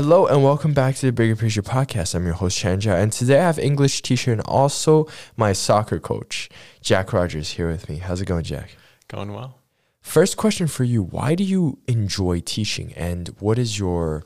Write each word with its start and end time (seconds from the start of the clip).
Hello 0.00 0.28
and 0.28 0.44
welcome 0.44 0.74
back 0.74 0.94
to 0.94 1.06
the 1.06 1.12
Bigger 1.12 1.34
Picture 1.34 1.60
Podcast. 1.60 2.14
I'm 2.14 2.24
your 2.24 2.34
host 2.34 2.56
Chanja, 2.56 2.94
and 2.94 3.10
today 3.10 3.40
I 3.40 3.42
have 3.42 3.58
English 3.58 4.00
teacher 4.02 4.30
and 4.30 4.40
also 4.42 5.08
my 5.36 5.52
soccer 5.52 5.98
coach, 5.98 6.48
Jack 6.80 7.12
Rogers, 7.12 7.50
here 7.50 7.66
with 7.66 7.88
me. 7.88 7.96
How's 7.96 8.20
it 8.20 8.26
going, 8.26 8.44
Jack? 8.44 8.76
Going 9.08 9.32
well. 9.32 9.58
First 10.00 10.36
question 10.36 10.68
for 10.68 10.84
you: 10.84 11.02
Why 11.02 11.34
do 11.34 11.42
you 11.42 11.80
enjoy 11.88 12.38
teaching, 12.38 12.92
and 12.92 13.34
what 13.40 13.58
is 13.58 13.76
your 13.76 14.22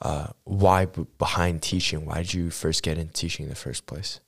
uh, 0.00 0.28
why 0.44 0.86
b- 0.86 1.04
behind 1.18 1.60
teaching? 1.60 2.06
Why 2.06 2.22
did 2.22 2.32
you 2.32 2.48
first 2.48 2.82
get 2.82 2.96
into 2.96 3.12
teaching 3.12 3.42
in 3.44 3.50
the 3.50 3.56
first 3.56 3.84
place? 3.84 4.20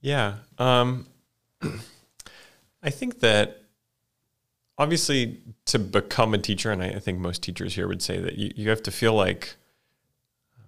Yeah, 0.00 0.38
um, 0.58 1.06
I 2.82 2.90
think 2.90 3.20
that 3.20 3.62
obviously 4.78 5.40
to 5.66 5.78
become 5.78 6.34
a 6.34 6.38
teacher, 6.38 6.70
and 6.70 6.82
I, 6.82 6.88
I, 6.88 6.98
think 6.98 7.18
most 7.18 7.42
teachers 7.42 7.74
here 7.74 7.88
would 7.88 8.02
say 8.02 8.20
that 8.20 8.36
you, 8.36 8.52
you 8.54 8.70
have 8.70 8.82
to 8.84 8.90
feel 8.90 9.14
like 9.14 9.56
um, 10.58 10.66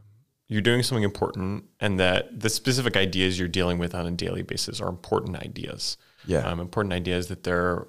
you're 0.48 0.62
doing 0.62 0.82
something 0.82 1.04
important 1.04 1.64
and 1.80 2.00
that 2.00 2.40
the 2.40 2.48
specific 2.48 2.96
ideas 2.96 3.38
you're 3.38 3.48
dealing 3.48 3.78
with 3.78 3.94
on 3.94 4.06
a 4.06 4.10
daily 4.10 4.42
basis 4.42 4.80
are 4.80 4.88
important 4.88 5.36
ideas. 5.36 5.96
Yeah. 6.26 6.40
Um, 6.40 6.60
important 6.60 6.92
ideas 6.92 7.28
that 7.28 7.44
they're 7.44 7.86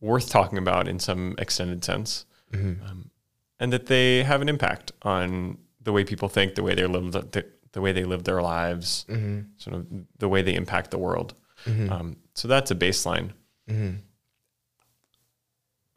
worth 0.00 0.28
talking 0.30 0.58
about 0.58 0.88
in 0.88 0.98
some 0.98 1.34
extended 1.38 1.84
sense. 1.84 2.26
Mm-hmm. 2.52 2.84
Um, 2.84 3.10
and 3.58 3.72
that 3.72 3.86
they 3.86 4.22
have 4.22 4.42
an 4.42 4.48
impact 4.48 4.92
on 5.02 5.58
the 5.80 5.92
way 5.92 6.04
people 6.04 6.28
think, 6.28 6.54
the 6.54 6.62
way 6.62 6.74
they 6.74 6.86
live, 6.86 7.12
the, 7.12 7.46
the 7.72 7.80
way 7.80 7.92
they 7.92 8.04
live 8.04 8.24
their 8.24 8.42
lives, 8.42 9.06
mm-hmm. 9.08 9.42
sort 9.56 9.76
of 9.76 9.86
the 10.18 10.28
way 10.28 10.42
they 10.42 10.54
impact 10.54 10.90
the 10.90 10.98
world. 10.98 11.34
Mm-hmm. 11.64 11.92
Um, 11.92 12.16
so 12.34 12.48
that's 12.48 12.70
a 12.70 12.74
baseline. 12.74 13.32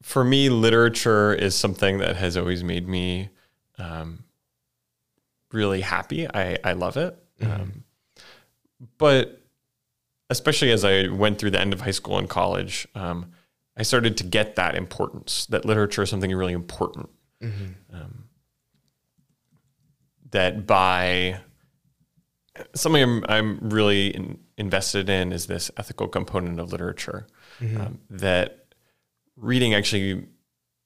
For 0.01 0.23
me, 0.23 0.49
literature 0.49 1.33
is 1.33 1.55
something 1.55 1.97
that 1.97 2.15
has 2.15 2.37
always 2.37 2.63
made 2.63 2.87
me 2.87 3.29
um, 3.77 4.23
really 5.51 5.81
happy. 5.81 6.27
I, 6.27 6.57
I 6.63 6.73
love 6.73 6.97
it. 6.97 7.17
Mm-hmm. 7.41 7.51
Um, 7.51 7.83
but 8.97 9.41
especially 10.29 10.71
as 10.71 10.85
I 10.85 11.07
went 11.07 11.39
through 11.39 11.51
the 11.51 11.59
end 11.59 11.73
of 11.73 11.81
high 11.81 11.91
school 11.91 12.17
and 12.17 12.29
college, 12.29 12.87
um, 12.95 13.31
I 13.75 13.83
started 13.83 14.17
to 14.17 14.23
get 14.23 14.55
that 14.55 14.75
importance 14.75 15.45
that 15.47 15.65
literature 15.65 16.03
is 16.03 16.09
something 16.09 16.33
really 16.33 16.53
important. 16.53 17.09
Mm-hmm. 17.41 17.95
Um, 17.95 18.25
that 20.31 20.67
by 20.67 21.39
something 22.75 23.01
I'm, 23.01 23.25
I'm 23.27 23.69
really 23.69 24.09
in, 24.09 24.39
invested 24.57 25.09
in 25.09 25.31
is 25.31 25.47
this 25.47 25.71
ethical 25.77 26.07
component 26.07 26.59
of 26.59 26.71
literature. 26.71 27.27
Mm-hmm. 27.59 27.81
Um, 27.81 27.99
that 28.09 28.58
reading 29.39 29.73
actually 29.73 30.25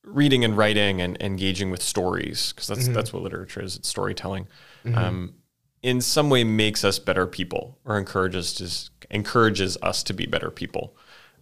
reading 0.03 0.43
and 0.43 0.57
writing 0.57 1.01
and 1.01 1.17
engaging 1.21 1.71
with 1.71 1.81
stories 1.81 2.51
because 2.53 2.67
that's 2.67 2.83
mm-hmm. 2.83 2.93
that's 2.93 3.13
what 3.13 3.23
literature 3.23 3.61
is 3.61 3.77
it's 3.77 3.87
storytelling 3.87 4.47
mm-hmm. 4.83 4.97
um, 4.97 5.33
in 5.81 6.01
some 6.01 6.29
way 6.29 6.43
makes 6.43 6.83
us 6.83 6.99
better 6.99 7.25
people 7.25 7.77
or 7.85 7.97
encourages 7.97 8.53
just 8.53 8.91
encourages 9.09 9.77
us 9.81 10.03
to 10.03 10.13
be 10.13 10.25
better 10.25 10.51
people 10.51 10.95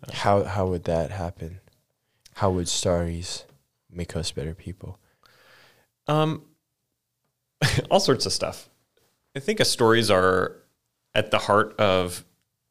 uh, 0.03 0.13
how 0.13 0.43
how 0.43 0.67
would 0.67 0.83
that 0.83 1.11
happen 1.11 1.59
how 2.35 2.51
would 2.51 2.67
stories 2.67 3.45
make 3.91 4.15
us 4.15 4.31
better 4.31 4.53
people 4.53 4.99
um 6.07 6.43
all 7.89 7.99
sorts 7.99 8.25
of 8.25 8.31
stuff 8.31 8.69
i 9.35 9.39
think 9.39 9.59
stories 9.65 10.11
are 10.11 10.57
at 11.13 11.31
the 11.31 11.39
heart 11.39 11.77
of 11.79 12.23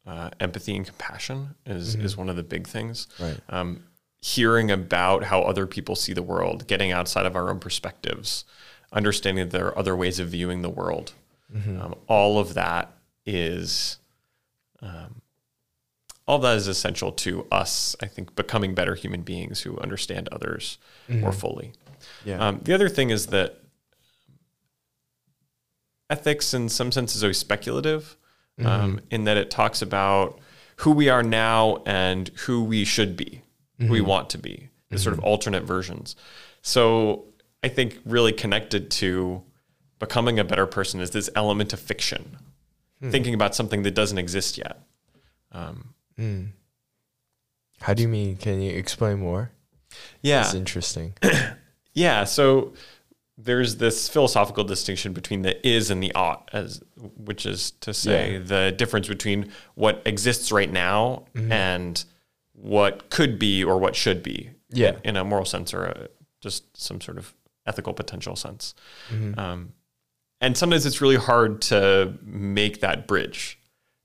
uh, 0.06 0.30
empathy 0.40 0.74
and 0.74 0.86
compassion 0.86 1.54
is 1.66 1.94
mm-hmm. 1.94 2.04
is 2.04 2.16
one 2.16 2.28
of 2.28 2.36
the 2.36 2.42
big 2.42 2.66
things 2.66 3.06
right 3.20 3.38
um, 3.48 3.84
hearing 4.20 4.70
about 4.70 5.24
how 5.24 5.42
other 5.42 5.66
people 5.66 5.96
see 5.96 6.12
the 6.12 6.22
world, 6.22 6.66
getting 6.66 6.92
outside 6.92 7.26
of 7.26 7.34
our 7.34 7.50
own 7.50 7.58
perspectives, 7.58 8.44
understanding 8.92 9.46
that 9.46 9.56
there 9.56 9.66
are 9.66 9.78
other 9.78 9.96
ways 9.96 10.18
of 10.18 10.28
viewing 10.28 10.62
the 10.62 10.70
world. 10.70 11.12
Mm-hmm. 11.54 11.80
Um, 11.80 11.94
all 12.06 12.38
of 12.38 12.54
that 12.54 12.92
is, 13.24 13.98
um, 14.82 15.22
all 16.26 16.38
that 16.40 16.56
is 16.56 16.68
essential 16.68 17.12
to 17.12 17.46
us. 17.50 17.96
I 18.02 18.06
think 18.06 18.36
becoming 18.36 18.74
better 18.74 18.94
human 18.94 19.22
beings 19.22 19.62
who 19.62 19.78
understand 19.78 20.28
others 20.30 20.78
mm-hmm. 21.08 21.22
more 21.22 21.32
fully. 21.32 21.72
Yeah. 22.24 22.46
Um, 22.46 22.60
the 22.62 22.74
other 22.74 22.88
thing 22.88 23.10
is 23.10 23.28
that 23.28 23.62
ethics, 26.10 26.52
in 26.52 26.68
some 26.68 26.92
sense, 26.92 27.16
is 27.16 27.24
always 27.24 27.38
speculative, 27.38 28.16
mm-hmm. 28.58 28.68
Um, 28.68 29.00
in 29.10 29.24
that 29.24 29.38
it 29.38 29.50
talks 29.50 29.80
about 29.80 30.38
who 30.76 30.90
we 30.90 31.08
are 31.08 31.22
now 31.22 31.82
and 31.86 32.28
who 32.40 32.62
we 32.62 32.84
should 32.84 33.16
be 33.16 33.42
mm-hmm. 33.80 33.92
we 33.92 34.00
want 34.00 34.30
to 34.30 34.38
be, 34.38 34.70
the 34.88 34.96
mm-hmm. 34.96 35.02
sort 35.02 35.12
of 35.12 35.20
mm-hmm. 35.20 35.28
alternate 35.28 35.64
versions. 35.64 36.16
So 36.62 37.24
I 37.62 37.68
think 37.68 37.98
really 38.04 38.32
connected 38.32 38.90
to 38.92 39.42
becoming 39.98 40.38
a 40.38 40.44
better 40.44 40.66
person 40.66 41.00
is 41.00 41.10
this 41.10 41.30
element 41.34 41.72
of 41.72 41.80
fiction, 41.80 42.38
hmm. 43.00 43.10
thinking 43.10 43.34
about 43.34 43.54
something 43.54 43.82
that 43.82 43.94
doesn't 43.94 44.18
exist 44.18 44.58
yet. 44.58 44.80
Um, 45.52 45.94
mm. 46.18 46.48
How 47.80 47.94
do 47.94 48.02
you 48.02 48.08
mean? 48.08 48.36
Can 48.36 48.60
you 48.60 48.72
explain 48.76 49.18
more? 49.18 49.50
Yeah, 50.22 50.42
it's 50.42 50.54
interesting. 50.54 51.14
yeah, 51.92 52.24
so 52.24 52.72
there's 53.36 53.76
this 53.76 54.08
philosophical 54.08 54.64
distinction 54.64 55.12
between 55.12 55.42
the 55.42 55.66
is 55.66 55.90
and 55.90 56.02
the 56.02 56.14
ought, 56.14 56.48
as 56.52 56.82
which 57.16 57.46
is 57.46 57.72
to 57.80 57.94
say 57.94 58.34
yeah. 58.34 58.38
the 58.38 58.72
difference 58.72 59.08
between 59.08 59.50
what 59.74 60.02
exists 60.04 60.52
right 60.52 60.70
now 60.70 61.24
mm-hmm. 61.34 61.50
and 61.50 62.04
what 62.60 63.10
could 63.10 63.38
be 63.38 63.64
or 63.64 63.78
what 63.78 63.96
should 63.96 64.22
be 64.22 64.50
yeah. 64.70 64.96
in, 65.04 65.16
a 65.16 65.24
moral 65.24 65.44
sense 65.44 65.72
or 65.72 65.84
a, 65.84 66.08
just 66.40 66.76
some 66.76 67.00
sort 67.00 67.18
of 67.18 67.34
ethical 67.66 67.92
potential 67.92 68.36
sense. 68.36 68.74
Mm-hmm. 69.10 69.38
Um, 69.38 69.72
and 70.40 70.56
sometimes 70.56 70.86
it's 70.86 71.00
really 71.00 71.16
hard 71.16 71.60
to 71.62 72.18
make 72.22 72.80
that 72.80 73.06
bridge, 73.06 73.58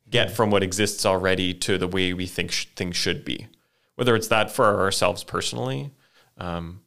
get 0.09 0.31
from 0.31 0.51
what 0.51 0.63
exists 0.63 1.05
already 1.05 1.53
to 1.53 1.77
the 1.77 1.87
way 1.87 2.13
we 2.13 2.27
think 2.27 2.51
sh- 2.51 2.67
things 2.75 2.95
should 2.95 3.23
be. 3.23 3.47
Whether 3.95 4.15
it's 4.15 4.27
that 4.27 4.51
for 4.51 4.65
ourselves 4.81 5.23
personally, 5.23 5.91
um, 6.37 6.81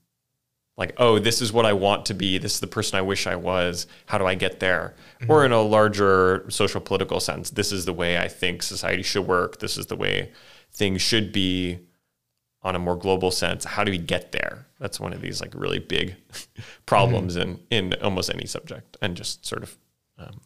like, 0.77 0.95
oh, 0.99 1.19
this 1.19 1.43
is 1.43 1.53
what 1.53 1.67
I 1.67 1.73
want 1.73 2.07
to 2.07 2.15
be, 2.15 2.39
this 2.39 2.55
is 2.55 2.61
the 2.61 2.67
person 2.67 2.99
I 2.99 3.03
wish 3.03 3.27
I 3.27 3.35
was, 3.35 3.87
how 4.07 4.19
do 4.19 4.27
I 4.27 4.35
get 4.35 4.61
there? 4.61 4.95
Mm-hmm. 5.21 5.31
Or 5.31 5.45
in 5.45 5.53
a 5.53 5.61
larger 5.61 6.45
social 6.51 6.81
political 6.81 7.19
sense, 7.19 7.51
this 7.51 7.73
is 7.73 7.85
the 7.85 7.93
way 7.93 8.19
I 8.19 8.29
think 8.29 8.63
society 8.63 9.03
should 9.03 9.27
work, 9.27 9.59
this 9.59 9.77
is 9.77 9.87
the 9.87 9.97
way 9.97 10.31
things 10.73 11.03
should 11.03 11.33
be 11.33 11.81
on 12.63 12.75
a 12.75 12.79
more 12.79 12.97
global 12.97 13.31
sense. 13.31 13.65
How 13.65 13.85
do 13.85 13.91
we 13.91 13.99
get 13.99 14.33
there? 14.33 14.67
That's 14.79 15.01
one 15.01 15.13
of 15.13 15.21
these 15.21 15.41
like 15.41 15.55
really 15.55 15.79
big 15.79 16.17
problems 16.87 17.37
mm-hmm. 17.37 17.57
in 17.71 17.93
in 17.93 18.03
almost 18.03 18.31
any 18.31 18.47
subject 18.47 18.97
and 19.01 19.17
just 19.17 19.45
sort 19.47 19.63
of 19.63 19.77
um, 20.19 20.41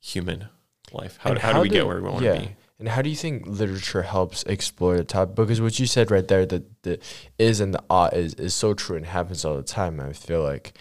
human 0.00 0.48
life. 0.92 1.18
How, 1.20 1.34
how, 1.34 1.40
how, 1.40 1.52
do 1.54 1.60
we 1.60 1.68
do, 1.68 1.74
get 1.74 1.86
where 1.86 2.00
we 2.00 2.08
want 2.08 2.24
yeah. 2.24 2.34
to 2.34 2.40
be? 2.40 2.56
And 2.78 2.88
how 2.88 3.02
do 3.02 3.10
you 3.10 3.16
think 3.16 3.46
literature 3.46 4.02
helps 4.02 4.42
explore 4.44 4.96
the 4.96 5.04
topic? 5.04 5.34
Because 5.34 5.60
what 5.60 5.78
you 5.78 5.86
said 5.86 6.10
right 6.10 6.26
there, 6.26 6.46
that 6.46 6.82
the 6.82 6.98
is 7.38 7.60
and 7.60 7.74
the 7.74 7.82
ought 7.90 8.14
is, 8.14 8.32
is 8.34 8.54
so 8.54 8.72
true 8.72 8.96
and 8.96 9.04
happens 9.04 9.44
all 9.44 9.54
the 9.54 9.62
time. 9.62 10.00
I 10.00 10.14
feel 10.14 10.42
like, 10.42 10.72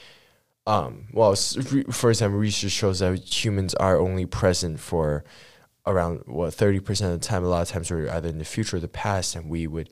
um, 0.66 1.08
well, 1.12 1.36
for 1.36 2.10
example, 2.10 2.40
research 2.40 2.72
shows 2.72 3.00
that 3.00 3.20
humans 3.20 3.74
are 3.76 4.00
only 4.00 4.26
present 4.26 4.80
for 4.80 5.26
around 5.86 6.22
what 6.26 6.54
30% 6.54 6.90
of 6.90 7.12
the 7.12 7.18
time 7.20 7.44
a 7.44 7.48
lot 7.48 7.62
of 7.62 7.70
times 7.70 7.90
we're 7.90 8.10
either 8.10 8.30
in 8.30 8.38
the 8.38 8.46
future 8.46 8.78
or 8.78 8.80
the 8.80 8.88
past 8.88 9.36
and 9.36 9.50
we 9.50 9.68
would 9.68 9.90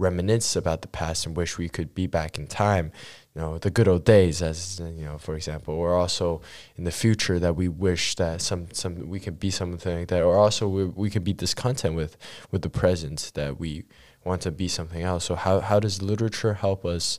reminisce 0.00 0.56
about 0.56 0.82
the 0.82 0.88
past 0.88 1.26
and 1.26 1.36
wish 1.36 1.58
we 1.58 1.68
could 1.68 1.94
be 1.94 2.06
back 2.06 2.38
in 2.38 2.46
time. 2.46 2.90
You 3.34 3.42
know 3.42 3.58
the 3.58 3.70
good 3.70 3.86
old 3.86 4.04
days 4.04 4.42
as 4.42 4.80
you 4.80 5.04
know 5.04 5.16
for 5.16 5.36
example 5.36 5.72
or 5.72 5.94
also 5.94 6.40
in 6.74 6.82
the 6.82 6.90
future 6.90 7.38
that 7.38 7.54
we 7.54 7.68
wish 7.68 8.16
that 8.16 8.40
some 8.40 8.66
some 8.72 9.08
we 9.08 9.20
could 9.20 9.38
be 9.38 9.50
something 9.50 9.98
like 10.00 10.08
that 10.08 10.22
or 10.22 10.36
also 10.36 10.66
we, 10.66 10.84
we 10.86 11.10
could 11.10 11.22
be 11.22 11.32
discontent 11.32 11.94
with 11.94 12.16
with 12.50 12.62
the 12.62 12.70
present 12.70 13.30
that 13.34 13.60
we 13.60 13.84
want 14.24 14.42
to 14.42 14.50
be 14.50 14.66
something 14.66 15.02
else. 15.02 15.24
So 15.24 15.34
how, 15.34 15.60
how 15.60 15.80
does 15.80 16.02
literature 16.02 16.54
help 16.54 16.84
us 16.84 17.18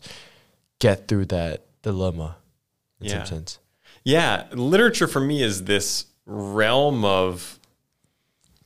get 0.80 1.08
through 1.08 1.26
that 1.28 1.66
dilemma 1.82 2.38
in 3.00 3.08
yeah. 3.08 3.20
some 3.20 3.26
sense? 3.26 3.60
Yeah 4.04 4.48
literature 4.52 5.08
for 5.08 5.22
me 5.22 5.42
is 5.42 5.64
this 5.64 6.08
realm 6.26 7.06
of 7.06 7.58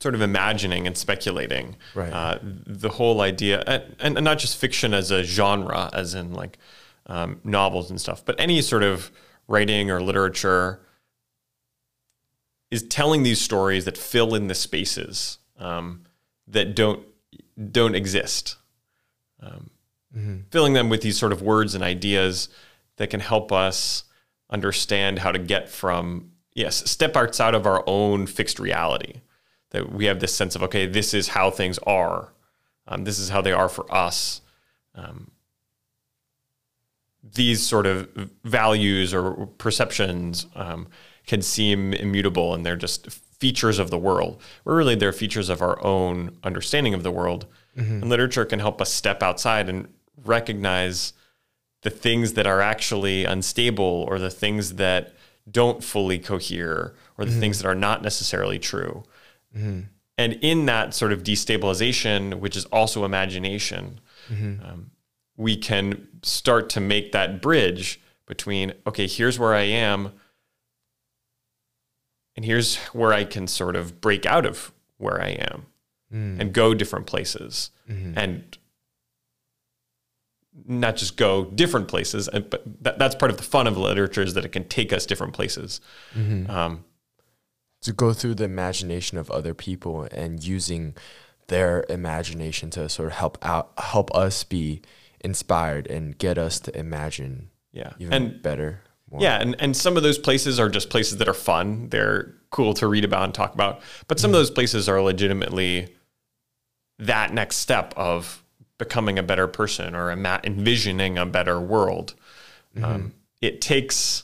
sort 0.06 0.13
of 0.13 0.22
imagining 0.22 0.86
and 0.86 0.96
speculating. 0.96 1.75
Right. 1.96 2.13
Uh, 2.13 2.38
the 2.44 2.90
whole 2.90 3.22
idea, 3.22 3.63
and, 3.66 4.16
and, 4.16 4.24
not 4.24 4.38
just 4.38 4.56
fiction 4.56 4.94
as 4.94 5.10
a 5.10 5.24
genre, 5.24 5.90
as 5.94 6.13
in 6.13 6.31
like 6.31 6.60
um, 7.07 7.40
novels 7.44 7.90
and 7.90 8.00
stuff, 8.00 8.24
but 8.24 8.40
any 8.40 8.62
sort 8.62 8.84
of 8.84 9.12
writing 9.48 9.90
or 9.90 10.00
literature 10.00 10.80
is 12.69 12.84
telling 12.84 13.24
these 13.24 13.42
stories 13.42 13.86
that 13.86 13.98
fill 13.98 14.36
in 14.36 14.46
the 14.46 14.54
spaces 14.54 15.40
um, 15.57 16.04
that 16.48 16.75
don't 16.75 17.04
don't 17.72 17.96
exist. 17.96 18.58
Um, 19.42 19.72
mm-hmm. 20.16 20.38
Filling 20.51 20.74
them 20.74 20.88
with 20.88 21.01
these 21.01 21.18
sort 21.18 21.31
of 21.31 21.42
words 21.42 21.74
and 21.74 21.84
ideas 21.84 22.48
that 22.98 23.10
can 23.10 23.22
help 23.22 23.51
us 23.51 24.04
understand 24.51 25.18
how 25.18 25.31
to 25.31 25.40
get 25.40 25.68
from 25.68 26.30
yes, 26.54 26.88
step 26.92 27.18
outside 27.18 27.56
of 27.56 27.66
our 27.66 27.84
own 27.88 28.28
fixed 28.28 28.60
reality 28.60 29.22
that 29.75 29.92
we 29.92 30.06
have 30.06 30.22
this 30.22 30.33
sense 30.33 30.56
of 30.56 30.63
okay, 30.63 30.86
this 30.86 31.13
is 31.13 31.27
how 31.30 31.51
things 31.51 31.77
are. 31.80 32.31
Um, 32.88 33.04
this 33.04 33.19
is 33.19 33.30
how 33.30 33.42
they 33.42 33.51
are 33.51 33.69
for 33.69 33.92
us. 33.94 34.42
Um, 34.95 35.31
these 37.33 37.62
sort 37.62 37.86
of 37.86 38.07
values 38.44 39.13
or 39.13 39.48
perceptions 39.57 40.48
um, 40.56 40.88
can 41.25 41.42
seem 41.42 41.94
immutable 41.94 42.54
and 42.54 42.66
they're 42.66 42.75
just 42.75 43.10
features 43.10 43.80
of 43.80 43.89
the 43.89 43.98
world, 43.98 44.42
where 44.63 44.75
really 44.75 44.95
they're 44.95 45.12
features 45.12 45.50
of 45.50 45.62
our 45.62 45.83
own 45.83 46.38
understanding 46.44 46.94
of 46.94 47.04
the 47.04 47.12
world. 47.12 47.45
Mm-hmm. 47.75 48.01
And 48.01 48.10
literature 48.10 48.45
can 48.45 48.60
help 48.60 48.80
us 48.80 48.94
step 48.94 49.22
outside 49.22 49.68
and 49.68 49.88
recognize 50.24 51.12
the 51.81 51.89
things 51.89 52.33
that 52.33 52.48
are 52.48 52.62
actually 52.62 53.25
unstable 53.25 54.06
or 54.07 54.19
the 54.19 54.30
things 54.30 54.75
that 54.75 55.13
don't 55.50 55.83
fully 55.83 56.18
cohere 56.18 56.95
or 57.18 57.25
the 57.25 57.31
mm-hmm. 57.31 57.39
things 57.39 57.60
that 57.60 57.68
are 57.68 57.75
not 57.75 58.01
necessarily 58.01 58.57
true. 58.57 59.04
Mm-hmm. 59.56 59.81
And 60.18 60.34
in 60.42 60.66
that 60.66 60.94
sort 60.94 61.12
of 61.12 61.24
destabilization, 61.24 62.40
which 62.40 62.56
is 62.56 62.66
also 62.66 63.04
imagination, 63.04 64.00
mm-hmm. 64.31 64.66
um, 64.66 64.92
we 65.36 65.57
can 65.57 66.07
start 66.24 66.69
to 66.69 66.80
make 66.80 67.12
that 67.12 67.42
bridge 67.42 68.00
between, 68.25 68.74
okay, 68.88 69.07
here's 69.07 69.38
where 69.38 69.54
I 69.54 69.63
am, 69.63 70.13
and 72.36 72.46
here's 72.46 72.78
where 72.88 73.13
I 73.13 73.24
can 73.24 73.48
sort 73.48 73.75
of 73.75 74.02
break 74.02 74.25
out 74.25 74.46
of 74.46 74.72
where 74.98 75.22
I 75.22 75.30
am 75.30 75.66
mm. 76.13 76.40
and 76.40 76.54
go 76.54 76.74
different 76.74 77.06
places 77.06 77.72
mm-hmm. 77.90 78.18
and 78.18 78.58
not 80.66 80.96
just 80.96 81.18
go 81.18 81.46
different 81.46 81.88
places, 81.88 82.30
but 82.31 82.63
that, 82.81 82.98
that's 82.98 83.16
part 83.16 83.31
of 83.31 83.38
the 83.38 83.44
fun 83.44 83.68
of 83.68 83.78
literature 83.78 84.22
is 84.22 84.34
that 84.34 84.46
it 84.46 84.51
can 84.51 84.66
take 84.68 84.94
us 84.94 85.06
different 85.06 85.34
places. 85.34 85.81
Mm-hmm. 86.13 86.50
Um, 86.50 86.86
to 87.86 87.94
go 87.94 88.14
through 88.14 88.36
the 88.36 88.44
imagination 88.44 89.18
of 89.18 89.30
other 89.30 89.54
people 89.54 90.08
and 90.12 90.44
using 90.44 90.96
their 91.48 91.86
imagination 91.88 92.72
to 92.72 92.90
sort 92.90 93.08
of 93.08 93.14
help 93.14 93.38
out, 93.44 93.72
help 93.78 94.14
us 94.16 94.44
be 94.44 94.82
inspired 95.22 95.86
and 95.88 96.18
get 96.18 96.38
us 96.40 96.60
to 96.60 96.78
imagine, 96.78 97.50
yeah, 97.72 97.94
even 98.00 98.14
and, 98.14 98.42
better. 98.42 98.82
More. 99.12 99.22
Yeah, 99.22 99.40
and 99.40 99.56
and 99.60 99.78
some 99.78 99.98
of 99.98 100.04
those 100.04 100.18
places 100.18 100.60
are 100.60 100.68
just 100.68 100.90
places 100.90 101.18
that 101.18 101.28
are 101.28 101.34
fun. 101.34 101.90
They're 101.90 102.34
cool 102.50 102.74
to 102.76 102.88
read 102.88 103.06
about 103.06 103.24
and 103.24 103.34
talk 103.34 103.54
about, 103.54 103.82
but 104.08 104.20
some 104.20 104.30
mm-hmm. 104.30 104.36
of 104.36 104.40
those 104.40 104.52
places 104.52 104.90
are 104.90 105.00
legitimately 105.00 105.90
that 106.98 107.34
next 107.34 107.58
step 107.58 107.94
of 107.96 108.44
becoming 108.80 109.20
a 109.20 109.24
better 109.24 109.48
person 109.48 109.96
or 109.96 110.10
ima- 110.10 110.42
envisioning 110.44 111.20
a 111.20 111.26
better 111.26 111.62
world. 111.62 112.16
Mm-hmm. 112.76 112.86
Um, 112.86 113.14
it 113.42 113.62
takes 113.62 114.24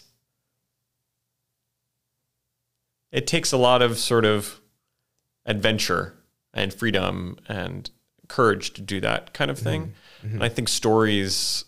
it 3.11 3.27
takes 3.27 3.51
a 3.51 3.57
lot 3.57 3.81
of 3.81 3.97
sort 3.97 4.25
of 4.25 4.61
adventure 5.45 6.15
and 6.53 6.73
freedom 6.73 7.37
and 7.47 7.89
courage 8.27 8.73
to 8.73 8.81
do 8.81 9.01
that 9.01 9.33
kind 9.33 9.51
of 9.51 9.59
thing. 9.59 9.81
Mm-hmm. 9.81 10.27
mm-hmm. 10.27 10.35
And 10.35 10.43
I 10.43 10.49
think 10.49 10.69
stories 10.69 11.65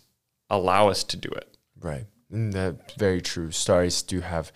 allow 0.50 0.88
us 0.88 1.04
to 1.04 1.16
do 1.16 1.28
it. 1.28 1.56
Right. 1.80 2.06
And 2.30 2.52
that's 2.52 2.94
very 2.94 3.20
true. 3.20 3.50
Stories 3.50 4.02
do 4.02 4.20
have 4.20 4.52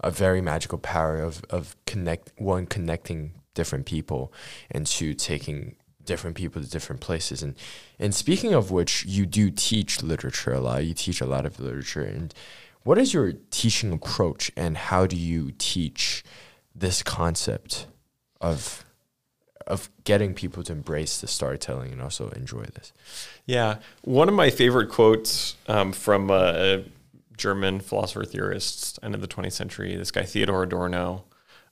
a 0.00 0.10
very 0.10 0.40
magical 0.40 0.78
power 0.78 1.18
of, 1.18 1.44
of 1.50 1.76
connect 1.86 2.32
one 2.36 2.66
connecting 2.66 3.32
different 3.54 3.86
people 3.86 4.32
and 4.70 4.86
two 4.86 5.14
taking 5.14 5.76
different 6.04 6.36
people 6.36 6.60
to 6.60 6.68
different 6.68 7.00
places. 7.00 7.42
And 7.42 7.54
and 7.98 8.14
speaking 8.14 8.54
of 8.54 8.70
which, 8.70 9.04
you 9.04 9.26
do 9.26 9.50
teach 9.50 10.02
literature 10.02 10.52
a 10.52 10.60
lot. 10.60 10.84
You 10.84 10.94
teach 10.94 11.20
a 11.20 11.26
lot 11.26 11.46
of 11.46 11.60
literature. 11.60 12.02
And 12.02 12.34
what 12.84 12.98
is 12.98 13.14
your 13.14 13.32
teaching 13.50 13.92
approach, 13.92 14.50
and 14.56 14.76
how 14.76 15.06
do 15.06 15.16
you 15.16 15.52
teach 15.58 16.24
this 16.74 17.02
concept 17.02 17.86
of 18.40 18.84
of 19.68 19.88
getting 20.02 20.34
people 20.34 20.64
to 20.64 20.72
embrace 20.72 21.20
the 21.20 21.28
storytelling 21.28 21.92
and 21.92 22.02
also 22.02 22.30
enjoy 22.30 22.64
this? 22.64 22.92
Yeah, 23.46 23.76
one 24.02 24.28
of 24.28 24.34
my 24.34 24.50
favorite 24.50 24.88
quotes 24.88 25.56
um, 25.68 25.92
from 25.92 26.30
a 26.30 26.82
German 27.36 27.80
philosopher 27.80 28.24
theorist, 28.24 28.98
end 29.02 29.14
of 29.14 29.20
the 29.20 29.28
20th 29.28 29.52
century, 29.52 29.94
this 29.96 30.10
guy 30.10 30.24
Theodor 30.24 30.64
Adorno 30.64 31.24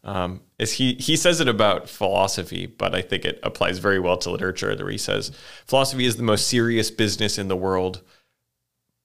um, 0.02 0.40
is 0.58 0.72
he 0.72 0.94
he 0.94 1.16
says 1.16 1.40
it 1.40 1.48
about 1.48 1.88
philosophy, 1.88 2.66
but 2.66 2.94
I 2.94 3.02
think 3.02 3.24
it 3.24 3.38
applies 3.42 3.78
very 3.78 3.98
well 3.98 4.16
to 4.18 4.30
literature. 4.30 4.74
Where 4.74 4.90
he 4.90 4.98
says 4.98 5.30
philosophy 5.66 6.06
is 6.06 6.16
the 6.16 6.22
most 6.22 6.48
serious 6.48 6.90
business 6.90 7.38
in 7.38 7.48
the 7.48 7.56
world, 7.56 8.02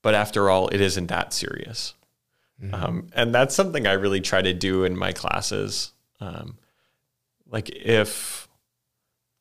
but 0.05 0.13
after 0.13 0.51
all, 0.51 0.67
it 0.67 0.81
isn't 0.81 1.07
that 1.07 1.33
serious. 1.33 1.95
Mm-hmm. 2.61 2.75
Um, 2.75 3.07
and 3.13 3.33
that's 3.33 3.55
something 3.55 3.87
I 3.87 3.93
really 3.93 4.21
try 4.21 4.39
to 4.39 4.53
do 4.53 4.83
in 4.83 4.95
my 4.95 5.11
classes. 5.11 5.93
Um, 6.19 6.59
like 7.47 7.71
if 7.71 8.47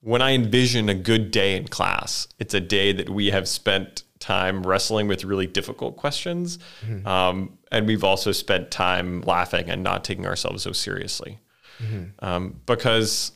when 0.00 0.22
I 0.22 0.32
envision 0.32 0.88
a 0.88 0.94
good 0.94 1.31
day 1.31 1.55
in 1.55 1.69
class, 1.69 2.28
it's 2.38 2.55
a 2.55 2.62
day 2.62 2.93
that 2.93 3.11
we 3.11 3.26
have 3.26 3.46
spent 3.46 4.05
time 4.20 4.62
wrestling 4.62 5.06
with 5.06 5.22
really 5.22 5.46
difficult 5.46 5.99
questions. 5.99 6.58
Mm-hmm. 6.81 7.06
Um, 7.06 7.58
and 7.70 7.87
we've 7.87 8.02
also 8.02 8.32
spent 8.32 8.70
time 8.70 9.20
laughing 9.20 9.69
and 9.69 9.82
not 9.82 10.02
taking 10.02 10.25
ourselves 10.25 10.62
so 10.62 10.72
seriously 10.72 11.40
mm-hmm. 11.78 12.25
um, 12.25 12.58
because 12.64 13.32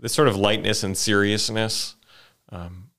this 0.00 0.12
sort 0.12 0.26
of 0.26 0.34
lightness 0.34 0.82
and 0.82 0.96
seriousness 0.98 1.94
um, 2.48 2.90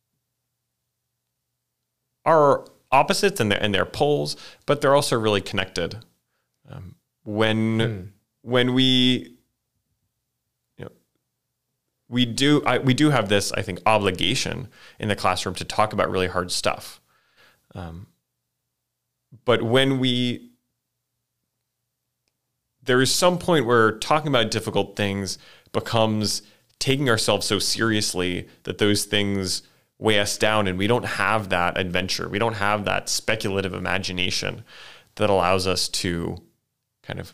are 2.23 2.63
opposites 2.95 3.39
and 3.39 3.51
they're, 3.51 3.61
and 3.61 3.73
they're 3.73 3.85
poles, 3.85 4.37
but 4.65 4.81
they're 4.81 4.95
also 4.95 5.19
really 5.19 5.41
connected. 5.41 5.97
Um, 6.69 6.95
when 7.23 7.77
mm. 7.77 8.07
when 8.41 8.73
we 8.73 9.35
you 10.77 10.85
know 10.85 10.91
we 12.07 12.25
do 12.25 12.63
I, 12.65 12.77
we 12.79 12.93
do 12.93 13.09
have 13.09 13.29
this 13.29 13.51
I 13.51 13.61
think 13.61 13.81
obligation 13.85 14.69
in 14.99 15.09
the 15.09 15.15
classroom 15.15 15.55
to 15.55 15.65
talk 15.65 15.93
about 15.93 16.09
really 16.09 16.27
hard 16.27 16.51
stuff. 16.51 17.01
Um, 17.73 18.07
but 19.43 19.61
when 19.61 19.99
we 19.99 20.51
there 22.83 23.01
is 23.01 23.13
some 23.13 23.37
point 23.37 23.65
where 23.65 23.91
talking 23.91 24.27
about 24.27 24.51
difficult 24.51 24.95
things 24.95 25.37
becomes 25.71 26.41
taking 26.79 27.09
ourselves 27.09 27.47
so 27.47 27.59
seriously 27.59 28.47
that 28.63 28.77
those 28.77 29.05
things 29.05 29.63
weigh 29.97 30.19
us 30.19 30.37
down 30.37 30.67
and 30.67 30.77
we 30.77 30.87
don't 30.87 31.05
have 31.05 31.49
that 31.49 31.77
adventure. 31.77 32.27
We 32.27 32.39
don't 32.39 32.55
have 32.55 32.85
that 32.85 33.09
speculative 33.09 33.73
imagination 33.73 34.63
that 35.15 35.29
allows 35.29 35.67
us 35.67 35.87
to 35.87 36.41
kind 37.03 37.19
of 37.19 37.33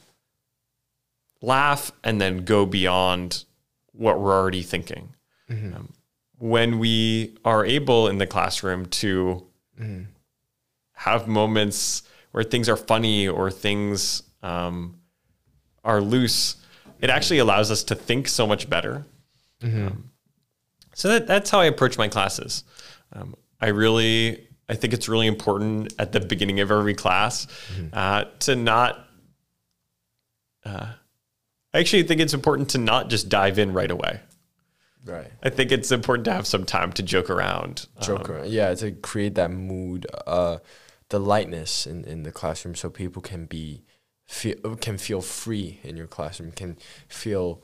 laugh 1.41 1.91
and 2.03 2.21
then 2.21 2.45
go 2.45 2.65
beyond 2.65 3.45
what 3.93 4.19
we're 4.19 4.33
already 4.33 4.61
thinking. 4.61 5.13
Mm-hmm. 5.49 5.75
Um, 5.75 5.93
when 6.37 6.79
we 6.79 7.37
are 7.45 7.65
able 7.65 8.07
in 8.07 8.17
the 8.17 8.27
classroom 8.27 8.87
to 8.87 9.45
mm-hmm. 9.79 10.03
have 10.93 11.27
moments 11.27 12.03
where 12.31 12.43
things 12.43 12.69
are 12.69 12.77
funny 12.77 13.27
or 13.27 13.51
things 13.51 14.23
um, 14.41 14.99
are 15.83 16.01
loose, 16.01 16.55
it 16.99 17.09
actually 17.09 17.39
allows 17.39 17.69
us 17.71 17.83
to 17.83 17.95
think 17.95 18.27
so 18.27 18.47
much 18.47 18.69
better. 18.69 19.05
Mm-hmm. 19.61 19.87
Um, 19.87 20.10
so 20.93 21.09
that, 21.09 21.27
that's 21.27 21.49
how 21.49 21.59
I 21.59 21.65
approach 21.65 21.97
my 21.97 22.07
classes. 22.07 22.63
Um, 23.13 23.35
I 23.59 23.67
really, 23.67 24.47
I 24.67 24.75
think 24.75 24.93
it's 24.93 25.07
really 25.07 25.27
important 25.27 25.93
at 25.99 26.11
the 26.11 26.19
beginning 26.19 26.59
of 26.59 26.71
every 26.71 26.93
class 26.93 27.47
mm-hmm. 27.73 27.87
uh, 27.93 28.25
to 28.39 28.55
not. 28.55 29.07
Uh, 30.65 30.93
I 31.73 31.79
actually 31.79 32.03
think 32.03 32.21
it's 32.21 32.33
important 32.33 32.69
to 32.71 32.77
not 32.77 33.09
just 33.09 33.29
dive 33.29 33.57
in 33.57 33.73
right 33.73 33.89
away. 33.89 34.19
Right. 35.03 35.31
I 35.41 35.49
think 35.49 35.71
it's 35.71 35.91
important 35.91 36.25
to 36.25 36.33
have 36.33 36.45
some 36.45 36.65
time 36.65 36.91
to 36.93 37.03
joke 37.03 37.29
around. 37.29 37.87
Joke 38.01 38.29
um, 38.29 38.35
around, 38.35 38.49
yeah, 38.49 38.73
to 38.75 38.91
create 38.91 39.35
that 39.35 39.49
mood, 39.49 40.05
uh, 40.27 40.57
the 41.09 41.19
lightness 41.19 41.87
in, 41.87 42.03
in 42.05 42.23
the 42.23 42.31
classroom, 42.31 42.75
so 42.75 42.89
people 42.89 43.21
can 43.21 43.45
be 43.45 43.83
feel 44.27 44.75
can 44.75 44.97
feel 44.97 45.21
free 45.21 45.79
in 45.83 45.97
your 45.97 46.07
classroom, 46.07 46.51
can 46.51 46.77
feel 47.07 47.63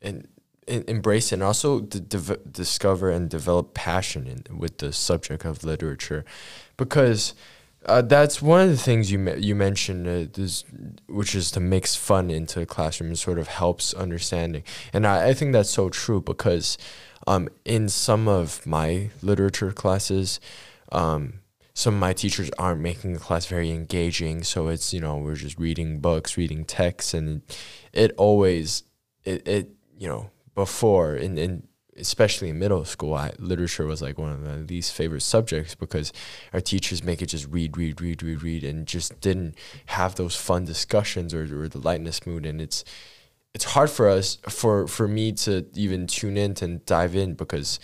and, 0.00 0.28
and 0.28 0.28
embrace 0.66 1.32
it, 1.32 1.36
and 1.36 1.42
also 1.42 1.80
to 1.80 2.00
discover 2.00 3.10
and 3.10 3.28
develop 3.30 3.74
passion 3.74 4.26
in, 4.26 4.58
with 4.58 4.78
the 4.78 4.92
subject 4.92 5.44
of 5.44 5.64
literature, 5.64 6.24
because. 6.76 7.34
Uh, 7.84 8.02
that's 8.02 8.42
one 8.42 8.60
of 8.62 8.68
the 8.68 8.76
things 8.76 9.12
you 9.12 9.18
me- 9.18 9.38
you 9.38 9.54
mentioned, 9.54 10.08
uh, 10.08 10.26
this, 10.32 10.64
which 11.06 11.36
is 11.36 11.52
to 11.52 11.60
mix 11.60 11.94
fun 11.94 12.30
into 12.30 12.60
a 12.60 12.66
classroom 12.66 13.10
and 13.10 13.18
sort 13.18 13.38
of 13.38 13.46
helps 13.46 13.94
understanding. 13.94 14.64
And 14.92 15.06
I, 15.06 15.28
I 15.28 15.34
think 15.34 15.52
that's 15.52 15.70
so 15.70 15.88
true 15.88 16.20
because 16.20 16.78
um, 17.28 17.48
in 17.64 17.88
some 17.88 18.26
of 18.26 18.66
my 18.66 19.10
literature 19.22 19.70
classes, 19.70 20.40
um, 20.90 21.34
some 21.76 21.92
of 21.92 22.00
my 22.00 22.14
teachers 22.14 22.50
aren't 22.58 22.80
making 22.80 23.12
the 23.12 23.18
class 23.18 23.44
very 23.44 23.70
engaging 23.70 24.42
so 24.42 24.68
it's 24.68 24.94
you 24.94 25.00
know 25.00 25.18
we're 25.18 25.34
just 25.34 25.58
reading 25.58 25.98
books 25.98 26.38
reading 26.38 26.64
texts 26.64 27.12
and 27.12 27.42
it 27.92 28.12
always 28.16 28.82
it, 29.24 29.46
it 29.46 29.70
you 29.98 30.08
know 30.08 30.30
before 30.56 31.14
in, 31.14 31.38
in 31.38 31.62
especially 31.96 32.48
in 32.48 32.58
middle 32.58 32.84
school 32.84 33.14
I, 33.14 33.30
literature 33.38 33.86
was 33.86 34.02
like 34.02 34.18
one 34.18 34.32
of 34.32 34.40
my 34.40 34.56
least 34.56 34.92
favorite 34.92 35.22
subjects 35.22 35.76
because 35.76 36.12
our 36.52 36.60
teachers 36.60 37.04
make 37.04 37.22
it 37.22 37.26
just 37.26 37.46
read 37.48 37.76
read 37.76 38.00
read 38.00 38.22
read 38.22 38.42
read 38.42 38.64
and 38.64 38.86
just 38.86 39.20
didn't 39.20 39.54
have 39.86 40.16
those 40.16 40.34
fun 40.34 40.64
discussions 40.64 41.32
or, 41.32 41.42
or 41.62 41.68
the 41.68 41.78
lightness 41.78 42.26
mood 42.26 42.44
and 42.44 42.60
it's 42.60 42.84
it's 43.54 43.64
hard 43.64 43.90
for 43.90 44.08
us 44.08 44.38
for 44.48 44.88
for 44.88 45.06
me 45.06 45.30
to 45.32 45.66
even 45.74 46.06
tune 46.08 46.36
in 46.36 46.54
and 46.60 46.84
dive 46.84 47.14
in 47.14 47.34
because 47.34 47.78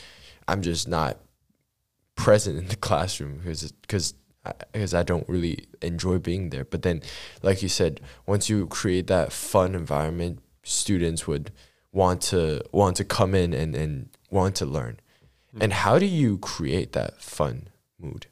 i'm 0.48 0.62
just 0.62 0.88
not 0.88 1.18
present 2.16 2.58
in 2.58 2.68
the 2.68 2.76
classroom 2.88 3.38
because 3.38 3.70
because 3.82 4.14
because 4.72 4.92
I, 4.92 5.00
I 5.00 5.02
don't 5.04 5.28
really 5.28 5.68
enjoy 5.80 6.18
being 6.18 6.50
there. 6.50 6.64
But 6.64 6.82
then, 6.82 7.02
like 7.42 7.62
you 7.62 7.68
said, 7.68 8.00
once 8.26 8.48
you 8.48 8.66
create 8.66 9.06
that 9.06 9.32
fun 9.32 9.76
environment, 9.76 10.40
students 10.64 11.28
would 11.28 11.52
want 11.92 12.22
to 12.22 12.62
want 12.72 12.96
to 12.96 13.04
come 13.04 13.34
in 13.34 13.52
and, 13.52 13.74
and 13.74 14.08
want 14.30 14.56
to 14.56 14.66
learn. 14.66 14.98
Mm-hmm. 15.48 15.62
And 15.62 15.72
how 15.72 15.98
do 15.98 16.06
you 16.06 16.38
create 16.38 16.92
that 16.92 17.20
fun 17.20 17.68
mood? 17.98 18.26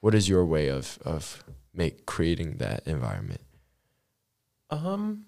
What 0.00 0.14
is 0.14 0.28
your 0.28 0.44
way 0.44 0.68
of 0.68 0.98
of 1.04 1.44
make 1.72 2.06
creating 2.06 2.56
that 2.58 2.86
environment? 2.86 3.42
Um, 4.70 5.26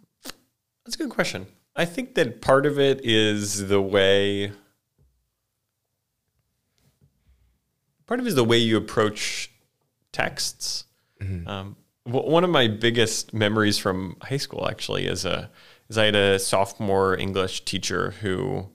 that's 0.85 0.97
a 0.97 0.99
good 0.99 1.11
question. 1.11 1.47
I 1.75 1.85
think 1.85 2.15
that 2.15 2.41
part 2.41 2.67
of 2.67 2.79
it 2.79 3.01
is 3.05 3.69
the 3.69 3.81
way. 3.81 4.53
Part 8.07 8.21
of 8.21 8.27
it 8.27 8.31
is 8.31 8.35
the 8.35 8.45
way 8.45 8.59
you 8.59 8.77
approach 8.77 9.51
texts. 10.11 10.85
Mm-hmm. 11.21 11.49
Um, 11.49 11.77
one 12.05 12.43
of 12.43 12.51
my 12.51 12.67
biggest 12.67 13.33
memories 13.33 13.79
from 13.79 14.17
high 14.21 14.37
school 14.37 14.69
actually 14.69 15.07
is 15.07 15.25
a 15.25 15.51
is 15.89 15.99
I 15.99 16.07
had 16.07 16.17
a 16.17 16.39
sophomore 16.39 17.17
English 17.19 17.65
teacher 17.65 18.13
who 18.21 18.69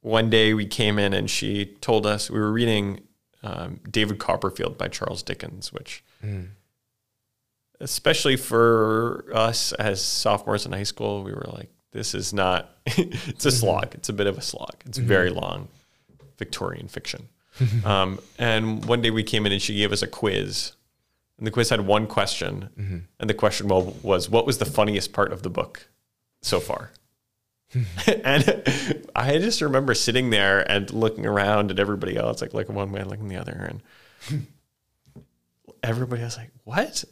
one 0.00 0.30
day 0.30 0.54
we 0.54 0.66
came 0.66 0.98
in 0.98 1.12
and 1.12 1.28
she 1.28 1.66
told 1.80 2.06
us 2.06 2.30
we 2.30 2.38
were 2.38 2.52
reading 2.52 3.00
um, 3.42 3.80
David 3.90 4.18
Copperfield 4.18 4.78
by 4.78 4.88
Charles 4.88 5.22
Dickens, 5.22 5.72
which, 5.72 6.04
mm. 6.24 6.48
especially 7.80 8.36
for 8.36 9.26
us 9.34 9.72
as 9.72 10.02
sophomores 10.02 10.66
in 10.66 10.72
high 10.72 10.82
school, 10.82 11.22
we 11.22 11.32
were 11.32 11.46
like, 11.52 11.70
this 11.92 12.14
is 12.14 12.32
not, 12.32 12.76
it's 12.86 13.44
a 13.44 13.48
mm-hmm. 13.48 13.48
slog. 13.48 13.94
It's 13.94 14.08
a 14.08 14.12
bit 14.12 14.26
of 14.26 14.38
a 14.38 14.42
slog. 14.42 14.74
It's 14.84 14.98
mm-hmm. 14.98 15.08
very 15.08 15.30
long 15.30 15.68
Victorian 16.38 16.88
fiction. 16.88 17.28
um, 17.84 18.20
and 18.38 18.84
one 18.84 19.00
day 19.00 19.10
we 19.10 19.22
came 19.22 19.46
in 19.46 19.52
and 19.52 19.62
she 19.62 19.74
gave 19.74 19.92
us 19.92 20.02
a 20.02 20.06
quiz. 20.06 20.72
And 21.38 21.46
the 21.46 21.50
quiz 21.50 21.70
had 21.70 21.82
one 21.82 22.06
question. 22.06 22.70
Mm-hmm. 22.78 22.98
And 23.20 23.30
the 23.30 23.34
question 23.34 23.68
well, 23.68 23.94
was, 24.02 24.30
what 24.30 24.46
was 24.46 24.58
the 24.58 24.64
funniest 24.64 25.12
part 25.12 25.32
of 25.32 25.42
the 25.42 25.50
book 25.50 25.88
so 26.42 26.60
far? 26.60 26.90
and 28.24 28.62
I 29.14 29.38
just 29.38 29.60
remember 29.60 29.94
sitting 29.94 30.30
there 30.30 30.70
and 30.70 30.90
looking 30.92 31.26
around 31.26 31.70
at 31.70 31.78
everybody 31.78 32.16
else, 32.16 32.40
like 32.40 32.54
looking 32.54 32.74
one 32.74 32.92
way, 32.92 33.02
looking 33.02 33.28
the 33.28 33.36
other, 33.36 33.80
and 34.30 34.46
everybody 35.82 36.22
was 36.22 36.36
like, 36.36 36.50
"What? 36.64 37.04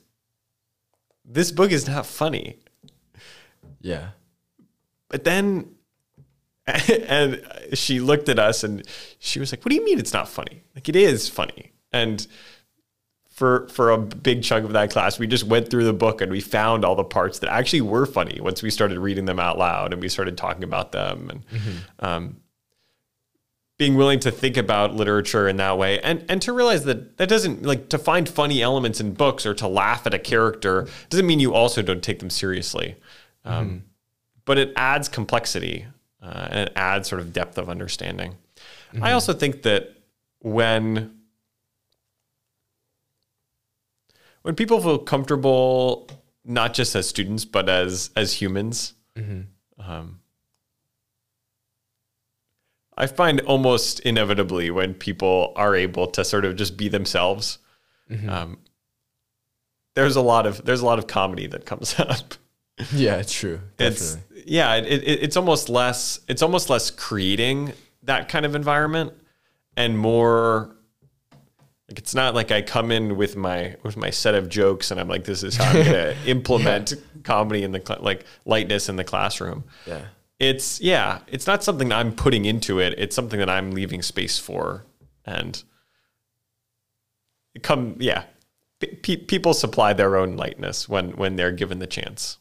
This 1.25 1.51
book 1.51 1.73
is 1.73 1.89
not 1.89 2.07
funny." 2.07 2.59
Yeah. 3.81 4.11
But 5.09 5.25
then, 5.25 5.75
and 6.67 7.43
she 7.75 8.01
looked 8.01 8.29
at 8.29 8.39
us 8.39 8.63
and 8.65 8.87
she 9.19 9.41
was 9.41 9.53
like, 9.53 9.65
"What 9.65 9.71
do 9.71 9.77
you 9.77 9.85
mean 9.85 9.99
it's 9.99 10.13
not 10.13 10.29
funny? 10.29 10.63
Like 10.75 10.89
it 10.89 10.97
is 10.97 11.29
funny." 11.29 11.73
And 11.93 12.27
for 13.35 13.67
for 13.69 13.91
a 13.91 13.99
big 13.99 14.45
chunk 14.45 14.65
of 14.65 14.73
that 14.73 14.91
class, 14.91 15.19
we 15.19 15.27
just 15.27 15.45
went 15.45 15.69
through 15.69 15.85
the 15.85 15.93
book 15.93 16.21
and 16.21 16.31
we 16.31 16.41
found 16.41 16.85
all 16.85 16.95
the 16.95 17.03
parts 17.03 17.41
that 17.41 17.51
actually 17.51 17.81
were 17.81 18.07
funny 18.07 18.41
once 18.41 18.63
we 18.63 18.71
started 18.71 18.99
reading 18.99 19.25
them 19.25 19.41
out 19.41 19.59
loud 19.59 19.93
and 19.93 20.01
we 20.01 20.09
started 20.09 20.39
talking 20.39 20.63
about 20.63 20.93
them 20.93 21.29
and 21.29 21.47
mm-hmm. 21.49 22.05
um, 22.05 22.37
being 23.77 23.97
willing 23.97 24.21
to 24.21 24.31
think 24.31 24.57
about 24.57 24.95
literature 24.95 25.49
in 25.49 25.57
that 25.57 25.77
way 25.77 25.99
and 26.01 26.25
and 26.29 26.41
to 26.43 26.53
realize 26.53 26.85
that 26.85 27.17
that 27.17 27.29
doesn't 27.29 27.65
like 27.65 27.89
to 27.89 27.99
find 27.99 28.29
funny 28.29 28.63
elements 28.63 29.01
in 29.01 29.13
books 29.13 29.45
or 29.45 29.53
to 29.53 29.67
laugh 29.67 30.07
at 30.07 30.15
a 30.15 30.19
character 30.19 30.87
doesn't 31.11 31.27
mean 31.27 31.41
you 31.41 31.53
also 31.53 31.83
don't 31.83 32.05
take 32.05 32.21
them 32.21 32.31
seriously. 32.31 32.95
Um, 33.45 33.67
mm-hmm. 33.67 33.79
But 34.45 34.59
it 34.59 34.73
adds 34.77 35.09
complexity 35.09 35.87
uh, 36.23 36.49
and 36.51 36.69
it 36.69 36.73
adds 36.77 37.09
sort 37.09 37.21
of 37.21 37.33
depth 37.33 37.59
of 37.59 37.69
understanding. 37.69 38.37
Mm-hmm. 38.93 39.03
I 39.03 39.13
also 39.13 39.33
think 39.33 39.63
that 39.63 39.97
when 40.39 41.19
when 44.45 44.55
people 44.55 44.79
feel 44.81 44.99
comfortable, 44.99 46.07
not 46.45 46.75
just 46.75 46.95
as 46.95 47.09
students 47.09 47.45
but 47.45 47.69
as 47.69 48.11
as 48.15 48.35
humans, 48.35 48.93
mm-hmm. 49.17 49.41
um, 49.81 50.21
I 52.97 53.07
find 53.07 53.41
almost 53.41 54.01
inevitably 54.01 54.71
when 54.71 54.95
people 54.95 55.53
are 55.57 55.75
able 55.75 56.07
to 56.09 56.25
sort 56.25 56.45
of 56.45 56.57
just 56.57 56.77
be 56.77 56.89
themselves, 56.89 57.59
mm-hmm. 58.09 58.29
um, 58.29 58.59
there's 59.95 60.15
a 60.15 60.21
lot 60.21 60.47
of 60.47 60.63
there's 60.65 60.83
a 60.83 60.87
lot 60.87 60.99
of 60.99 61.07
comedy 61.07 61.47
that 61.49 61.65
comes 61.65 61.99
up. 61.99 62.35
Yeah, 62.93 63.17
it's 63.17 63.33
true. 63.33 63.61
Definitely. 63.79 64.21
It's 64.37 64.47
yeah, 64.47 64.75
it, 64.75 64.87
it, 64.87 65.23
it's 65.23 65.39
almost 65.39 65.71
less 65.71 66.21
it's 66.29 66.43
almost 66.43 66.69
less 66.69 66.91
creating 66.91 67.73
that 68.03 68.29
kind 68.29 68.45
of 68.45 68.55
environment 68.55 69.15
and 69.75 69.99
more 69.99 70.74
like 71.89 71.99
it's 71.99 72.15
not 72.15 72.35
like 72.35 72.51
I 72.51 72.63
come 72.63 72.91
in 72.91 73.17
with 73.17 73.37
my 73.37 73.77
with 73.83 73.97
my 73.97 74.11
set 74.11 74.35
of 74.35 74.49
jokes 74.49 74.91
and 74.91 74.99
I'm 74.99 75.09
like, 75.09 75.25
this 75.25 75.43
is 75.43 75.57
how 75.57 75.71
I'm 75.71 75.85
gonna 75.85 76.17
implement 76.27 76.93
yeah. 76.93 76.99
comedy 77.23 77.63
in 77.63 77.73
the 77.73 77.83
cl- 77.87 78.03
like 78.03 78.25
lightness 78.45 78.89
in 78.89 78.97
the 78.97 79.05
classroom. 79.05 79.65
Yeah, 79.87 80.07
it's 80.39 80.81
yeah, 80.81 81.21
it's 81.27 81.47
not 81.47 81.63
something 81.63 81.89
that 81.91 81.99
I'm 81.99 82.15
putting 82.15 82.47
into 82.47 82.81
it. 82.81 82.95
It's 82.99 83.15
something 83.15 83.39
that 83.39 83.51
I'm 83.51 83.73
leaving 83.73 84.01
space 84.01 84.39
for, 84.39 84.87
and 85.27 85.63
come 87.63 87.97
yeah, 87.99 88.25
P- 89.03 89.19
people 89.19 89.55
supply 89.55 89.93
their 89.93 90.17
own 90.17 90.37
lightness 90.37 90.89
when 90.89 91.11
when 91.13 91.37
they're 91.37 91.53
given 91.53 91.79
the 91.79 91.87
chance. 91.87 92.39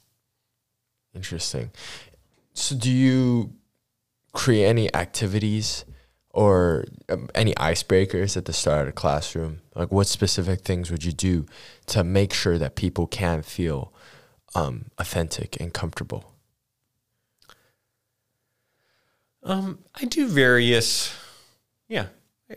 Interesting. 1.14 1.72
So, 2.54 2.76
do 2.76 2.90
you 2.90 3.54
create 4.32 4.66
any 4.66 4.94
activities? 4.96 5.86
Or 6.34 6.86
um, 7.10 7.30
any 7.36 7.54
icebreakers 7.54 8.36
at 8.36 8.46
the 8.46 8.54
start 8.54 8.82
of 8.82 8.88
the 8.88 8.92
classroom? 8.94 9.62
Like, 9.76 9.92
what 9.92 10.08
specific 10.08 10.62
things 10.62 10.92
would 10.92 11.04
you 11.04 11.14
do 11.14 11.46
to 11.88 12.04
make 12.04 12.34
sure 12.34 12.58
that 12.58 12.76
people 12.76 13.08
can 13.08 13.44
feel 13.44 13.94
um, 14.56 14.86
authentic 14.98 15.60
and 15.62 15.74
comfortable? 15.74 16.34
Um, 19.44 19.80
I 19.94 20.06
do 20.06 20.28
various, 20.28 21.16
yeah. 21.88 22.08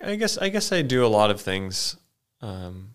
I 0.02 0.16
guess 0.16 0.36
I 0.38 0.48
guess 0.50 0.72
I 0.72 0.82
do 0.82 1.04
a 1.04 1.08
lot 1.08 1.30
of 1.30 1.40
things. 1.40 1.96
Um, 2.40 2.94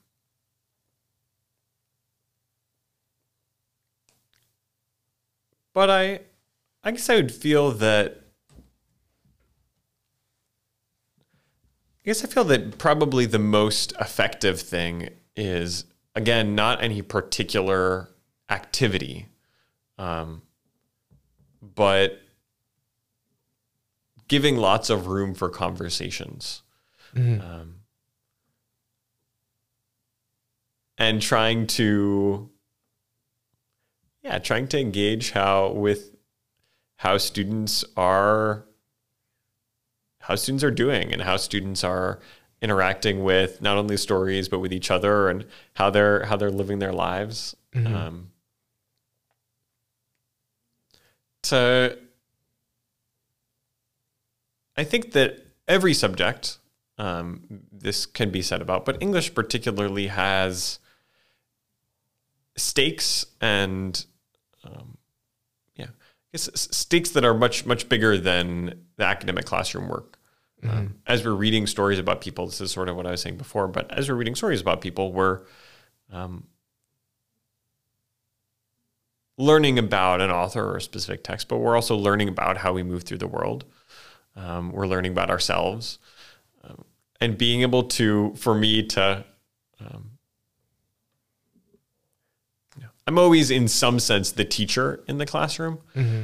but 5.74 5.90
I, 5.90 6.22
I 6.84 6.92
guess 6.92 7.10
I 7.10 7.16
would 7.16 7.32
feel 7.32 7.72
that 7.72 8.21
I 12.04 12.10
guess 12.10 12.24
I 12.24 12.28
feel 12.28 12.44
that 12.46 12.80
probably 12.80 13.26
the 13.28 13.40
most 13.40 13.94
effective 14.00 14.60
thing 14.60 15.10
is 15.36 15.86
again 16.16 16.56
not 16.56 16.84
any 16.84 17.02
particular 17.04 18.10
activity, 18.50 19.28
um, 20.00 20.42
but 21.62 22.20
giving 24.28 24.58
lots 24.58 24.90
of 24.90 25.08
room 25.08 25.36
for 25.36 25.50
conversations. 25.50 26.64
Mm-hmm. 27.16 27.42
Um, 27.42 27.76
and 30.98 31.22
trying 31.22 31.68
to 31.68 32.50
yeah 34.24 34.40
trying 34.40 34.68
to 34.70 34.80
engage 34.80 35.32
how 35.32 35.72
with 35.72 36.16
how 36.96 37.18
students 37.18 37.84
are 37.98 38.66
how 40.22 40.36
students 40.36 40.64
are 40.64 40.72
doing 40.72 41.12
and 41.12 41.22
how 41.22 41.38
students 41.38 41.84
are 41.84 42.20
interacting 42.62 43.24
with 43.24 43.62
not 43.62 43.78
only 43.78 43.98
stories 43.98 44.48
but 44.48 44.60
with 44.60 44.72
each 44.72 44.92
other 44.92 45.30
and 45.30 45.46
how 45.74 45.90
they're 45.90 46.26
how 46.26 46.38
they're 46.38 46.52
living 46.52 46.80
their 46.80 46.94
lives. 46.94 47.56
Mm-hmm. 47.74 47.96
Um, 47.96 48.32
to 51.44 51.98
I 54.78 54.84
think 54.84 55.12
that 55.14 55.40
every 55.68 55.94
subject 55.94 56.58
um, 56.98 57.64
this 57.72 58.06
can 58.06 58.30
be 58.30 58.44
said 58.44 58.62
about, 58.62 58.86
but 58.86 59.02
English 59.02 59.34
particularly 59.34 60.08
has 60.08 60.78
stakes 62.56 63.26
and 63.40 64.06
um, 64.64 64.98
stakes 66.34 67.12
that 67.12 67.26
are 67.26 67.34
much 67.34 67.66
much 67.66 67.90
bigger 67.90 68.18
than 68.18 68.86
the 68.98 69.06
academic 69.06 69.46
classroom 69.46 69.90
work. 69.90 70.18
Mm-hmm. 70.64 70.78
Um, 70.78 70.96
as 71.08 71.26
we're 71.26 71.34
reading 71.34 71.68
stories 71.68 72.00
about 72.00 72.22
people, 72.22 72.46
this 72.46 72.62
is 72.62 72.72
sort 72.72 72.88
of 72.88 72.96
what 72.96 73.08
I 73.08 73.12
was 73.12 73.22
saying 73.22 73.38
before, 73.38 73.68
but 73.68 73.92
as 73.92 74.08
we're 74.08 74.16
reading 74.16 74.36
stories 74.36 74.62
about 74.62 74.80
people, 74.82 75.12
we're 75.12 75.42
um, 76.12 76.46
learning 79.38 79.80
about 79.80 80.22
an 80.22 80.30
author 80.30 80.64
or 80.64 80.78
a 80.78 80.82
specific 80.82 81.24
text, 81.24 81.48
but 81.48 81.58
we're 81.58 81.76
also 81.76 81.96
learning 81.96 82.30
about 82.30 82.58
how 82.58 82.74
we 82.74 82.84
move 82.84 83.04
through 83.04 83.18
the 83.18 83.28
world. 83.28 83.66
Um, 84.36 84.72
we're 84.72 84.88
learning 84.88 85.12
about 85.14 85.30
ourselves. 85.30 85.98
Um, 86.64 86.86
and 87.20 87.38
being 87.38 87.62
able 87.62 87.84
to, 87.84 88.34
for 88.36 88.54
me 88.54 88.84
to, 88.84 89.26
um, 89.80 90.12
I'm 93.12 93.20
always 93.20 93.52
in 93.52 93.68
some 93.68 94.00
sense 94.00 94.32
the 94.32 94.46
teacher 94.46 95.04
in 95.08 95.18
the 95.18 95.26
classroom. 95.26 95.80
Mm-hmm 95.96 96.24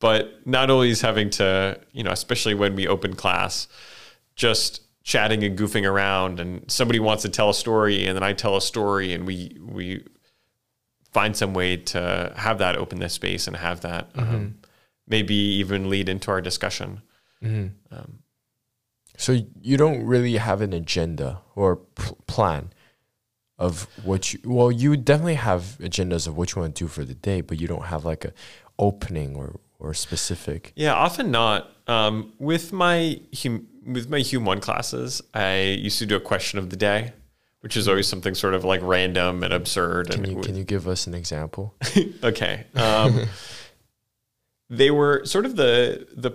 but 0.00 0.46
not 0.46 0.68
always 0.70 1.00
having 1.00 1.30
to, 1.30 1.80
you 1.92 2.02
know, 2.02 2.10
especially 2.10 2.52
when 2.52 2.74
we 2.74 2.86
open 2.86 3.14
class, 3.14 3.68
just 4.36 4.82
chatting 5.02 5.42
and 5.42 5.58
goofing 5.58 5.88
around 5.88 6.40
and 6.40 6.70
somebody 6.70 7.00
wants 7.00 7.22
to 7.22 7.28
tell 7.30 7.48
a 7.48 7.54
story 7.54 8.04
and 8.06 8.14
then 8.14 8.22
I 8.22 8.34
tell 8.34 8.54
a 8.56 8.60
story 8.60 9.14
and 9.14 9.26
we 9.26 9.56
we 9.64 10.04
find 11.12 11.34
some 11.34 11.54
way 11.54 11.78
to 11.78 12.32
have 12.36 12.58
that 12.58 12.76
open 12.76 12.98
this 12.98 13.14
space 13.14 13.46
and 13.46 13.56
have 13.56 13.80
that 13.80 14.12
Mm-hmm. 14.12 14.34
um, 14.34 14.58
maybe 15.08 15.34
even 15.34 15.88
lead 15.88 16.08
into 16.10 16.30
our 16.30 16.42
discussion. 16.42 17.00
Mm-hmm. 17.42 17.94
Um, 17.94 18.18
So 19.16 19.38
you 19.62 19.76
don't 19.78 20.04
really 20.04 20.36
have 20.36 20.60
an 20.60 20.74
agenda 20.74 21.40
or 21.54 21.76
pl- 21.76 22.18
plan 22.26 22.73
of 23.58 23.86
what 24.04 24.32
you. 24.32 24.40
Well, 24.44 24.70
you 24.70 24.96
definitely 24.96 25.34
have 25.34 25.76
agendas 25.80 26.26
of 26.26 26.36
what 26.36 26.54
you 26.54 26.62
want 26.62 26.74
to 26.74 26.84
do 26.84 26.88
for 26.88 27.04
the 27.04 27.14
day, 27.14 27.40
but 27.40 27.60
you 27.60 27.68
don't 27.68 27.86
have 27.86 28.04
like 28.04 28.24
a 28.24 28.32
opening 28.78 29.36
or 29.36 29.60
or 29.78 29.94
specific. 29.94 30.72
Yeah, 30.76 30.94
often 30.94 31.30
not. 31.30 31.70
Um, 31.86 32.32
with 32.38 32.72
my 32.72 33.20
hum, 33.42 33.66
with 33.86 34.08
my 34.08 34.22
hum 34.22 34.44
one 34.44 34.60
classes, 34.60 35.22
I 35.34 35.60
used 35.60 35.98
to 35.98 36.06
do 36.06 36.16
a 36.16 36.20
question 36.20 36.58
of 36.58 36.70
the 36.70 36.76
day, 36.76 37.12
which 37.60 37.76
is 37.76 37.86
always 37.86 38.08
something 38.08 38.34
sort 38.34 38.54
of 38.54 38.64
like 38.64 38.80
random 38.82 39.44
and 39.44 39.52
absurd. 39.52 40.10
Can 40.10 40.24
and 40.24 40.32
you 40.32 40.42
can 40.42 40.56
you 40.56 40.64
give 40.64 40.88
us 40.88 41.06
an 41.06 41.14
example? 41.14 41.74
okay, 42.24 42.66
um, 42.74 43.26
they 44.70 44.90
were 44.90 45.24
sort 45.24 45.46
of 45.46 45.56
the 45.56 46.08
the 46.14 46.32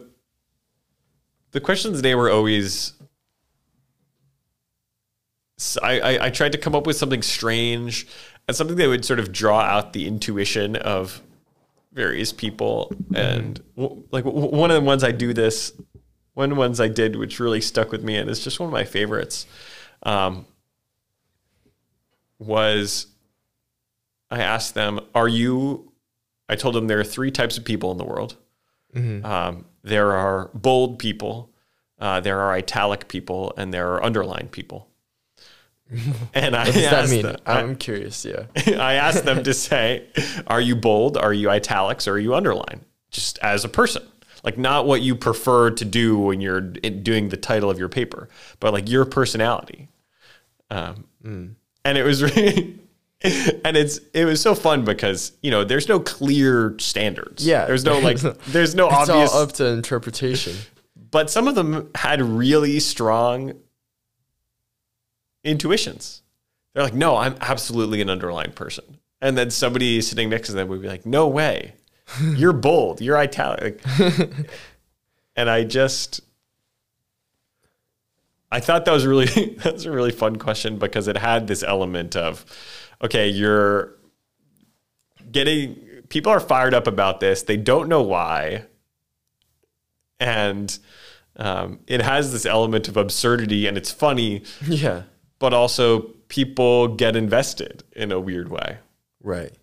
the 1.52 1.60
questions 1.60 1.98
today 1.98 2.16
were 2.16 2.30
always. 2.30 2.94
I, 5.82 6.00
I 6.00 6.26
I 6.26 6.30
tried 6.30 6.54
to 6.54 6.58
come 6.58 6.74
up 6.76 6.88
with 6.88 6.96
something 6.96 7.22
strange 7.22 8.08
and 8.48 8.56
something 8.56 8.78
that 8.78 8.88
would 8.88 9.06
sort 9.06 9.20
of 9.20 9.32
draw 9.32 9.60
out 9.60 9.94
the 9.94 10.08
intuition 10.08 10.76
of 10.76 11.22
various 11.92 12.32
people. 12.32 12.94
And 13.14 13.60
w- 13.76 14.04
like 14.12 14.24
w- 14.24 14.48
one 14.56 14.72
of 14.72 14.76
the 14.76 14.86
ones 14.88 15.04
I 15.04 15.12
do 15.12 15.34
this 15.34 15.74
one 16.34 16.52
of 16.52 16.56
the 16.56 16.60
ones 16.60 16.80
I 16.80 16.88
did 16.88 17.18
which 17.18 17.40
really 17.42 17.60
stuck 17.60 17.92
with 17.92 18.02
me 18.04 18.16
and 18.16 18.30
it's 18.30 18.42
just 18.44 18.60
one 18.62 18.68
of 18.68 18.74
my 18.74 18.86
favorites 18.86 19.46
um, 20.04 20.46
was 22.38 23.08
I 24.32 24.40
asked 24.42 24.74
them 24.76 25.00
are 25.14 25.28
you 25.28 25.92
I 26.48 26.56
told 26.56 26.76
them 26.76 26.88
there 26.88 27.00
are 27.00 27.04
three 27.04 27.32
types 27.32 27.58
of 27.58 27.66
people 27.66 27.92
in 27.92 27.98
the 27.98 28.06
world. 28.06 28.36
Um, 28.96 29.66
there 29.84 30.14
are 30.14 30.50
bold 30.54 31.00
people 31.00 31.52
uh, 32.00 32.20
there 32.22 32.40
are 32.40 32.54
italic 32.54 33.08
people 33.10 33.54
and 33.58 33.74
there 33.74 33.92
are 33.94 34.04
underlined 34.04 34.52
people 34.52 34.88
and 36.34 36.56
I 36.56 36.66
What 36.66 36.74
does 36.74 36.76
that 36.84 36.94
asked 36.94 37.12
mean? 37.12 37.22
them- 37.24 37.38
I- 37.46 37.60
I'm 37.62 37.76
curious. 37.76 38.24
Yeah. 38.26 38.44
I 38.68 38.94
asked 38.94 39.26
them 39.26 39.44
to 39.44 39.54
say, 39.54 40.06
are 40.48 40.62
you 40.62 40.76
bold? 40.76 41.18
Are 41.18 41.34
you 41.34 41.50
italics? 41.50 42.08
Or 42.08 42.14
are 42.14 42.20
you 42.20 42.36
underline? 42.36 42.82
Just 43.12 43.40
as 43.42 43.66
a 43.66 43.70
person. 43.70 44.04
Like, 44.44 44.58
not 44.58 44.86
what 44.86 45.02
you 45.02 45.16
prefer 45.16 45.72
to 45.72 45.84
do 45.86 46.18
when 46.18 46.40
you're 46.42 46.62
doing 46.62 47.30
the 47.30 47.38
title 47.38 47.70
of 47.70 47.78
your 47.80 47.90
paper, 47.90 48.30
but 48.60 48.72
like 48.72 48.88
your 48.90 49.04
personality. 49.06 49.90
Um, 50.70 51.06
And 51.24 51.98
it 51.98 52.04
was 52.04 52.22
really. 52.36 52.80
And 53.22 53.76
it's 53.76 54.00
it 54.14 54.24
was 54.24 54.40
so 54.42 54.56
fun 54.56 54.86
because 54.86 55.34
you 55.42 55.52
know 55.52 55.66
there's 55.66 55.90
no 55.90 56.00
clear 56.00 56.76
standards. 56.80 57.46
Yeah. 57.46 57.66
there's 57.66 57.84
no 57.84 58.00
like 58.00 58.18
there's 58.48 58.76
no 58.76 58.88
obvious. 58.88 59.02
It's 59.02 59.10
obvious. 59.10 59.32
all 59.34 59.42
up 59.42 59.52
to 59.54 59.66
interpretation. 59.66 60.56
but 61.12 61.30
some 61.30 61.50
of 61.50 61.56
them 61.56 61.90
had 61.96 62.22
really 62.22 62.80
strong 62.80 63.54
intuitions. 65.44 66.22
They're 66.74 66.84
like, 66.84 66.94
no, 66.94 67.18
I'm 67.18 67.36
absolutely 67.42 68.02
an 68.02 68.10
underlined 68.10 68.56
person. 68.56 69.00
And 69.22 69.38
then 69.38 69.50
somebody 69.52 70.02
sitting 70.02 70.30
next 70.30 70.48
to 70.48 70.54
them 70.54 70.68
would 70.70 70.82
be 70.82 70.88
like, 70.88 71.06
no 71.06 71.28
way. 71.28 71.74
You're 72.36 72.54
bold. 72.54 73.02
You're 73.02 73.18
italic. 73.18 73.82
and 75.36 75.50
I 75.50 75.64
just, 75.64 76.22
I 78.52 78.60
thought 78.60 78.86
that 78.86 78.92
was 78.92 79.06
really, 79.06 79.26
that 79.64 79.74
was 79.74 79.86
a 79.86 79.92
really 79.92 80.12
fun 80.12 80.38
question 80.38 80.78
because 80.78 81.08
it 81.08 81.18
had 81.18 81.48
this 81.48 81.64
element 81.64 82.16
of, 82.16 82.46
okay, 83.02 83.28
you're 83.28 83.96
getting, 85.32 85.76
people 86.10 86.32
are 86.32 86.40
fired 86.40 86.74
up 86.74 86.88
about 86.88 87.20
this. 87.20 87.44
They 87.44 87.58
don't 87.58 87.90
know 87.90 88.02
why. 88.02 88.66
And 90.20 90.78
um, 91.36 91.80
it 91.88 92.02
has 92.02 92.32
this 92.32 92.46
element 92.46 92.88
of 92.88 92.98
absurdity 92.98 93.68
and 93.68 93.78
it's 93.78 93.92
funny, 93.92 94.44
Yeah. 94.66 95.04
But 95.40 95.54
also 95.54 96.02
people 96.28 96.90
get 96.90 97.16
invested 97.16 97.84
in 97.94 98.12
a 98.12 98.20
weird 98.20 98.50
way. 98.50 98.78
Right. 99.22 99.54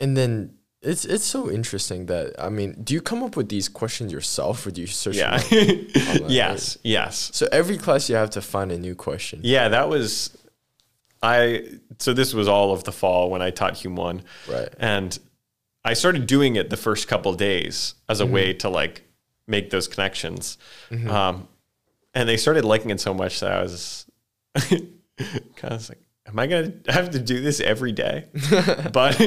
And 0.00 0.16
then 0.16 0.54
it's 0.80 1.04
it's 1.04 1.24
so 1.24 1.50
interesting 1.50 2.06
that 2.06 2.34
I 2.38 2.48
mean, 2.48 2.80
do 2.82 2.94
you 2.94 3.00
come 3.00 3.22
up 3.22 3.36
with 3.36 3.48
these 3.48 3.68
questions 3.68 4.12
yourself 4.12 4.66
or 4.66 4.70
do 4.70 4.80
you 4.80 4.86
search? 4.86 5.16
Yeah. 5.16 5.38
them 5.38 5.86
up? 6.24 6.30
yes. 6.30 6.78
Yes. 6.82 7.30
So 7.34 7.48
every 7.52 7.78
class 7.78 8.08
you 8.08 8.16
have 8.16 8.30
to 8.30 8.40
find 8.40 8.72
a 8.72 8.78
new 8.78 8.94
question. 8.94 9.40
Yeah, 9.42 9.68
that 9.68 9.88
was 9.88 10.36
I 11.22 11.64
so 11.98 12.12
this 12.12 12.34
was 12.34 12.48
all 12.48 12.72
of 12.72 12.82
the 12.84 12.92
fall 12.92 13.30
when 13.30 13.42
I 13.42 13.50
taught 13.50 13.76
Hume 13.76 13.94
1. 13.96 14.22
Right. 14.48 14.68
And 14.78 15.16
I 15.84 15.94
started 15.94 16.26
doing 16.26 16.56
it 16.56 16.70
the 16.70 16.76
first 16.76 17.08
couple 17.08 17.32
days 17.34 17.94
as 18.08 18.20
a 18.20 18.26
way 18.26 18.52
to 18.54 18.68
like 18.68 19.02
make 19.46 19.70
those 19.70 19.88
connections. 19.88 20.58
Um, 21.08 21.48
and 22.14 22.28
they 22.28 22.36
started 22.36 22.64
liking 22.64 22.90
it 22.90 23.00
so 23.00 23.14
much 23.14 23.40
that 23.40 23.52
I 23.52 23.62
was 23.62 24.06
kind 25.56 25.74
of 25.74 25.88
like, 25.88 26.02
am 26.26 26.38
I 26.38 26.46
going 26.46 26.82
to 26.82 26.92
have 26.92 27.10
to 27.10 27.18
do 27.18 27.40
this 27.40 27.60
every 27.60 27.92
day? 27.92 28.26
but 28.92 29.20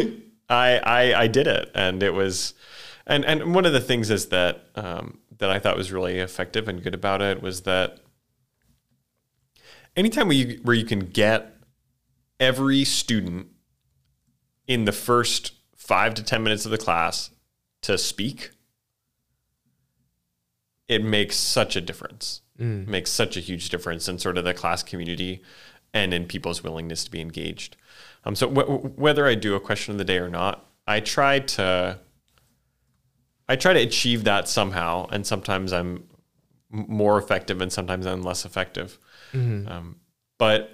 I, 0.49 0.77
I, 0.77 1.13
I 1.15 1.27
did 1.27 1.47
it 1.47 1.71
and 1.73 2.03
it 2.03 2.13
was, 2.13 2.53
and, 3.07 3.25
and 3.25 3.53
one 3.53 3.65
of 3.65 3.73
the 3.73 3.79
things 3.79 4.09
is 4.09 4.27
that, 4.27 4.67
um, 4.75 5.19
that 5.37 5.49
I 5.49 5.59
thought 5.59 5.77
was 5.77 5.91
really 5.91 6.19
effective 6.19 6.67
and 6.67 6.81
good 6.81 6.93
about 6.95 7.21
it 7.21 7.41
was 7.41 7.61
that 7.61 7.99
anytime 9.95 10.27
where 10.27 10.37
you, 10.37 10.59
where 10.63 10.75
you 10.75 10.85
can 10.85 10.99
get 10.99 11.57
every 12.39 12.83
student 12.83 13.47
in 14.67 14.85
the 14.85 14.91
first 14.91 15.53
five 15.75 16.13
to 16.15 16.23
10 16.23 16.43
minutes 16.43 16.65
of 16.65 16.71
the 16.71 16.77
class 16.77 17.29
to 17.81 17.97
speak, 17.97 18.51
it 20.87 21.03
makes 21.03 21.35
such 21.35 21.75
a 21.75 21.81
difference. 21.81 22.41
It 22.57 22.87
makes 22.87 23.11
such 23.11 23.35
a 23.37 23.41
huge 23.41 23.69
difference 23.69 24.07
in 24.07 24.17
sort 24.19 24.37
of 24.37 24.45
the 24.45 24.53
class 24.53 24.81
community 24.83 25.41
and 25.93 26.13
in 26.13 26.25
people's 26.25 26.63
willingness 26.63 27.03
to 27.03 27.11
be 27.11 27.19
engaged. 27.21 27.75
Um, 28.23 28.35
so 28.35 28.47
wh- 28.49 28.97
whether 28.97 29.27
I 29.27 29.35
do 29.35 29.55
a 29.55 29.59
question 29.59 29.91
of 29.91 29.97
the 29.97 30.05
day 30.05 30.17
or 30.19 30.29
not, 30.29 30.65
I 30.87 30.99
try 31.01 31.39
to 31.39 31.99
I 33.47 33.55
try 33.55 33.73
to 33.73 33.79
achieve 33.79 34.23
that 34.23 34.47
somehow, 34.47 35.07
and 35.11 35.25
sometimes 35.27 35.71
I'm 35.73 36.05
more 36.71 37.17
effective, 37.17 37.61
and 37.61 37.71
sometimes 37.71 38.05
I'm 38.07 38.23
less 38.23 38.45
effective. 38.45 38.97
Um, 39.33 39.97
but 40.37 40.71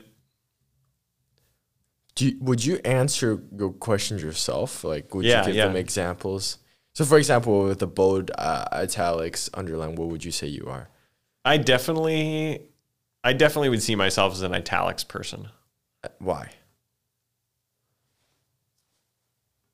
Do 2.16 2.28
you, 2.28 2.38
would 2.42 2.64
you 2.64 2.80
answer 2.86 3.42
your 3.58 3.72
questions 3.72 4.22
yourself? 4.22 4.84
Like, 4.84 5.14
would 5.16 5.26
Yeah, 5.26 5.40
you 5.42 5.48
give 5.48 5.56
yeah. 5.56 5.68
them 5.68 5.76
examples? 5.76 6.60
So, 6.94 7.06
for 7.06 7.18
example, 7.18 7.64
with 7.64 7.80
the 7.80 7.88
bold 7.88 8.32
uh, 8.38 8.66
italics 8.72 9.50
underline, 9.54 9.96
what 9.96 10.10
would 10.10 10.24
you 10.26 10.32
say 10.32 10.48
you 10.48 10.66
are? 10.68 10.90
I 11.44 11.58
definitely, 11.58 12.62
I 13.24 13.34
definitely 13.34 13.70
would 13.70 13.82
see 13.82 13.96
myself 13.96 14.34
as 14.34 14.42
an 14.42 14.54
italics 14.54 15.04
person. 15.04 15.48
Why? 16.20 16.50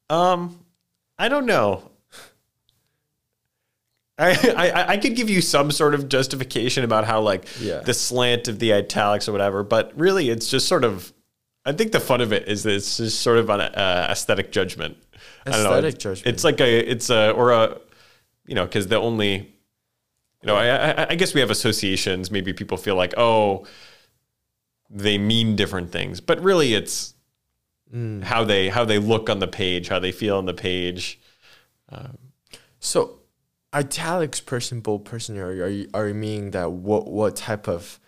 Um, 0.09 0.59
I 1.17 1.29
don't 1.29 1.45
know. 1.45 1.91
I, 4.17 4.31
I 4.55 4.87
I 4.93 4.97
could 4.97 5.15
give 5.15 5.29
you 5.29 5.41
some 5.41 5.71
sort 5.71 5.93
of 5.93 6.09
justification 6.09 6.83
about 6.83 7.05
how 7.05 7.21
like 7.21 7.45
Yeah. 7.59 7.79
the 7.81 7.93
slant 7.93 8.47
of 8.47 8.59
the 8.59 8.73
italics 8.73 9.27
or 9.27 9.31
whatever, 9.31 9.63
but 9.63 9.91
really 9.97 10.29
it's 10.29 10.49
just 10.49 10.67
sort 10.67 10.83
of. 10.83 11.13
I 11.65 11.73
think 11.73 11.91
the 11.91 11.99
fun 11.99 12.21
of 12.21 12.31
it 12.31 12.47
is 12.47 12.63
that 12.63 12.75
it's 12.75 12.95
just 12.95 13.19
sort 13.21 13.37
of 13.37 13.49
an 13.49 13.59
uh, 13.59 14.07
aesthetic 14.09 14.53
judgment. 14.53 14.95
I 15.45 15.51
don't 15.51 15.63
know, 15.63 15.69
Aesthetic 15.71 15.99
judgment. 15.99 16.33
It's 16.33 16.45
like 16.45 16.61
a 16.61 16.89
it's 16.89 17.09
a 17.09 17.31
or 17.31 17.51
a, 17.51 17.77
you 18.45 18.55
know, 18.55 18.63
because 18.65 18.87
the 18.87 18.95
only, 18.95 19.53
you 20.41 20.47
know, 20.47 20.55
I, 20.55 20.91
I 20.91 21.07
I 21.11 21.15
guess 21.15 21.33
we 21.33 21.39
have 21.41 21.51
associations. 21.51 22.31
Maybe 22.31 22.53
people 22.53 22.77
feel 22.77 22.95
like 22.95 23.13
oh, 23.17 23.65
they 24.89 25.17
mean 25.17 25.55
different 25.55 25.91
things, 25.91 26.21
but 26.21 26.41
really 26.41 26.73
it's 26.73 27.13
Mm. 27.93 28.21
how 28.21 28.43
they 28.43 28.67
how 28.67 28.83
they 28.83 28.99
look 28.99 29.29
on 29.29 29.39
the 29.39 29.47
page, 29.47 29.87
how 29.87 29.97
they 29.97 30.11
feel 30.11 30.37
on 30.37 30.45
the 30.45 30.53
page. 30.53 31.21
So, 32.79 33.19
italics 33.73 34.39
person, 34.39 34.81
bold 34.81 35.05
person, 35.05 35.37
are 35.37 35.53
you, 35.53 35.63
are 35.63 35.69
you, 35.69 35.89
are 35.93 36.07
you 36.09 36.13
meaning 36.13 36.51
that 36.51 36.71
what, 36.71 37.07
what 37.07 37.35
type 37.35 37.67
of 37.67 37.99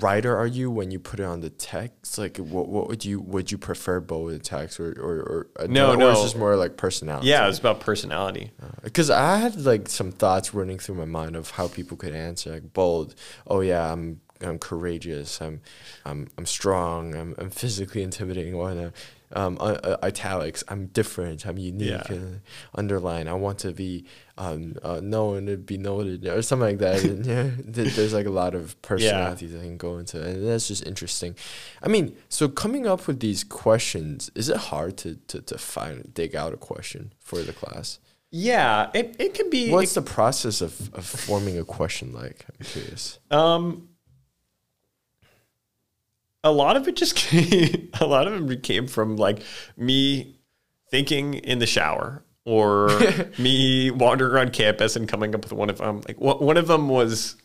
writer 0.00 0.36
are 0.36 0.46
you 0.46 0.70
when 0.70 0.90
you 0.90 0.98
put 0.98 1.20
it 1.20 1.24
on 1.24 1.40
the 1.40 1.50
text? 1.50 2.18
Like, 2.18 2.38
what, 2.38 2.68
what 2.68 2.88
would 2.88 3.04
you, 3.04 3.20
would 3.20 3.52
you 3.52 3.58
prefer 3.58 4.00
bold 4.00 4.42
text 4.42 4.80
or, 4.80 4.92
or, 4.92 5.16
or 5.20 5.46
uh, 5.58 5.66
No, 5.68 5.92
or 5.92 5.96
no. 5.96 6.10
it's 6.10 6.22
just 6.22 6.36
more 6.36 6.56
like 6.56 6.76
personality? 6.76 7.28
Yeah, 7.28 7.48
it's 7.48 7.58
about 7.58 7.80
personality. 7.80 8.50
Because 8.82 9.10
I 9.10 9.36
had 9.36 9.56
like 9.60 9.88
some 9.88 10.10
thoughts 10.12 10.54
running 10.54 10.78
through 10.78 10.96
my 10.96 11.04
mind 11.04 11.36
of 11.36 11.50
how 11.50 11.68
people 11.68 11.96
could 11.96 12.14
answer 12.14 12.52
like 12.52 12.72
bold. 12.72 13.14
Oh 13.46 13.60
yeah, 13.60 13.92
I'm 13.92 14.20
I'm 14.40 14.58
courageous. 14.58 15.40
I'm 15.40 15.60
I'm 16.04 16.28
I'm 16.36 16.46
strong. 16.46 17.14
I'm 17.14 17.34
I'm 17.38 17.50
physically 17.50 18.02
intimidating. 18.02 18.56
Whatnot. 18.56 18.92
Um, 19.34 19.56
uh, 19.60 19.78
uh, 19.82 19.96
italics. 20.02 20.64
I'm 20.68 20.86
different. 20.86 21.46
I'm 21.46 21.58
unique. 21.58 21.90
Yeah. 21.90 22.02
And 22.08 22.40
underline. 22.74 23.28
I 23.28 23.34
want 23.34 23.58
to 23.60 23.72
be 23.72 24.04
um, 24.38 24.76
uh, 24.82 25.00
known 25.02 25.46
to 25.46 25.56
be 25.56 25.78
noted 25.78 26.26
or 26.26 26.42
something 26.42 26.68
like 26.68 26.78
that. 26.78 27.04
and, 27.04 27.24
yeah, 27.26 27.50
th- 27.72 27.94
there's 27.94 28.12
like 28.12 28.26
a 28.26 28.30
lot 28.30 28.54
of 28.54 28.80
personalities 28.82 29.52
that 29.52 29.60
can 29.60 29.76
go 29.76 29.98
into, 29.98 30.20
it, 30.20 30.36
and 30.36 30.48
that's 30.48 30.68
just 30.68 30.86
interesting. 30.86 31.34
I 31.82 31.88
mean, 31.88 32.16
so 32.28 32.48
coming 32.48 32.86
up 32.86 33.06
with 33.06 33.20
these 33.20 33.44
questions, 33.44 34.30
is 34.34 34.48
it 34.48 34.56
hard 34.56 34.96
to 34.98 35.16
to, 35.28 35.40
to 35.42 35.58
find 35.58 36.12
dig 36.14 36.34
out 36.34 36.52
a 36.52 36.56
question 36.56 37.12
for 37.20 37.40
the 37.42 37.52
class? 37.52 37.98
Yeah, 38.34 38.90
it, 38.94 39.14
it 39.18 39.34
can 39.34 39.50
be. 39.50 39.70
What's 39.70 39.92
the 39.92 40.00
process 40.00 40.62
of, 40.62 40.92
of 40.94 41.04
forming 41.04 41.58
a 41.58 41.64
question 41.64 42.12
like? 42.14 42.46
I'm 42.48 42.64
curious. 42.64 43.18
Um, 43.30 43.90
a 46.44 46.50
lot 46.50 46.76
of 46.76 46.88
it 46.88 46.96
just 46.96 47.16
came, 47.16 47.90
a 48.00 48.06
lot 48.06 48.26
of 48.26 48.50
it 48.50 48.62
came 48.62 48.86
from 48.86 49.16
like 49.16 49.42
me 49.76 50.36
thinking 50.90 51.34
in 51.34 51.58
the 51.58 51.66
shower 51.66 52.24
or 52.44 52.88
me 53.38 53.90
wandering 53.90 54.32
around 54.32 54.52
campus 54.52 54.96
and 54.96 55.08
coming 55.08 55.34
up 55.34 55.44
with 55.44 55.52
one 55.52 55.70
of 55.70 55.78
them. 55.78 56.02
Like 56.06 56.20
one 56.20 56.56
of 56.56 56.66
them 56.66 56.88
was, 56.88 57.36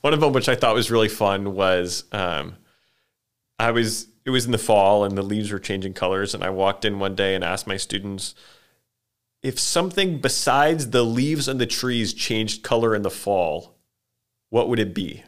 one 0.00 0.14
of 0.14 0.20
them 0.20 0.32
which 0.32 0.48
I 0.48 0.54
thought 0.54 0.74
was 0.74 0.90
really 0.90 1.08
fun 1.08 1.54
was, 1.54 2.04
um, 2.12 2.56
I 3.58 3.72
was 3.72 4.08
it 4.24 4.30
was 4.30 4.46
in 4.46 4.52
the 4.52 4.58
fall 4.58 5.04
and 5.04 5.16
the 5.16 5.22
leaves 5.22 5.50
were 5.50 5.58
changing 5.58 5.94
colors 5.94 6.34
and 6.34 6.44
I 6.44 6.50
walked 6.50 6.84
in 6.84 6.98
one 6.98 7.14
day 7.14 7.34
and 7.34 7.44
asked 7.44 7.66
my 7.66 7.76
students 7.76 8.34
if 9.42 9.58
something 9.58 10.20
besides 10.20 10.90
the 10.90 11.02
leaves 11.02 11.48
and 11.48 11.60
the 11.60 11.66
trees 11.66 12.12
changed 12.12 12.62
color 12.62 12.94
in 12.94 13.02
the 13.02 13.10
fall, 13.10 13.76
what 14.50 14.68
would 14.68 14.78
it 14.78 14.94
be? 14.94 15.24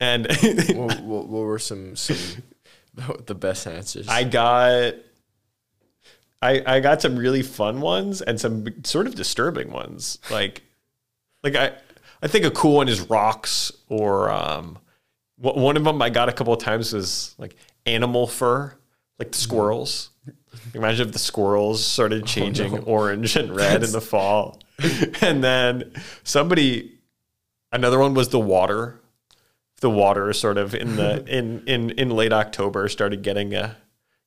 And 0.00 0.26
what, 0.76 1.00
what, 1.00 1.28
what 1.28 1.44
were 1.44 1.58
some 1.58 1.96
some 1.96 2.42
the 3.26 3.34
best 3.34 3.66
answers? 3.66 4.08
I 4.08 4.24
got 4.24 4.94
I 6.40 6.62
I 6.66 6.80
got 6.80 7.02
some 7.02 7.16
really 7.16 7.42
fun 7.42 7.80
ones 7.80 8.22
and 8.22 8.40
some 8.40 8.66
sort 8.84 9.06
of 9.06 9.14
disturbing 9.14 9.70
ones. 9.70 10.18
Like 10.30 10.62
like 11.42 11.56
I 11.56 11.72
I 12.22 12.28
think 12.28 12.44
a 12.44 12.50
cool 12.50 12.76
one 12.76 12.88
is 12.88 13.00
rocks 13.00 13.72
or 13.88 14.30
um 14.30 14.78
one 15.36 15.76
of 15.76 15.84
them 15.84 16.00
I 16.02 16.10
got 16.10 16.28
a 16.28 16.32
couple 16.32 16.52
of 16.52 16.60
times 16.60 16.92
was 16.92 17.34
like 17.38 17.56
animal 17.86 18.26
fur, 18.26 18.74
like 19.18 19.32
the 19.32 19.38
squirrels. 19.38 20.10
Imagine 20.74 21.08
if 21.08 21.12
the 21.12 21.18
squirrels 21.18 21.84
started 21.84 22.26
changing 22.26 22.72
oh, 22.72 22.76
no. 22.76 22.82
orange 22.82 23.36
and 23.36 23.54
red 23.56 23.82
in 23.84 23.92
the 23.92 24.00
fall. 24.00 24.60
and 25.20 25.42
then 25.42 25.92
somebody 26.24 26.98
another 27.72 27.98
one 27.98 28.14
was 28.14 28.28
the 28.28 28.38
water 28.38 29.00
the 29.80 29.90
water 29.90 30.32
sort 30.32 30.58
of 30.58 30.74
in 30.74 30.96
the 30.96 31.24
in 31.28 31.62
in 31.66 31.90
in 31.90 32.10
late 32.10 32.32
October 32.32 32.88
started 32.88 33.22
getting 33.22 33.54
a 33.54 33.76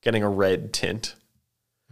getting 0.02 0.24
a 0.24 0.30
red 0.30 0.74
tint. 0.74 1.16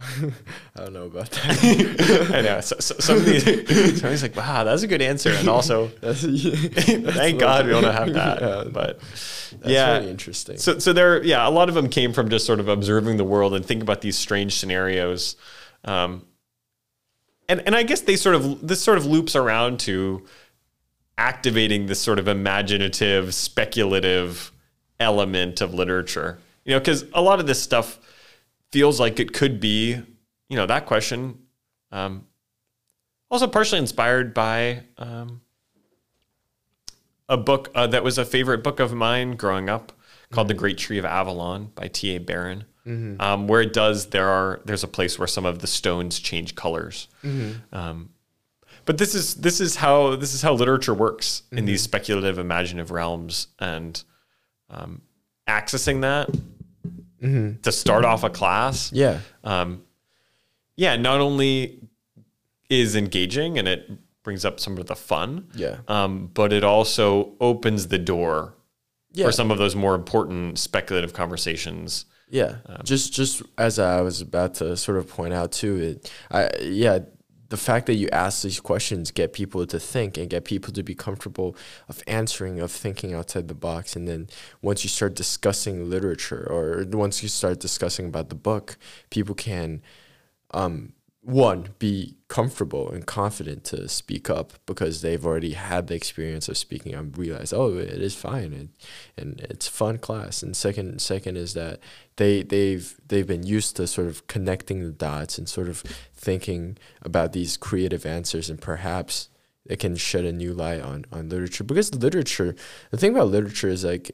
I 0.00 0.32
don't 0.76 0.94
know 0.94 1.04
about 1.04 1.30
that. 1.30 2.30
I 2.34 2.40
know. 2.40 2.60
So, 2.62 2.76
so, 2.80 2.94
somebody, 3.00 3.38
somebody's 3.38 4.22
like, 4.22 4.34
"Wow, 4.34 4.64
that's 4.64 4.82
a 4.82 4.86
good 4.86 5.02
answer," 5.02 5.30
and 5.30 5.46
also, 5.46 5.88
that's, 6.00 6.22
that's 6.22 7.16
thank 7.16 7.38
God 7.38 7.66
we 7.66 7.72
don't 7.72 7.84
have 7.84 8.12
that. 8.14 8.40
Yeah, 8.40 8.64
but 8.72 8.98
yeah, 9.62 9.98
really 9.98 10.10
interesting. 10.10 10.56
So, 10.56 10.78
so 10.78 10.94
there, 10.94 11.22
yeah, 11.22 11.46
a 11.46 11.50
lot 11.50 11.68
of 11.68 11.74
them 11.74 11.90
came 11.90 12.14
from 12.14 12.30
just 12.30 12.46
sort 12.46 12.60
of 12.60 12.68
observing 12.68 13.18
the 13.18 13.24
world 13.24 13.52
and 13.52 13.64
think 13.64 13.82
about 13.82 14.00
these 14.00 14.16
strange 14.16 14.56
scenarios, 14.56 15.36
um, 15.84 16.24
and 17.46 17.60
and 17.66 17.76
I 17.76 17.82
guess 17.82 18.00
they 18.00 18.16
sort 18.16 18.36
of 18.36 18.66
this 18.66 18.82
sort 18.82 18.96
of 18.96 19.04
loops 19.04 19.36
around 19.36 19.80
to 19.80 20.26
activating 21.18 21.86
this 21.86 22.00
sort 22.00 22.18
of 22.18 22.28
imaginative, 22.28 23.34
speculative 23.34 24.52
element 24.98 25.60
of 25.60 25.74
literature. 25.74 26.38
You 26.64 26.74
know, 26.74 26.80
because 26.80 27.04
a 27.14 27.22
lot 27.22 27.40
of 27.40 27.46
this 27.46 27.62
stuff 27.62 27.98
feels 28.70 29.00
like 29.00 29.18
it 29.18 29.32
could 29.32 29.60
be, 29.60 30.00
you 30.48 30.56
know, 30.56 30.66
that 30.66 30.86
question. 30.86 31.38
Um, 31.92 32.26
also, 33.30 33.46
partially 33.46 33.78
inspired 33.78 34.34
by 34.34 34.84
um, 34.98 35.40
a 37.28 37.36
book 37.36 37.70
uh, 37.74 37.86
that 37.88 38.02
was 38.02 38.18
a 38.18 38.24
favorite 38.24 38.62
book 38.62 38.80
of 38.80 38.92
mine 38.92 39.36
growing 39.36 39.68
up 39.68 39.92
called 40.32 40.46
mm-hmm. 40.46 40.48
The 40.48 40.54
Great 40.54 40.78
Tree 40.78 40.98
of 40.98 41.04
Avalon 41.04 41.70
by 41.74 41.88
T.A. 41.88 42.18
Barron. 42.18 42.64
Mm-hmm. 42.86 43.20
Um, 43.20 43.46
where 43.46 43.60
it 43.60 43.72
does, 43.72 44.06
there 44.06 44.28
are 44.28 44.60
there's 44.64 44.84
a 44.84 44.88
place 44.88 45.18
where 45.18 45.28
some 45.28 45.44
of 45.44 45.60
the 45.60 45.66
stones 45.66 46.18
change 46.18 46.54
colors. 46.54 47.08
Mm-hmm. 47.22 47.74
Um, 47.74 48.10
but 48.90 48.98
this 48.98 49.14
is 49.14 49.36
this 49.36 49.60
is 49.60 49.76
how 49.76 50.16
this 50.16 50.34
is 50.34 50.42
how 50.42 50.52
literature 50.52 50.92
works 50.92 51.44
mm-hmm. 51.46 51.58
in 51.58 51.64
these 51.64 51.80
speculative, 51.80 52.40
imaginative 52.40 52.90
realms, 52.90 53.46
and 53.60 54.02
um, 54.68 55.02
accessing 55.46 56.00
that 56.00 56.28
mm-hmm. 57.22 57.60
to 57.60 57.70
start 57.70 58.04
off 58.04 58.24
a 58.24 58.30
class. 58.30 58.92
Yeah, 58.92 59.20
um, 59.44 59.84
yeah. 60.74 60.96
Not 60.96 61.20
only 61.20 61.78
is 62.68 62.96
engaging 62.96 63.58
and 63.58 63.68
it 63.68 63.88
brings 64.24 64.44
up 64.44 64.58
some 64.58 64.76
of 64.76 64.86
the 64.88 64.96
fun. 64.96 65.46
Yeah, 65.54 65.76
um, 65.86 66.28
but 66.34 66.52
it 66.52 66.64
also 66.64 67.34
opens 67.40 67.86
the 67.86 67.98
door 67.98 68.56
yeah. 69.12 69.24
for 69.24 69.30
some 69.30 69.52
of 69.52 69.58
those 69.58 69.76
more 69.76 69.94
important 69.94 70.58
speculative 70.58 71.12
conversations. 71.12 72.06
Yeah, 72.28 72.56
um, 72.66 72.80
just 72.82 73.12
just 73.12 73.40
as 73.56 73.78
I 73.78 74.00
was 74.00 74.20
about 74.20 74.54
to 74.54 74.76
sort 74.76 74.98
of 74.98 75.08
point 75.08 75.32
out 75.32 75.52
too, 75.52 75.76
it 75.76 76.12
I 76.28 76.50
yeah 76.60 76.98
the 77.50 77.56
fact 77.56 77.86
that 77.86 77.94
you 77.94 78.08
ask 78.12 78.42
these 78.42 78.60
questions 78.60 79.10
get 79.10 79.32
people 79.32 79.66
to 79.66 79.78
think 79.78 80.16
and 80.16 80.30
get 80.30 80.44
people 80.44 80.72
to 80.72 80.82
be 80.82 80.94
comfortable 80.94 81.56
of 81.88 82.02
answering 82.06 82.60
of 82.60 82.70
thinking 82.70 83.12
outside 83.12 83.48
the 83.48 83.54
box. 83.54 83.94
And 83.94 84.08
then 84.08 84.28
once 84.62 84.84
you 84.84 84.88
start 84.88 85.14
discussing 85.14 85.90
literature 85.90 86.46
or 86.48 86.84
once 86.88 87.22
you 87.22 87.28
start 87.28 87.60
discussing 87.60 88.06
about 88.06 88.28
the 88.28 88.36
book 88.36 88.78
people 89.10 89.34
can 89.34 89.82
um, 90.52 90.92
one 91.22 91.68
be 91.78 92.16
comfortable 92.28 92.90
and 92.90 93.06
confident 93.06 93.62
to 93.62 93.88
speak 93.88 94.30
up 94.30 94.54
because 94.64 95.02
they've 95.02 95.26
already 95.26 95.52
had 95.52 95.86
the 95.86 95.94
experience 95.94 96.48
of 96.48 96.56
speaking 96.56 96.94
and 96.94 97.16
realize 97.18 97.52
oh 97.52 97.76
it 97.76 98.00
is 98.00 98.14
fine 98.14 98.52
and, 98.54 98.68
and 99.18 99.40
it's 99.50 99.68
fun 99.68 99.98
class. 99.98 100.42
And 100.42 100.56
second 100.56 101.00
second 101.00 101.36
is 101.36 101.52
that 101.54 101.80
they 102.16 102.42
they've 102.42 102.98
they've 103.06 103.26
been 103.26 103.42
used 103.42 103.76
to 103.76 103.86
sort 103.86 104.06
of 104.06 104.26
connecting 104.28 104.80
the 104.80 104.92
dots 104.92 105.36
and 105.36 105.48
sort 105.48 105.68
of 105.68 105.80
thinking 106.14 106.78
about 107.02 107.32
these 107.32 107.58
creative 107.58 108.06
answers 108.06 108.48
and 108.48 108.60
perhaps 108.60 109.28
it 109.66 109.78
can 109.78 109.96
shed 109.96 110.24
a 110.24 110.32
new 110.32 110.54
light 110.54 110.80
on 110.80 111.04
on 111.12 111.28
literature. 111.28 111.64
Because 111.64 111.94
literature 111.94 112.54
the 112.90 112.96
thing 112.96 113.10
about 113.10 113.28
literature 113.28 113.68
is 113.68 113.84
like 113.84 114.10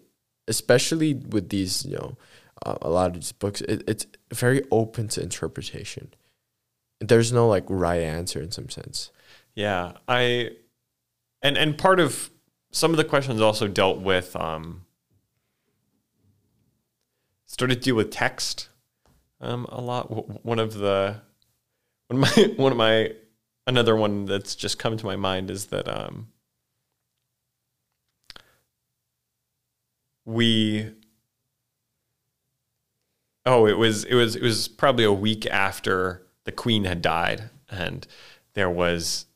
especially 0.48 1.14
with 1.14 1.50
these 1.50 1.84
you 1.84 1.94
know 1.94 2.16
uh, 2.64 2.78
a 2.82 2.90
lot 2.90 3.08
of 3.08 3.14
these 3.14 3.32
books 3.32 3.60
it, 3.60 3.84
it's 3.86 4.06
very 4.32 4.64
open 4.72 5.06
to 5.06 5.22
interpretation 5.22 6.10
there's 7.00 7.32
no 7.32 7.48
like 7.48 7.64
right 7.68 8.02
answer 8.02 8.40
in 8.40 8.50
some 8.50 8.68
sense. 8.68 9.10
Yeah, 9.54 9.92
I 10.08 10.50
and 11.42 11.56
and 11.56 11.76
part 11.76 12.00
of 12.00 12.30
some 12.70 12.90
of 12.90 12.96
the 12.96 13.04
questions 13.04 13.40
also 13.40 13.68
dealt 13.68 14.00
with 14.00 14.36
um 14.36 14.84
started 17.46 17.76
to 17.76 17.80
deal 17.80 17.94
with 17.94 18.10
text 18.10 18.68
um 19.40 19.66
a 19.70 19.80
lot 19.80 20.44
one 20.44 20.58
of 20.58 20.74
the 20.74 21.20
one 22.08 22.22
of 22.22 22.36
my 22.36 22.54
one 22.56 22.72
of 22.72 22.78
my 22.78 23.12
another 23.66 23.96
one 23.96 24.26
that's 24.26 24.54
just 24.54 24.78
come 24.78 24.96
to 24.96 25.06
my 25.06 25.16
mind 25.16 25.50
is 25.50 25.66
that 25.66 25.88
um 25.88 26.28
we 30.24 30.90
oh 33.44 33.66
it 33.66 33.78
was 33.78 34.04
it 34.04 34.14
was 34.14 34.36
it 34.36 34.42
was 34.42 34.68
probably 34.68 35.04
a 35.04 35.12
week 35.12 35.46
after 35.46 36.25
the 36.46 36.52
queen 36.52 36.84
had 36.84 37.02
died, 37.02 37.50
and 37.70 38.06
there 38.54 38.70
was 38.70 39.26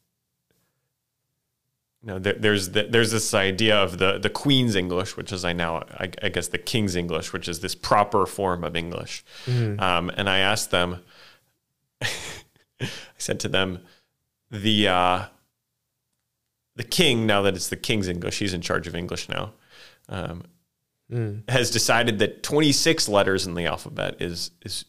you 2.03 2.07
know, 2.07 2.19
there, 2.19 2.33
there's 2.33 2.71
the, 2.71 2.85
there's 2.85 3.11
this 3.11 3.35
idea 3.35 3.77
of 3.77 3.99
the 3.99 4.19
the 4.19 4.31
Queen's 4.31 4.75
English, 4.75 5.17
which 5.17 5.33
is 5.33 5.45
I 5.45 5.53
now 5.53 5.85
I, 5.91 6.11
I 6.23 6.29
guess 6.31 6.49
the 6.49 6.59
King's 6.59 6.97
English, 6.97 7.33
which 7.33 7.47
is 7.47 7.61
this 7.61 7.75
proper 7.75 8.25
form 8.25 8.65
of 8.65 8.75
English. 8.75 9.23
Mm-hmm. 9.45 9.81
Um, 9.81 10.11
and 10.17 10.29
I 10.29 10.39
asked 10.39 10.71
them, 10.71 11.03
I 12.01 12.89
said 13.19 13.39
to 13.41 13.49
them, 13.49 13.81
the 14.51 14.89
uh, 14.89 15.25
the 16.77 16.85
King 16.85 17.27
now 17.27 17.43
that 17.43 17.55
it's 17.55 17.69
the 17.69 17.77
King's 17.77 18.09
English, 18.09 18.39
he's 18.39 18.55
in 18.55 18.63
charge 18.63 18.87
of 18.87 18.95
English 18.95 19.29
now, 19.29 19.53
um, 20.09 20.45
mm. 21.13 21.51
has 21.51 21.71
decided 21.71 22.19
that 22.21 22.43
26 22.43 23.11
letters 23.11 23.47
in 23.47 23.53
the 23.53 23.67
alphabet 23.67 24.17
is 24.23 24.53
is 24.65 24.87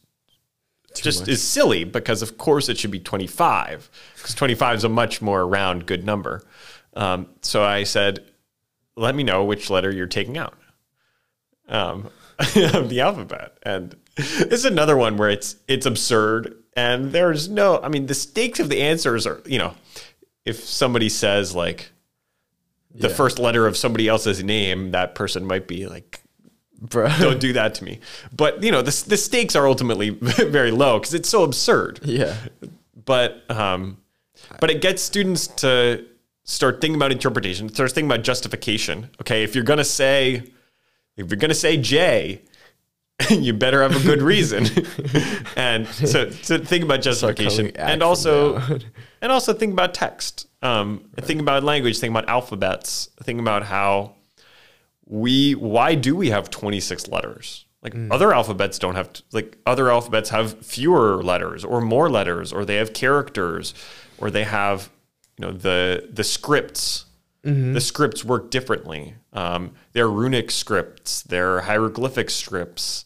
just 0.96 1.22
much. 1.22 1.30
is 1.30 1.42
silly 1.42 1.84
because 1.84 2.22
of 2.22 2.38
course 2.38 2.70
it 2.70 2.78
should 2.78 2.92
be 2.92 3.00
25 3.00 3.90
because 4.16 4.36
25 4.36 4.78
is 4.78 4.84
a 4.84 4.90
much 4.90 5.22
more 5.22 5.48
round 5.48 5.86
good 5.86 6.06
number. 6.06 6.44
Um, 6.94 7.28
so 7.42 7.64
I 7.64 7.84
said, 7.84 8.26
let 8.96 9.16
me 9.16 9.24
know 9.24 9.46
which 9.46 9.70
letter 9.70 9.92
you're 9.92 10.08
taking 10.08 10.38
out 10.38 10.58
um, 11.70 12.10
of 12.74 12.90
the 12.90 13.02
alphabet. 13.02 13.58
And 13.64 13.96
it's 14.18 14.66
another 14.66 14.98
one 14.98 15.18
where 15.18 15.30
it's 15.30 15.56
it's 15.68 15.86
absurd 15.86 16.56
and 16.76 17.12
there's 17.12 17.50
no 17.50 17.82
I 17.82 17.90
mean 17.90 18.06
the 18.08 18.14
stakes 18.14 18.60
of 18.60 18.70
the 18.70 18.82
answers 18.82 19.26
are, 19.26 19.42
you 19.46 19.58
know, 19.58 19.74
if 20.46 20.64
somebody 20.64 21.10
says 21.10 21.56
like 21.56 21.92
the 22.94 23.10
yeah. 23.10 23.14
first 23.14 23.40
letter 23.40 23.68
of 23.68 23.78
somebody 23.78 24.08
else's 24.08 24.44
name, 24.44 24.92
that 24.92 25.16
person 25.16 25.46
might 25.46 25.68
be 25.68 25.88
like 25.88 26.21
Bro. 26.82 27.10
Don't 27.20 27.40
do 27.40 27.54
that 27.54 27.76
to 27.76 27.84
me. 27.84 28.00
But 28.36 28.64
you 28.64 28.72
know, 28.72 28.82
the 28.82 29.04
the 29.08 29.18
stakes 29.18 29.56
are 29.56 29.68
ultimately 29.68 30.10
very 30.20 30.72
low 30.72 31.00
because 31.00 31.14
it's 31.14 31.30
so 31.30 31.44
absurd. 31.44 32.00
Yeah. 32.04 32.36
But 33.06 33.50
um, 33.50 33.98
but 34.60 34.72
it 34.72 34.82
gets 34.82 35.02
students 35.02 35.48
to 35.48 36.06
start 36.44 36.82
thinking 36.82 36.96
about 36.96 37.12
interpretation, 37.12 37.70
start 37.70 37.92
thinking 37.92 38.10
about 38.10 38.24
justification. 38.24 39.10
Okay, 39.22 39.44
if 39.44 39.54
you're 39.54 39.64
gonna 39.64 39.84
say 39.84 40.44
if 41.18 41.30
you're 41.30 41.38
gonna 41.38 41.54
say 41.54 41.78
J, 41.78 42.42
you 43.30 43.54
better 43.54 43.84
have 43.84 43.96
a 43.96 44.04
good 44.04 44.22
reason. 44.24 44.66
and 45.56 45.88
so 45.88 46.30
to 46.30 46.60
think 46.60 46.84
about 46.84 47.04
justification 47.04 47.72
and 47.76 48.02
also 48.02 48.60
and 49.22 49.32
also 49.32 49.54
think 49.54 49.74
about 49.74 49.94
text. 49.94 50.48
Um, 50.64 51.10
think 51.18 51.42
about 51.42 51.64
language, 51.64 52.00
think 52.00 52.12
about 52.12 52.30
alphabets, 52.30 53.10
think 53.24 53.40
about 53.40 53.64
how 53.64 54.16
we 55.12 55.54
why 55.56 55.94
do 55.96 56.16
we 56.16 56.30
have 56.30 56.50
26 56.50 57.10
letters? 57.10 57.66
Like 57.84 57.94
other 58.12 58.32
alphabets 58.34 58.80
don't 58.80 58.96
have 58.96 59.10
like 59.34 59.58
other 59.66 59.90
alphabets 59.92 60.30
have 60.30 60.66
fewer 60.66 61.22
letters 61.22 61.66
or 61.66 61.82
more 61.82 62.10
letters 62.10 62.54
or 62.54 62.64
they 62.64 62.76
have 62.78 62.94
characters 62.94 63.74
or 64.20 64.32
they 64.32 64.44
have 64.46 64.90
you 65.38 65.46
know 65.46 65.52
the 65.52 66.08
the 66.12 66.24
scripts 66.24 67.06
the 67.44 67.82
scripts 67.82 68.24
work 68.24 68.52
differently. 68.52 69.16
Um, 69.34 69.72
they're 69.94 70.08
runic 70.10 70.52
scripts, 70.52 71.24
they're 71.24 71.62
hieroglyphic 71.62 72.30
scripts. 72.30 73.06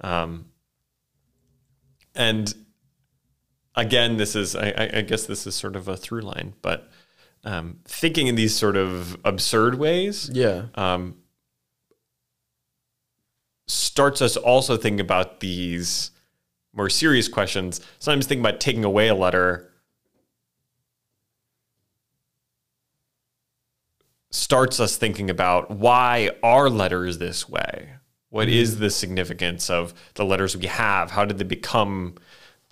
Um, 0.00 0.46
and 2.14 2.54
again, 3.74 4.16
this 4.16 4.36
is, 4.36 4.54
I, 4.54 4.68
I- 4.76 4.90
I 4.98 5.00
guess 5.02 5.26
this 5.26 5.46
is 5.46 5.54
sort 5.56 5.74
of 5.76 5.88
a 5.88 5.96
through 5.96 6.20
line, 6.22 6.54
but 6.62 6.88
um, 7.44 7.80
thinking 7.84 8.28
in 8.28 8.36
these 8.36 8.54
sort 8.56 8.76
of 8.76 9.16
absurd 9.24 9.74
ways 9.74 10.30
Yeah. 10.32 10.66
um, 10.76 11.16
starts 13.66 14.20
us 14.20 14.36
also 14.36 14.76
thinking 14.76 15.00
about 15.00 15.40
these 15.40 16.10
more 16.72 16.90
serious 16.90 17.28
questions. 17.28 17.80
Sometimes 17.98 18.26
thinking 18.26 18.44
about 18.44 18.60
taking 18.60 18.84
away 18.84 19.08
a 19.08 19.14
letter 19.14 19.70
starts 24.30 24.80
us 24.80 24.96
thinking 24.96 25.30
about 25.30 25.70
why 25.70 26.30
are 26.42 26.68
letters 26.68 27.18
this 27.18 27.48
way? 27.48 27.90
What 28.30 28.48
is 28.48 28.80
the 28.80 28.90
significance 28.90 29.70
of 29.70 29.94
the 30.14 30.24
letters 30.24 30.56
we 30.56 30.66
have? 30.66 31.12
How 31.12 31.24
did 31.24 31.38
they 31.38 31.44
become 31.44 32.16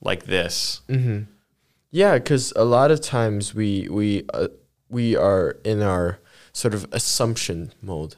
like 0.01 0.25
this? 0.25 0.81
Yeah, 1.93 2.15
because 2.15 2.53
a 2.57 2.65
lot 2.65 2.91
of 2.91 3.01
times 3.01 3.55
we 3.55 3.87
we 3.89 4.25
uh, 4.35 4.49
we 4.89 5.15
are 5.15 5.59
in 5.63 5.81
our 5.81 6.19
sort 6.53 6.75
of 6.75 6.87
assumption 6.91 7.73
mode 7.81 8.17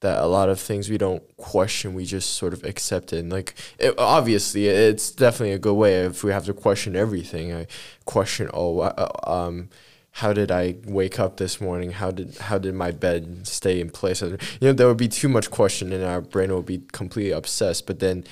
that 0.00 0.22
a 0.22 0.26
lot 0.26 0.48
of 0.48 0.58
things 0.58 0.88
we 0.88 0.98
don't 0.98 1.22
question, 1.36 1.94
we 1.94 2.04
just 2.04 2.34
sort 2.34 2.52
of 2.52 2.64
accept 2.64 3.12
it. 3.12 3.18
And 3.18 3.30
like, 3.30 3.54
it, 3.78 3.94
obviously, 3.98 4.66
it's 4.66 5.10
definitely 5.10 5.52
a 5.52 5.58
good 5.58 5.74
way 5.74 5.94
if 6.06 6.24
we 6.24 6.32
have 6.32 6.46
to 6.46 6.54
question 6.54 6.96
everything. 6.96 7.52
I 7.52 7.66
question, 8.06 8.50
oh, 8.52 8.80
uh, 8.80 9.08
um, 9.24 9.68
how 10.12 10.32
did 10.32 10.50
I 10.50 10.76
wake 10.84 11.20
up 11.20 11.36
this 11.36 11.60
morning? 11.60 11.92
How 11.92 12.10
did 12.10 12.36
how 12.38 12.58
did 12.58 12.74
my 12.74 12.90
bed 12.90 13.46
stay 13.46 13.80
in 13.80 13.90
place? 13.90 14.22
You 14.22 14.38
know, 14.60 14.72
there 14.72 14.88
would 14.88 14.96
be 14.96 15.08
too 15.08 15.28
much 15.28 15.50
question, 15.50 15.92
and 15.92 16.02
our 16.02 16.20
brain 16.20 16.52
would 16.54 16.66
be 16.66 16.82
completely 16.92 17.30
obsessed. 17.30 17.86
But 17.86 18.00
then, 18.00 18.24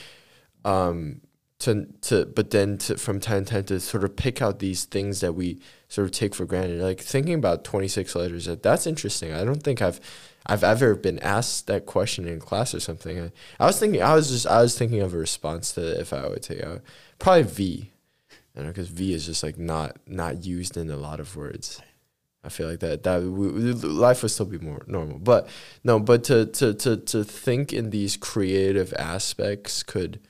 um, 0.64 1.20
to 1.60 1.86
to 2.02 2.26
but 2.26 2.50
then 2.50 2.78
to 2.78 2.96
from 2.96 3.20
time 3.20 3.44
to 3.44 3.52
time 3.52 3.64
to 3.64 3.80
sort 3.80 4.04
of 4.04 4.16
pick 4.16 4.42
out 4.42 4.58
these 4.58 4.84
things 4.86 5.20
that 5.20 5.34
we 5.34 5.60
sort 5.88 6.06
of 6.06 6.12
take 6.12 6.34
for 6.34 6.46
granted. 6.46 6.80
Like 6.80 7.00
thinking 7.00 7.34
about 7.34 7.64
twenty 7.64 7.88
six 7.88 8.14
letters, 8.14 8.46
that 8.46 8.62
that's 8.62 8.86
interesting. 8.86 9.32
I 9.32 9.44
don't 9.44 9.62
think 9.62 9.80
I've 9.80 10.00
I've 10.48 10.64
ever 10.64 10.94
been 10.94 11.18
asked 11.18 11.66
that 11.66 11.84
question 11.84 12.26
in 12.26 12.40
class 12.40 12.74
or 12.74 12.80
something. 12.80 13.20
I, 13.20 13.32
I 13.60 13.66
was 13.66 13.78
thinking 13.78 14.02
I 14.02 14.14
was 14.14 14.30
just 14.30 14.46
I 14.46 14.62
was 14.62 14.76
thinking 14.76 15.00
of 15.00 15.14
a 15.14 15.18
response 15.18 15.72
to 15.72 16.00
if 16.00 16.12
I 16.12 16.26
would 16.26 16.42
take 16.42 16.62
out 16.62 16.80
probably 17.18 17.42
V. 17.42 17.92
You 18.56 18.64
know, 18.64 18.68
because 18.70 18.88
V 18.88 19.12
is 19.12 19.26
just 19.26 19.42
like 19.42 19.58
not 19.58 19.98
not 20.06 20.44
used 20.44 20.76
in 20.76 20.90
a 20.90 20.96
lot 20.96 21.20
of 21.20 21.36
words. 21.36 21.80
I 22.42 22.48
feel 22.48 22.68
like 22.68 22.80
that 22.80 23.02
that 23.02 23.20
life 23.20 24.22
would 24.22 24.30
still 24.30 24.46
be 24.46 24.58
more 24.58 24.82
normal, 24.86 25.18
but 25.18 25.48
no, 25.84 26.00
but 26.00 26.24
to 26.24 26.46
to 26.46 26.72
to 26.74 26.96
to 26.96 27.24
think 27.24 27.72
in 27.72 27.90
these 27.90 28.16
creative 28.16 28.94
aspects 28.94 29.82
could 29.82 30.20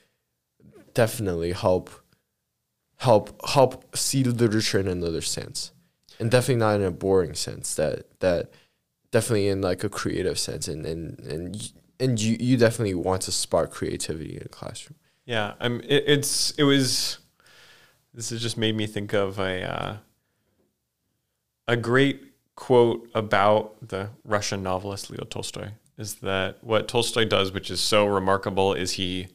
definitely 0.94 1.52
help 1.52 1.90
help 2.96 3.40
help 3.48 3.96
see 3.96 4.24
literature 4.24 4.81
in 4.81 4.88
another 4.88 5.20
sense, 5.20 5.72
and 6.18 6.31
definitely 6.31 6.57
not 6.57 6.81
in 6.81 6.87
a 6.87 6.90
boring 6.90 7.35
sense. 7.35 7.74
That 7.76 8.20
that 8.20 8.50
definitely 9.10 9.48
in 9.48 9.60
like 9.60 9.84
a 9.84 9.88
creative 9.88 10.38
sense, 10.38 10.68
and 10.68 10.86
and 10.86 11.18
and 11.20 11.72
and 12.00 12.20
you 12.20 12.36
you 12.38 12.56
definitely 12.56 12.94
want 12.94 13.22
to 13.22 13.32
spark 13.32 13.70
creativity 13.72 14.36
in 14.36 14.42
a 14.42 14.48
classroom. 14.48 14.96
Yeah, 15.24 15.54
I'm. 15.60 15.80
It, 15.82 16.04
it's 16.06 16.52
it 16.52 16.64
was. 16.64 17.18
This 18.14 18.30
has 18.30 18.40
just 18.40 18.56
made 18.56 18.74
me 18.74 18.86
think 18.86 19.12
of 19.12 19.38
a 19.38 19.62
uh, 19.62 19.96
a 21.66 21.76
great 21.76 22.22
quote 22.56 23.08
about 23.14 23.88
the 23.88 24.10
Russian 24.24 24.62
novelist 24.62 25.10
Leo 25.10 25.24
Tolstoy. 25.24 25.70
Is 25.96 26.16
that 26.16 26.62
what 26.62 26.88
Tolstoy 26.88 27.24
does, 27.24 27.52
which 27.52 27.70
is 27.70 27.80
so 27.80 28.06
remarkable, 28.06 28.72
is 28.72 28.92
he 28.92 29.28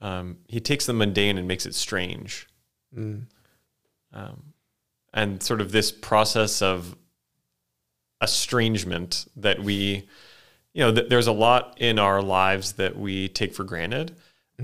um, 0.00 0.38
he 0.48 0.60
takes 0.60 0.86
the 0.86 0.92
mundane 0.92 1.38
and 1.38 1.46
makes 1.46 1.66
it 1.66 1.74
strange, 1.74 2.48
um, 4.12 4.52
and 5.12 5.42
sort 5.42 5.60
of 5.60 5.72
this 5.72 5.92
process 5.92 6.62
of 6.62 6.96
estrangement 8.20 9.26
that 9.36 9.62
we 9.62 10.08
you 10.78 10.84
know, 10.84 10.92
th- 10.94 11.08
there's 11.08 11.26
a 11.26 11.32
lot 11.32 11.76
in 11.78 11.98
our 11.98 12.22
lives 12.22 12.74
that 12.74 12.96
we 12.96 13.28
take 13.28 13.52
for 13.52 13.64
granted, 13.64 14.14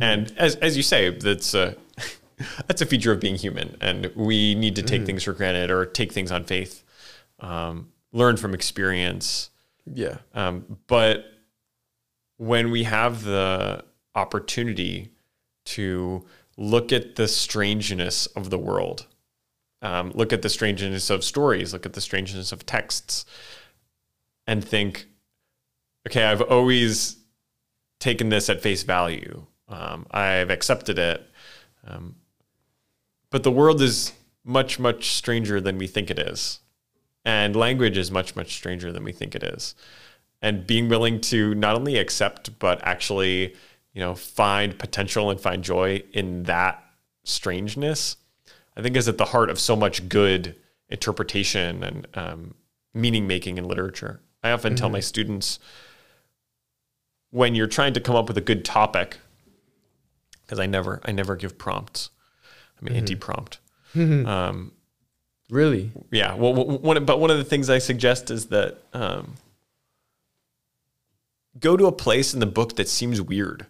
and 0.01 0.33
as 0.37 0.55
as 0.57 0.77
you 0.77 0.83
say, 0.85 1.11
that's 1.11 1.55
a 1.55 1.77
that's 2.69 2.81
a 2.81 2.87
feature 2.87 3.11
of 3.11 3.19
being 3.19 3.35
human, 3.35 3.77
and 3.81 4.13
we 4.15 4.55
need 4.55 4.77
to 4.77 4.83
take 4.83 5.05
things 5.07 5.25
for 5.25 5.33
granted 5.33 5.73
or 5.73 5.85
take 5.87 6.13
things 6.13 6.31
on 6.31 6.45
faith, 6.45 6.85
um, 7.41 7.89
learn 8.13 8.37
from 8.37 8.55
experience. 8.55 9.51
Yeah. 9.93 10.19
Um, 10.35 10.79
but 10.87 11.25
when 12.37 12.71
we 12.71 12.85
have 12.85 13.25
the 13.25 13.85
opportunity 14.15 15.11
to 15.65 16.25
look 16.57 16.93
at 16.93 17.17
the 17.17 17.27
strangeness 17.27 18.27
of 18.27 18.51
the 18.51 18.59
world, 18.59 19.07
um, 19.85 20.13
look 20.15 20.33
at 20.33 20.41
the 20.41 20.49
strangeness 20.49 21.11
of 21.11 21.23
stories, 21.23 21.75
look 21.75 21.85
at 21.85 21.93
the 21.93 22.01
strangeness 22.01 22.53
of 22.53 22.65
texts, 22.65 23.27
and 24.47 24.65
think, 24.65 25.07
okay, 26.09 26.25
I've 26.25 26.41
always 26.41 27.19
taken 28.01 28.31
this 28.31 28.49
at 28.49 28.63
face 28.63 28.83
value. 28.83 29.45
Um, 29.69 30.07
I've 30.11 30.49
accepted 30.49 30.99
it. 30.99 31.31
Um, 31.87 32.17
but 33.31 33.43
the 33.43 33.51
world 33.51 33.83
is 33.83 34.13
much, 34.43 34.79
much 34.79 35.11
stranger 35.11 35.61
than 35.61 35.77
we 35.77 35.87
think 35.87 36.11
it 36.11 36.19
is. 36.19 36.61
And 37.27 37.55
language 37.55 37.99
is 37.99 38.11
much, 38.11 38.35
much 38.35 38.55
stranger 38.55 38.91
than 38.91 39.05
we 39.05 39.13
think 39.13 39.35
it 39.35 39.43
is. 39.43 39.75
And 40.41 40.67
being 40.67 40.89
willing 40.89 41.21
to 41.23 41.55
not 41.55 41.77
only 41.77 41.99
accept, 41.99 42.59
but 42.59 42.81
actually, 42.85 43.55
you 43.93 44.01
know, 44.01 44.15
find 44.15 44.79
potential 44.79 45.31
and 45.31 45.39
find 45.39 45.63
joy 45.63 46.03
in 46.13 46.45
that 46.45 46.83
strangeness, 47.25 48.17
I 48.77 48.83
think 48.83 48.97
is 48.97 49.09
at 49.09 49.19
the 49.19 49.27
heart 49.27 49.51
of 49.51 49.59
so 49.61 49.77
much 49.77 50.09
good 50.09 50.57
interpretation 50.89 51.83
and 51.85 52.07
um, 52.15 52.55
meaning 52.93 53.27
making 53.27 53.59
in 53.59 53.65
literature. 53.69 54.21
I 54.43 54.51
often 54.51 54.77
tell 54.77 54.89
my 54.91 55.01
students 55.01 55.59
when 57.31 57.55
you're 57.55 57.67
trying 57.67 57.95
to 57.95 58.01
come 58.01 58.15
up 58.17 58.29
with 58.29 58.37
a 58.37 58.41
good 58.43 58.65
topic, 58.65 59.19
because 60.43 60.59
I 60.59 60.67
never, 60.67 61.01
I 61.05 61.13
never 61.13 61.35
give 61.37 61.57
prompts. 61.59 62.11
I'm 62.81 62.95
anti-prompt. 62.95 63.59
Um, 63.97 64.73
Really. 65.51 65.91
yeah. 66.11 66.35
Well, 66.35 66.55
one, 66.55 67.05
but 67.05 67.21
one 67.21 67.31
of 67.31 67.39
the 67.39 67.45
things 67.45 67.69
I 67.71 67.79
suggest 67.79 68.31
is 68.31 68.47
that 68.47 68.79
um, 68.93 69.35
go 71.59 71.77
to 71.77 71.87
a 71.87 71.93
place 71.93 72.35
in 72.35 72.41
the 72.41 72.47
book 72.47 72.77
that 72.77 72.89
seems 72.89 73.21
weird. 73.21 73.67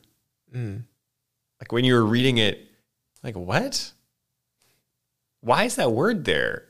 Like 1.60 1.72
when 1.72 1.84
you're 1.84 2.04
reading 2.04 2.38
it, 2.38 2.60
like 3.22 3.34
what? 3.36 3.92
Why 5.44 5.64
is 5.64 5.76
that 5.76 5.92
word 5.92 6.24
there? 6.24 6.64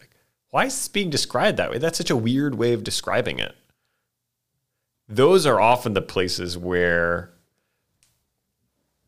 Why 0.50 0.66
is 0.66 0.74
this 0.74 0.88
being 0.88 1.08
described 1.08 1.58
that 1.58 1.70
way? 1.70 1.78
That's 1.78 1.98
such 1.98 2.10
a 2.10 2.16
weird 2.16 2.56
way 2.56 2.72
of 2.72 2.82
describing 2.82 3.38
it. 3.38 3.54
Those 5.08 5.46
are 5.46 5.60
often 5.60 5.94
the 5.94 6.02
places 6.02 6.58
where 6.58 7.30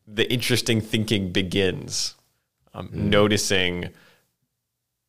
the 0.07 0.31
interesting 0.31 0.79
thinking 0.79 1.31
begins. 1.33 2.15
Um, 2.73 2.89
Noticing 2.93 3.89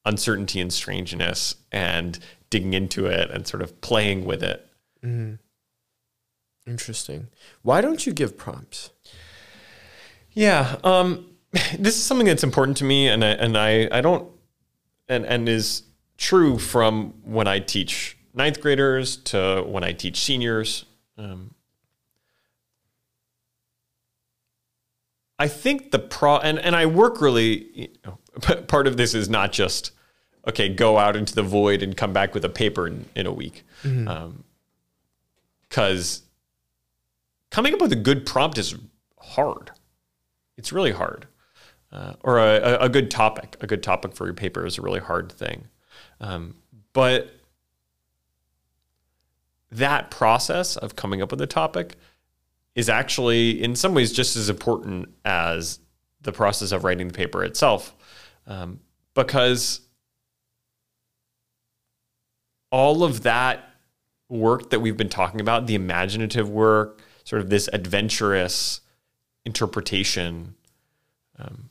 uncertainty 0.05 0.61
and 0.61 0.73
strangeness 0.73 1.55
and 1.71 2.19
digging 2.51 2.73
into 2.73 3.07
it 3.07 3.31
and 3.31 3.47
sort 3.47 3.63
of 3.63 3.81
playing 3.81 4.25
with 4.25 4.43
it. 4.43 4.67
Interesting. 6.67 7.29
Why 7.63 7.81
don't 7.81 8.07
you 8.07 8.13
give 8.13 8.37
prompts? 8.37 8.91
Yeah, 10.33 10.77
um, 10.83 11.27
this 11.79 11.97
is 11.97 12.03
something 12.03 12.27
that's 12.27 12.45
important 12.45 12.79
to 12.79 12.85
me, 12.85 13.09
and 13.09 13.25
I, 13.25 13.29
and 13.29 13.57
I, 13.57 13.89
I 13.93 14.01
don't, 14.01 14.29
and 15.09 15.25
and 15.27 15.49
is 15.49 15.83
true 16.17 16.59
from 16.59 17.15
when 17.25 17.47
I 17.47 17.59
teach 17.59 18.17
ninth 18.35 18.61
graders 18.61 19.17
to 19.17 19.65
when 19.67 19.85
I 19.85 19.93
teach 19.93 20.21
seniors. 20.21 20.85
Um, 21.17 21.55
I 25.39 25.49
think 25.49 25.93
the 25.93 25.99
pro 25.99 26.39
and, 26.39 26.59
and 26.59 26.75
I 26.75 26.87
work 26.87 27.21
really 27.21 27.67
you 27.75 27.89
know, 28.05 28.19
part 28.67 28.87
of 28.87 28.97
this 28.97 29.15
is 29.15 29.29
not 29.29 29.53
just 29.53 29.93
okay, 30.47 30.69
go 30.69 30.99
out 30.99 31.15
into 31.15 31.35
the 31.35 31.43
void 31.43 31.83
and 31.83 31.97
come 31.97 32.13
back 32.13 32.35
with 32.35 32.45
a 32.45 32.49
paper 32.49 32.87
in, 32.87 33.05
in 33.15 33.27
a 33.27 33.33
week. 33.33 33.65
Mm-hmm. 33.83 34.09
Um, 34.09 34.45
coming 37.51 37.75
up 37.75 37.81
with 37.81 37.93
a 37.93 37.97
good 37.97 38.25
prompt 38.25 38.57
is 38.57 38.75
hard. 39.21 39.71
It's 40.57 40.73
really 40.73 40.93
hard. 40.93 41.27
Uh, 41.91 42.13
or 42.23 42.39
a, 42.39 42.77
a 42.81 42.89
good 42.89 43.11
topic, 43.11 43.57
a 43.61 43.67
good 43.67 43.83
topic 43.83 44.15
for 44.15 44.27
your 44.27 44.35
paper 44.35 44.67
is 44.67 44.77
a 44.77 44.83
really 44.83 45.01
hard 45.01 45.33
thing. 45.33 45.69
Um, 46.21 46.55
but 46.93 47.31
that 49.71 50.11
process 50.11 50.77
of 50.77 50.97
coming 50.97 51.23
up 51.23 51.31
with 51.31 51.41
a 51.41 51.47
topic 51.47 51.97
is 52.75 52.89
actually, 52.89 53.63
in 53.63 53.75
some 53.75 53.95
ways, 53.95 54.13
just 54.13 54.37
as 54.37 54.49
important 54.51 55.09
as 55.25 55.81
the 56.21 56.33
process 56.33 56.73
of 56.73 56.85
writing 56.85 57.09
the 57.09 57.15
paper 57.15 57.43
itself, 57.43 57.95
um, 58.47 58.81
because 59.15 59.81
all 62.71 63.03
of 63.03 63.23
that 63.23 63.65
work 64.29 64.71
that 64.71 64.81
we've 64.81 64.97
been 64.97 65.09
talking 65.09 65.41
about, 65.41 65.67
the 65.67 65.75
imaginative 65.75 66.51
work, 66.51 67.01
sort 67.25 67.41
of 67.41 67.51
this 67.51 67.69
adventurous 67.73 68.81
interpretation. 69.45 70.55
Um, 71.39 71.71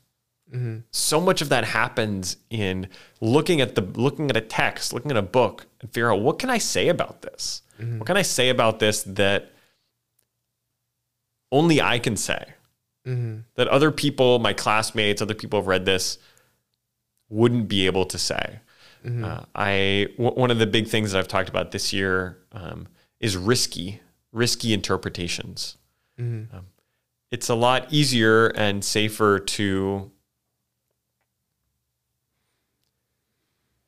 Mm-hmm. 0.53 0.77
So 0.91 1.19
much 1.19 1.41
of 1.41 1.49
that 1.49 1.65
happens 1.65 2.37
in 2.49 2.87
looking 3.19 3.59
at 3.59 3.75
the 3.75 3.81
looking 3.81 4.29
at 4.29 4.37
a 4.37 4.41
text, 4.41 4.93
looking 4.93 5.11
at 5.11 5.17
a 5.17 5.21
book, 5.21 5.65
and 5.81 5.91
figure 5.91 6.11
out 6.11 6.21
what 6.21 6.39
can 6.39 6.49
I 6.49 6.57
say 6.57 6.87
about 6.87 7.21
this. 7.21 7.61
Mm-hmm. 7.79 7.99
What 7.99 8.07
can 8.07 8.17
I 8.17 8.21
say 8.21 8.49
about 8.49 8.79
this 8.79 9.03
that 9.03 9.51
only 11.51 11.81
I 11.81 11.99
can 11.99 12.15
say? 12.15 12.53
Mm-hmm. 13.05 13.39
That 13.55 13.67
other 13.67 13.91
people, 13.91 14.39
my 14.39 14.53
classmates, 14.53 15.21
other 15.21 15.33
people 15.33 15.59
have 15.59 15.67
read 15.67 15.85
this, 15.85 16.17
wouldn't 17.29 17.67
be 17.67 17.85
able 17.85 18.05
to 18.05 18.17
say. 18.17 18.59
Mm-hmm. 19.05 19.23
Uh, 19.23 19.41
I 19.55 20.07
w- 20.17 20.35
one 20.35 20.51
of 20.51 20.59
the 20.59 20.67
big 20.67 20.87
things 20.87 21.11
that 21.11 21.19
I've 21.19 21.27
talked 21.27 21.49
about 21.49 21.71
this 21.71 21.93
year 21.93 22.39
um, 22.51 22.87
is 23.19 23.37
risky, 23.37 24.01
risky 24.31 24.73
interpretations. 24.73 25.77
Mm-hmm. 26.19 26.55
Um, 26.55 26.67
it's 27.31 27.49
a 27.49 27.55
lot 27.55 27.87
easier 27.91 28.47
and 28.47 28.83
safer 28.83 29.39
to 29.39 30.11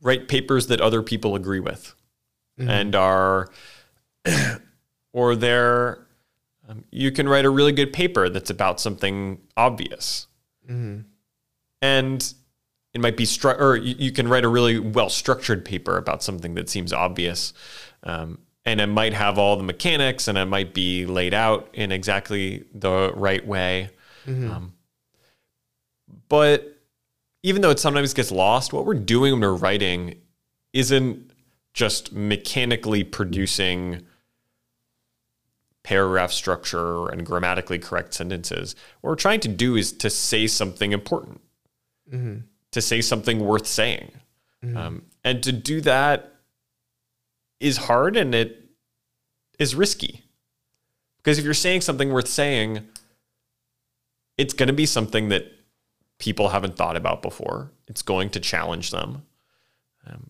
write 0.02 0.28
papers 0.28 0.68
that 0.68 0.82
other 0.82 1.02
people 1.02 1.36
agree 1.36 1.60
with 1.60 1.96
and 2.58 2.96
are 2.96 3.50
or 5.14 5.36
they're 5.36 6.06
um, 6.68 6.84
you 6.92 7.12
can 7.12 7.28
write 7.28 7.46
a 7.46 7.50
really 7.50 7.72
good 7.72 7.94
paper 7.94 8.30
that's 8.30 8.50
about 8.50 8.80
something 8.80 9.40
obvious. 9.58 10.28
Mm-hmm. 10.70 11.00
and 11.82 12.34
it 12.94 13.02
might 13.02 13.18
be 13.18 13.24
stru- 13.24 13.60
or 13.60 13.76
you, 13.76 13.96
you 13.98 14.12
can 14.12 14.28
write 14.28 14.44
a 14.44 14.48
really 14.48 14.78
well 14.78 15.10
structured 15.10 15.66
paper 15.66 15.98
about 15.98 16.22
something 16.22 16.54
that 16.56 16.70
seems 16.70 16.94
obvious 16.94 17.54
um, 18.04 18.38
and 18.66 18.80
it 18.80 18.88
might 18.88 19.14
have 19.14 19.40
all 19.40 19.56
the 19.56 19.64
mechanics 19.64 20.28
and 20.28 20.38
it 20.38 20.46
might 20.46 20.74
be 20.74 21.06
laid 21.06 21.34
out 21.34 21.70
in 21.74 21.92
exactly 21.92 22.66
the 22.74 23.12
right 23.16 23.46
way. 23.46 23.90
Um, 24.52 24.74
but 26.28 26.79
even 27.44 27.62
though 27.62 27.70
it 27.70 27.80
sometimes 27.80 28.14
gets 28.14 28.32
lost 28.32 28.74
what 28.74 28.86
we're 28.86 28.94
doing 28.94 29.32
when 29.34 29.42
we're 29.42 29.54
writing 29.56 30.16
isn't 30.74 31.32
just 31.74 32.12
mechanically 32.12 33.04
producing 33.04 34.06
paragraph 35.84 36.32
structure 36.32 37.08
and 37.10 37.26
grammatically 37.26 37.80
correct 37.80 38.14
sentences. 38.14 38.76
What 39.02 39.12
we're 39.12 39.16
trying 39.16 39.40
to 39.42 39.48
do 39.48 39.76
is 39.76 39.94
to 39.94 40.10
say 40.10 40.48
something 40.48 40.92
important, 40.92 41.42
Mm-hmm. 42.12 42.40
to 42.72 42.82
say 42.82 43.02
something 43.02 43.40
worth 43.40 43.68
saying. 43.68 44.12
Um, 44.76 45.04
and 45.24 45.42
to 45.44 45.52
do 45.52 45.80
that 45.82 46.34
is 47.60 47.78
hard 47.78 48.18
and 48.18 48.34
it 48.36 48.66
is 49.60 49.76
risky. 49.76 50.24
Because 51.18 51.38
if 51.38 51.46
you're 51.46 51.54
saying 51.54 51.82
something 51.82 52.12
worth 52.12 52.28
saying, 52.28 52.86
it's 54.38 54.54
going 54.54 54.68
to 54.68 54.74
be 54.74 54.86
something 54.86 55.30
that 55.30 55.46
people 56.20 56.50
haven't 56.50 56.76
thought 56.76 56.96
about 56.96 57.22
before. 57.22 57.72
It's 57.88 58.02
going 58.02 58.30
to 58.32 58.40
challenge 58.40 58.92
them. 58.92 59.24
Um, 60.06 60.30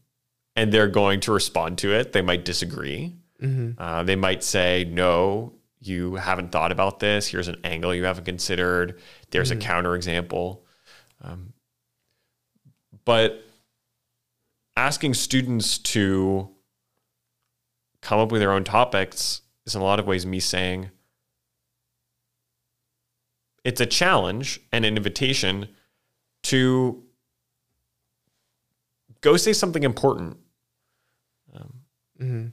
and 0.56 0.72
they're 0.72 0.88
going 0.88 1.20
to 1.22 1.32
respond 1.32 1.78
to 1.80 1.94
it. 1.94 2.14
They 2.14 2.22
might 2.22 2.46
disagree. 2.46 3.16
Mm-hmm. 3.42 3.82
Uh, 3.82 4.04
they 4.04 4.16
might 4.16 4.44
say, 4.44 4.86
no, 4.90 5.54
you 5.80 6.16
haven't 6.16 6.52
thought 6.52 6.72
about 6.72 7.00
this. 7.00 7.28
Here's 7.28 7.48
an 7.48 7.58
angle 7.64 7.94
you 7.94 8.06
haven't 8.06 8.26
considered. 8.26 9.00
There's 9.32 9.52
a 9.52 9.56
counterexample. 9.56 10.62
Um, 11.22 11.54
but 13.06 13.44
asking 14.76 15.14
students 15.14 15.78
to 15.78 16.50
come 18.02 18.20
up 18.20 18.32
with 18.32 18.42
their 18.42 18.52
own 18.52 18.64
topics 18.64 19.42
is 19.66 19.76
in 19.76 19.82
a 19.82 19.84
lot 19.84 20.00
of 20.00 20.06
ways 20.06 20.26
me 20.26 20.40
saying 20.40 20.90
it's 23.64 23.82
a 23.82 23.86
challenge 23.86 24.60
and 24.72 24.86
an 24.86 24.96
invitation 24.96 25.68
to 26.44 27.04
go 29.22 29.38
say 29.38 29.54
something 29.54 29.84
important. 29.84 30.38
Mm-hmm. 32.22 32.48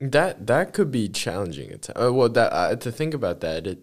That 0.00 0.46
that 0.46 0.72
could 0.72 0.90
be 0.90 1.08
challenging. 1.08 1.78
Uh, 1.88 2.12
well, 2.12 2.28
that 2.30 2.52
uh, 2.52 2.76
to 2.76 2.92
think 2.92 3.12
about 3.12 3.40
that, 3.40 3.66
it, 3.66 3.78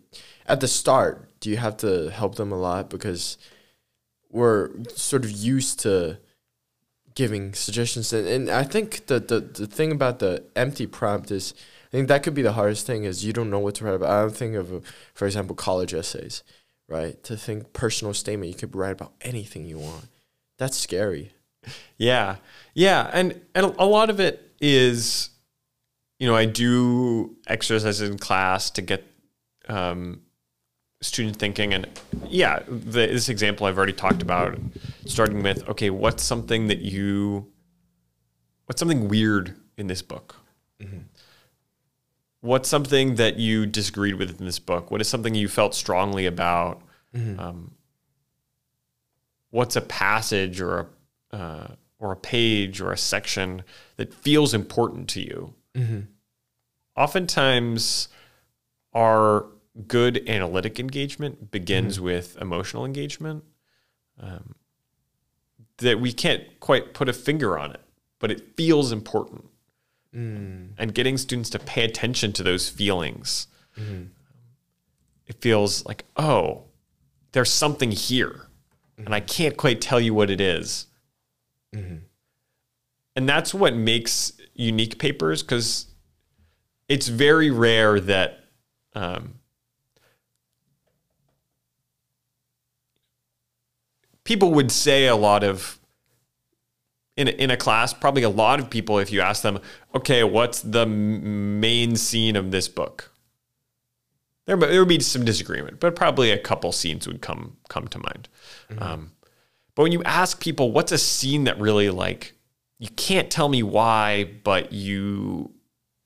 at 0.47 0.61
the 0.61 0.67
start, 0.67 1.29
do 1.39 1.49
you 1.49 1.57
have 1.57 1.77
to 1.77 2.09
help 2.09 2.35
them 2.35 2.51
a 2.51 2.57
lot 2.57 2.89
because 2.89 3.37
we're 4.31 4.71
sort 4.95 5.25
of 5.25 5.31
used 5.31 5.79
to 5.81 6.19
giving 7.13 7.53
suggestions, 7.53 8.13
and, 8.13 8.27
and 8.27 8.49
I 8.49 8.63
think 8.63 9.07
the, 9.07 9.19
the 9.19 9.39
the 9.39 9.67
thing 9.67 9.91
about 9.91 10.19
the 10.19 10.43
empty 10.55 10.87
prompt 10.87 11.31
is, 11.31 11.53
I 11.87 11.91
think 11.91 12.07
that 12.07 12.23
could 12.23 12.33
be 12.33 12.41
the 12.41 12.53
hardest 12.53 12.87
thing 12.87 13.03
is 13.03 13.23
you 13.25 13.33
don't 13.33 13.49
know 13.49 13.59
what 13.59 13.75
to 13.75 13.85
write 13.85 13.95
about. 13.95 14.09
I 14.09 14.21
don't 14.21 14.35
think 14.35 14.55
of, 14.55 14.73
uh, 14.73 14.79
for 15.13 15.25
example, 15.25 15.55
college 15.55 15.93
essays, 15.93 16.43
right? 16.87 17.21
To 17.23 17.37
think 17.37 17.73
personal 17.73 18.13
statement, 18.13 18.51
you 18.51 18.57
could 18.57 18.75
write 18.75 18.91
about 18.91 19.13
anything 19.21 19.65
you 19.65 19.77
want. 19.79 20.07
That's 20.57 20.77
scary. 20.77 21.33
Yeah. 21.97 22.37
Yeah. 22.73 23.09
And, 23.11 23.41
and 23.53 23.75
a 23.77 23.85
lot 23.85 24.09
of 24.09 24.19
it 24.19 24.53
is, 24.61 25.29
you 26.19 26.27
know, 26.27 26.35
I 26.35 26.45
do 26.45 27.35
exercises 27.45 28.01
in 28.01 28.17
class 28.17 28.69
to 28.71 28.81
get 28.81 29.03
um, 29.67 30.21
student 31.01 31.37
thinking. 31.37 31.73
And 31.73 31.87
yeah, 32.27 32.59
the, 32.67 33.07
this 33.07 33.29
example 33.29 33.67
I've 33.67 33.77
already 33.77 33.93
talked 33.93 34.21
about, 34.21 34.57
starting 35.05 35.43
with, 35.43 35.67
okay, 35.69 35.89
what's 35.89 36.23
something 36.23 36.67
that 36.67 36.79
you, 36.79 37.51
what's 38.65 38.79
something 38.79 39.09
weird 39.09 39.55
in 39.77 39.87
this 39.87 40.01
book? 40.01 40.37
What's 42.41 42.69
something 42.69 43.15
that 43.15 43.37
you 43.37 43.65
disagreed 43.65 44.15
with 44.15 44.39
in 44.39 44.45
this 44.45 44.59
book? 44.59 44.91
What 44.91 45.01
is 45.01 45.07
something 45.07 45.35
you 45.35 45.47
felt 45.47 45.73
strongly 45.75 46.25
about? 46.25 46.81
Um, 47.39 47.71
what's 49.49 49.75
a 49.75 49.81
passage 49.81 50.61
or 50.61 50.79
a 51.31 51.35
uh, 51.35 51.67
or 51.99 52.11
a 52.11 52.15
page 52.15 52.79
or 52.79 52.91
a 52.91 52.97
section 52.97 53.63
that 53.95 54.13
feels 54.13 54.53
important 54.53 55.09
to 55.09 55.21
you. 55.21 55.53
Oftentimes, 56.95 58.07
our 58.93 59.45
good 59.87 60.27
analytic 60.29 60.79
engagement 60.79 61.51
begins 61.51 61.99
with 61.99 62.37
emotional 62.39 62.85
engagement. 62.85 63.43
Um, 64.19 64.55
that 65.77 65.99
we 65.99 66.11
can't 66.11 66.59
quite 66.59 66.93
put 66.95 67.07
a 67.07 67.13
finger 67.13 67.57
on 67.57 67.71
it, 67.71 67.81
but 68.19 68.31
it 68.31 68.55
feels 68.57 68.91
important. 68.91 69.45
And 70.77 70.93
getting 70.93 71.17
students 71.17 71.49
to 71.51 71.59
pay 71.59 71.83
attention 71.85 72.33
to 72.33 72.43
those 72.43 72.69
feelings, 72.69 73.47
it 75.27 75.35
feels 75.41 75.85
like, 75.85 76.05
oh, 76.15 76.63
there's 77.33 77.51
something 77.51 77.91
here, 77.91 78.47
and 78.97 79.13
I 79.13 79.19
can't 79.19 79.55
quite 79.57 79.79
tell 79.81 79.99
you 79.99 80.13
what 80.13 80.29
it 80.31 80.41
is. 80.41 80.87
And 83.15 83.29
that's 83.29 83.53
what 83.53 83.75
makes 83.75 84.31
unique 84.55 84.97
papers 84.99 85.43
because 85.43 85.87
it's 86.87 87.07
very 87.07 87.51
rare 87.51 87.99
that 87.99 88.39
um, 88.95 89.35
people 94.23 94.51
would 94.53 94.71
say 94.71 95.07
a 95.07 95.15
lot 95.15 95.43
of 95.43 95.79
in 97.17 97.27
a, 97.27 97.31
in 97.31 97.51
a 97.51 97.57
class 97.57 97.93
probably 97.93 98.23
a 98.23 98.29
lot 98.29 98.59
of 98.59 98.69
people 98.69 98.99
if 98.99 99.11
you 99.11 99.19
ask 99.19 99.41
them 99.41 99.59
okay 99.93 100.23
what's 100.23 100.61
the 100.61 100.85
main 100.85 101.95
scene 101.95 102.35
of 102.35 102.51
this 102.51 102.67
book 102.67 103.11
there, 104.45 104.55
there 104.55 104.79
would 104.79 104.87
be 104.87 104.99
some 105.01 105.25
disagreement 105.25 105.79
but 105.79 105.95
probably 105.95 106.31
a 106.31 106.37
couple 106.37 106.71
scenes 106.71 107.07
would 107.07 107.21
come 107.21 107.57
come 107.67 107.87
to 107.87 107.99
mind 107.99 108.29
um, 108.79 109.11
but 109.75 109.83
when 109.83 109.91
you 109.91 110.03
ask 110.03 110.39
people 110.39 110.71
what's 110.71 110.91
a 110.91 110.97
scene 110.97 111.43
that 111.43 111.59
really 111.59 111.89
like 111.89 112.33
you 112.79 112.89
can't 112.89 113.29
tell 113.29 113.49
me 113.49 113.63
why, 113.63 114.29
but 114.43 114.71
you 114.71 115.53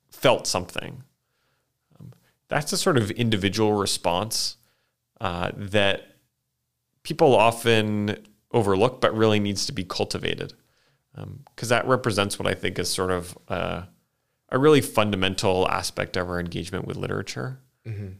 felt 0.10 0.48
something. 0.48 1.04
Um, 2.00 2.14
that's 2.48 2.72
a 2.72 2.78
sort 2.78 2.98
of 2.98 3.12
individual 3.12 3.74
response 3.74 4.58
uh, 5.20 5.52
that 5.56 6.16
people 7.04 7.36
often 7.36 8.26
overlook, 8.52 9.02
but 9.02 9.16
really 9.16 9.40
needs 9.40 9.66
to 9.66 9.74
be 9.74 9.84
cultivated. 9.84 10.54
Because 11.16 11.72
um, 11.72 11.76
that 11.78 11.88
represents 11.88 12.40
what 12.40 12.48
I 12.48 12.54
think 12.54 12.80
is 12.80 12.90
sort 12.90 13.12
of 13.12 13.38
uh, 13.48 13.84
a 14.50 14.58
really 14.58 14.82
fundamental 14.82 15.68
aspect 15.70 16.16
of 16.18 16.30
our 16.30 16.40
engagement 16.40 16.86
with 16.86 16.98
literature, 16.98 17.60
mm-hmm. 17.86 18.14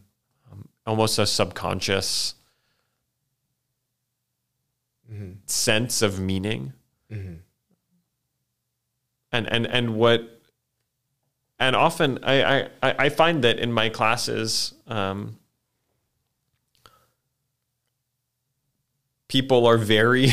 um, 0.50 0.68
almost 0.86 1.18
a 1.18 1.26
subconscious 1.26 2.34
mm-hmm. 5.10 5.32
sense 5.46 6.02
of 6.02 6.20
meaning. 6.20 6.72
Mm-hmm. 7.10 7.34
And 9.34 9.46
and 9.50 9.66
and 9.66 9.94
what 9.94 10.42
and 11.62 11.76
often 11.76 12.18
I, 12.24 12.64
I, 12.82 12.94
I 12.98 13.08
find 13.08 13.44
that 13.44 13.60
in 13.60 13.72
my 13.72 13.88
classes, 13.88 14.74
um, 14.88 15.38
people 19.28 19.64
are 19.66 19.78
very, 19.78 20.32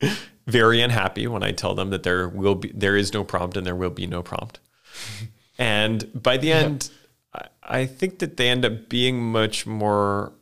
very 0.46 0.80
unhappy 0.80 1.26
when 1.26 1.42
I 1.42 1.52
tell 1.52 1.74
them 1.74 1.90
that 1.90 2.02
there 2.02 2.28
will 2.28 2.54
be 2.54 2.70
there 2.74 2.96
is 2.96 3.12
no 3.12 3.24
prompt 3.24 3.56
and 3.56 3.66
there 3.66 3.76
will 3.76 3.90
be 3.90 4.06
no 4.06 4.22
prompt. 4.22 4.60
and 5.58 6.10
by 6.14 6.36
the 6.36 6.52
end, 6.52 6.90
I, 7.32 7.46
I 7.62 7.86
think 7.86 8.18
that 8.18 8.36
they 8.36 8.48
end 8.48 8.64
up 8.64 8.88
being 8.88 9.22
much 9.22 9.66
more 9.66 10.32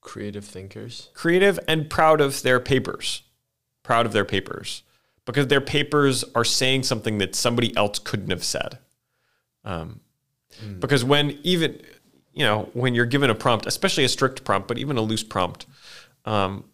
creative 0.00 0.44
thinkers, 0.44 1.10
creative 1.14 1.60
and 1.68 1.90
proud 1.90 2.20
of 2.20 2.42
their 2.42 2.60
papers, 2.60 3.22
proud 3.82 4.06
of 4.06 4.12
their 4.12 4.24
papers 4.24 4.82
because 5.30 5.46
their 5.46 5.60
papers 5.60 6.24
are 6.34 6.44
saying 6.44 6.82
something 6.82 7.18
that 7.18 7.34
somebody 7.34 7.76
else 7.76 7.98
couldn't 7.98 8.30
have 8.30 8.44
said. 8.44 8.78
Um, 9.64 10.00
mm. 10.62 10.80
Because 10.80 11.04
when 11.04 11.38
even, 11.42 11.80
you 12.32 12.44
know, 12.44 12.68
when 12.72 12.94
you're 12.94 13.06
given 13.06 13.30
a 13.30 13.34
prompt, 13.34 13.66
especially 13.66 14.04
a 14.04 14.08
strict 14.08 14.44
prompt, 14.44 14.66
but 14.66 14.78
even 14.78 14.96
a 14.96 15.02
loose 15.02 15.22
prompt, 15.22 15.66
um, 16.24 16.64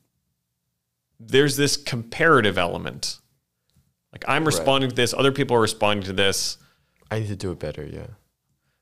there's 1.18 1.56
this 1.56 1.76
comparative 1.76 2.58
element. 2.58 3.18
Like 4.12 4.24
I'm 4.28 4.44
responding 4.44 4.88
right. 4.88 4.96
to 4.96 5.02
this, 5.02 5.14
other 5.14 5.32
people 5.32 5.56
are 5.56 5.60
responding 5.60 6.04
to 6.06 6.12
this. 6.12 6.58
I 7.10 7.20
need 7.20 7.28
to 7.28 7.36
do 7.36 7.52
it 7.52 7.58
better, 7.58 7.84
yeah. 7.84 8.06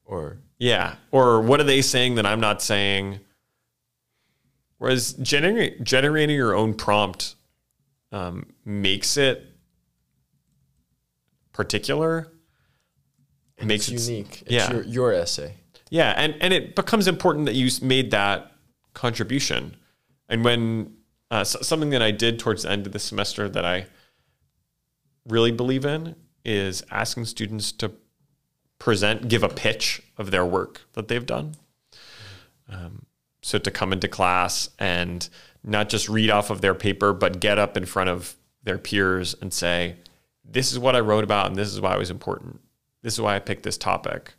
Or 0.04 0.38
yeah, 0.58 0.96
or 1.10 1.40
what 1.40 1.60
are 1.60 1.64
they 1.64 1.82
saying 1.82 2.16
that 2.16 2.26
I'm 2.26 2.40
not 2.40 2.62
saying? 2.62 3.20
Whereas 4.78 5.14
generating 5.14 5.84
generating 5.84 6.36
your 6.36 6.54
own 6.54 6.74
prompt 6.74 7.34
um, 8.12 8.46
makes 8.64 9.16
it 9.16 9.44
particular 11.52 12.32
and 13.58 13.68
makes 13.68 13.88
it 13.88 14.00
unique. 14.00 14.42
It's 14.42 14.52
yeah. 14.52 14.72
your, 14.72 14.82
your 14.82 15.12
essay. 15.12 15.54
Yeah, 15.90 16.12
and 16.16 16.36
and 16.40 16.52
it 16.52 16.76
becomes 16.76 17.08
important 17.08 17.46
that 17.46 17.54
you 17.54 17.70
made 17.82 18.10
that 18.10 18.52
contribution. 18.92 19.76
And 20.28 20.44
when 20.44 20.93
uh, 21.30 21.44
something 21.44 21.90
that 21.90 22.02
I 22.02 22.10
did 22.10 22.38
towards 22.38 22.62
the 22.62 22.70
end 22.70 22.86
of 22.86 22.92
the 22.92 22.98
semester 22.98 23.48
that 23.48 23.64
I 23.64 23.86
really 25.26 25.52
believe 25.52 25.84
in 25.84 26.16
is 26.44 26.82
asking 26.90 27.24
students 27.24 27.72
to 27.72 27.92
present, 28.78 29.28
give 29.28 29.42
a 29.42 29.48
pitch 29.48 30.02
of 30.18 30.30
their 30.30 30.44
work 30.44 30.82
that 30.92 31.08
they've 31.08 31.24
done. 31.24 31.54
Um, 32.68 33.06
so 33.42 33.58
to 33.58 33.70
come 33.70 33.92
into 33.92 34.08
class 34.08 34.70
and 34.78 35.28
not 35.62 35.88
just 35.88 36.08
read 36.08 36.30
off 36.30 36.50
of 36.50 36.60
their 36.60 36.74
paper, 36.74 37.12
but 37.12 37.40
get 37.40 37.58
up 37.58 37.76
in 37.76 37.86
front 37.86 38.10
of 38.10 38.36
their 38.62 38.78
peers 38.78 39.34
and 39.40 39.52
say, 39.52 39.96
"This 40.44 40.72
is 40.72 40.78
what 40.78 40.96
I 40.96 41.00
wrote 41.00 41.24
about, 41.24 41.46
and 41.46 41.56
this 41.56 41.72
is 41.72 41.80
why 41.80 41.94
it 41.94 41.98
was 41.98 42.10
important." 42.10 42.60
This 43.02 43.14
is 43.14 43.20
why 43.20 43.36
I 43.36 43.38
picked 43.38 43.62
this 43.62 43.76
topic. 43.76 44.34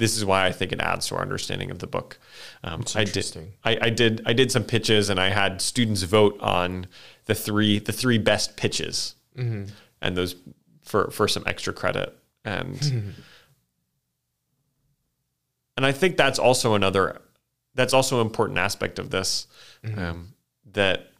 This 0.00 0.16
is 0.16 0.24
why 0.24 0.46
I 0.46 0.52
think 0.52 0.72
it 0.72 0.80
adds 0.80 1.08
to 1.08 1.16
our 1.16 1.20
understanding 1.20 1.70
of 1.70 1.78
the 1.78 1.86
book. 1.86 2.18
Um, 2.64 2.82
I 2.94 3.04
did. 3.04 3.36
I, 3.64 3.78
I, 3.82 3.90
did. 3.90 4.22
I 4.24 4.32
did 4.32 4.50
some 4.50 4.64
pitches, 4.64 5.10
and 5.10 5.20
I 5.20 5.28
had 5.28 5.60
students 5.60 6.02
vote 6.04 6.38
on 6.40 6.86
the 7.26 7.34
three 7.34 7.78
the 7.78 7.92
three 7.92 8.16
best 8.16 8.56
pitches, 8.56 9.14
mm-hmm. 9.36 9.64
and 10.00 10.16
those 10.16 10.36
for 10.82 11.10
for 11.10 11.28
some 11.28 11.42
extra 11.44 11.74
credit. 11.74 12.16
And 12.46 12.80
and 15.76 15.84
I 15.84 15.92
think 15.92 16.16
that's 16.16 16.38
also 16.38 16.74
another 16.74 17.20
that's 17.74 17.92
also 17.92 18.22
an 18.22 18.26
important 18.26 18.58
aspect 18.58 18.98
of 18.98 19.10
this 19.10 19.46
mm-hmm. 19.84 19.98
um, 19.98 20.34
that 20.72 21.10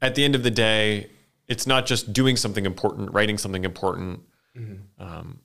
at 0.00 0.14
the 0.14 0.24
end 0.24 0.36
of 0.36 0.44
the 0.44 0.50
day, 0.52 1.10
it's 1.48 1.66
not 1.66 1.86
just 1.86 2.12
doing 2.12 2.36
something 2.36 2.64
important, 2.64 3.12
writing 3.12 3.36
something 3.36 3.64
important 3.64 4.20
Mm-hmm. 4.58 5.02
Um, 5.02 5.40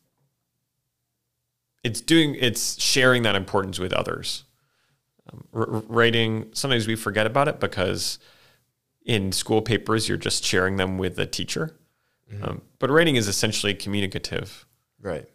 it's 1.84 2.02
doing 2.02 2.36
it's 2.40 2.80
sharing 2.82 3.24
that 3.24 3.36
importance 3.36 3.80
with 3.80 3.94
others. 3.94 4.44
Um, 5.32 5.48
r- 5.54 5.66
writing 5.88 6.50
sometimes 6.54 6.88
we 6.88 6.96
forget 6.96 7.26
about 7.26 7.48
it 7.48 7.60
because 7.60 8.20
in 9.06 9.32
school 9.32 9.62
papers 9.62 10.08
you're 10.08 10.18
just 10.18 10.44
sharing 10.44 10.78
them 10.78 10.98
with 10.98 11.16
the 11.16 11.26
teacher, 11.26 11.76
mm-hmm. 12.32 12.44
um, 12.44 12.62
but 12.80 12.90
writing 12.90 13.16
is 13.16 13.28
essentially 13.28 13.74
communicative. 13.74 14.66
Right. 15.02 15.28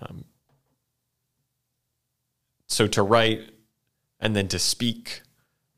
Um, 0.00 0.24
so 2.66 2.86
to 2.88 3.02
write 3.02 3.50
and 4.18 4.34
then 4.34 4.48
to 4.48 4.58
speak 4.58 5.22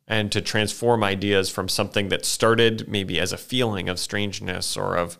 and 0.08 0.30
to 0.32 0.40
transform 0.40 1.02
ideas 1.02 1.50
from 1.50 1.68
something 1.68 2.08
that 2.08 2.24
started 2.24 2.88
maybe 2.88 3.18
as 3.18 3.32
a 3.32 3.36
feeling 3.36 3.88
of 3.88 3.98
strangeness 3.98 4.76
or 4.76 4.96
of 4.96 5.18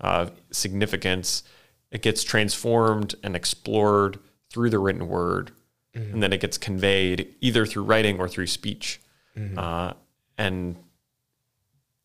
uh, 0.00 0.26
significance, 0.50 1.42
it 1.90 2.02
gets 2.02 2.22
transformed 2.22 3.14
and 3.22 3.34
explored 3.34 4.18
through 4.50 4.70
the 4.70 4.78
written 4.78 5.08
word, 5.08 5.52
mm-hmm. 5.94 6.14
and 6.14 6.22
then 6.22 6.32
it 6.32 6.40
gets 6.40 6.58
conveyed 6.58 7.34
either 7.40 7.66
through 7.66 7.84
writing 7.84 8.18
or 8.18 8.28
through 8.28 8.46
speech, 8.46 9.00
mm-hmm. 9.36 9.58
uh, 9.58 9.92
and 10.36 10.76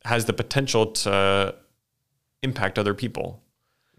has 0.06 0.26
the 0.26 0.34
potential 0.34 0.88
to 0.88 1.56
impact 2.42 2.78
other 2.78 2.94
people. 2.94 3.42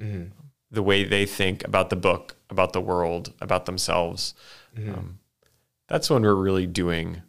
Mm-hmm. 0.01 0.30
The 0.70 0.82
way 0.82 1.05
they 1.05 1.24
think 1.24 1.64
about 1.64 1.91
the 1.91 1.97
book, 1.97 2.37
about 2.51 2.72
the 2.72 2.80
world, 2.80 3.32
about 3.41 3.66
themselves. 3.66 4.35
Mm-hmm. 4.76 4.93
Um, 4.93 5.18
that's 5.87 6.11
when 6.11 6.22
we're 6.22 6.35
really 6.35 6.66
doing 6.66 7.22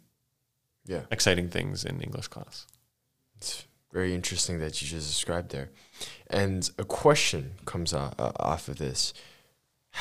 yeah. 0.84 1.02
exciting 1.10 1.48
things 1.48 1.84
in 1.84 2.00
English 2.00 2.28
class. 2.28 2.66
It's 3.36 3.66
very 3.96 4.14
interesting 4.14 4.58
that 4.58 4.82
you 4.82 4.86
just 4.86 5.08
described 5.08 5.52
there. 5.52 5.70
And 6.26 6.68
a 6.78 6.84
question 6.84 7.52
comes 7.64 7.94
off, 7.94 8.12
uh, 8.18 8.32
off 8.38 8.68
of 8.68 8.76
this 8.76 9.14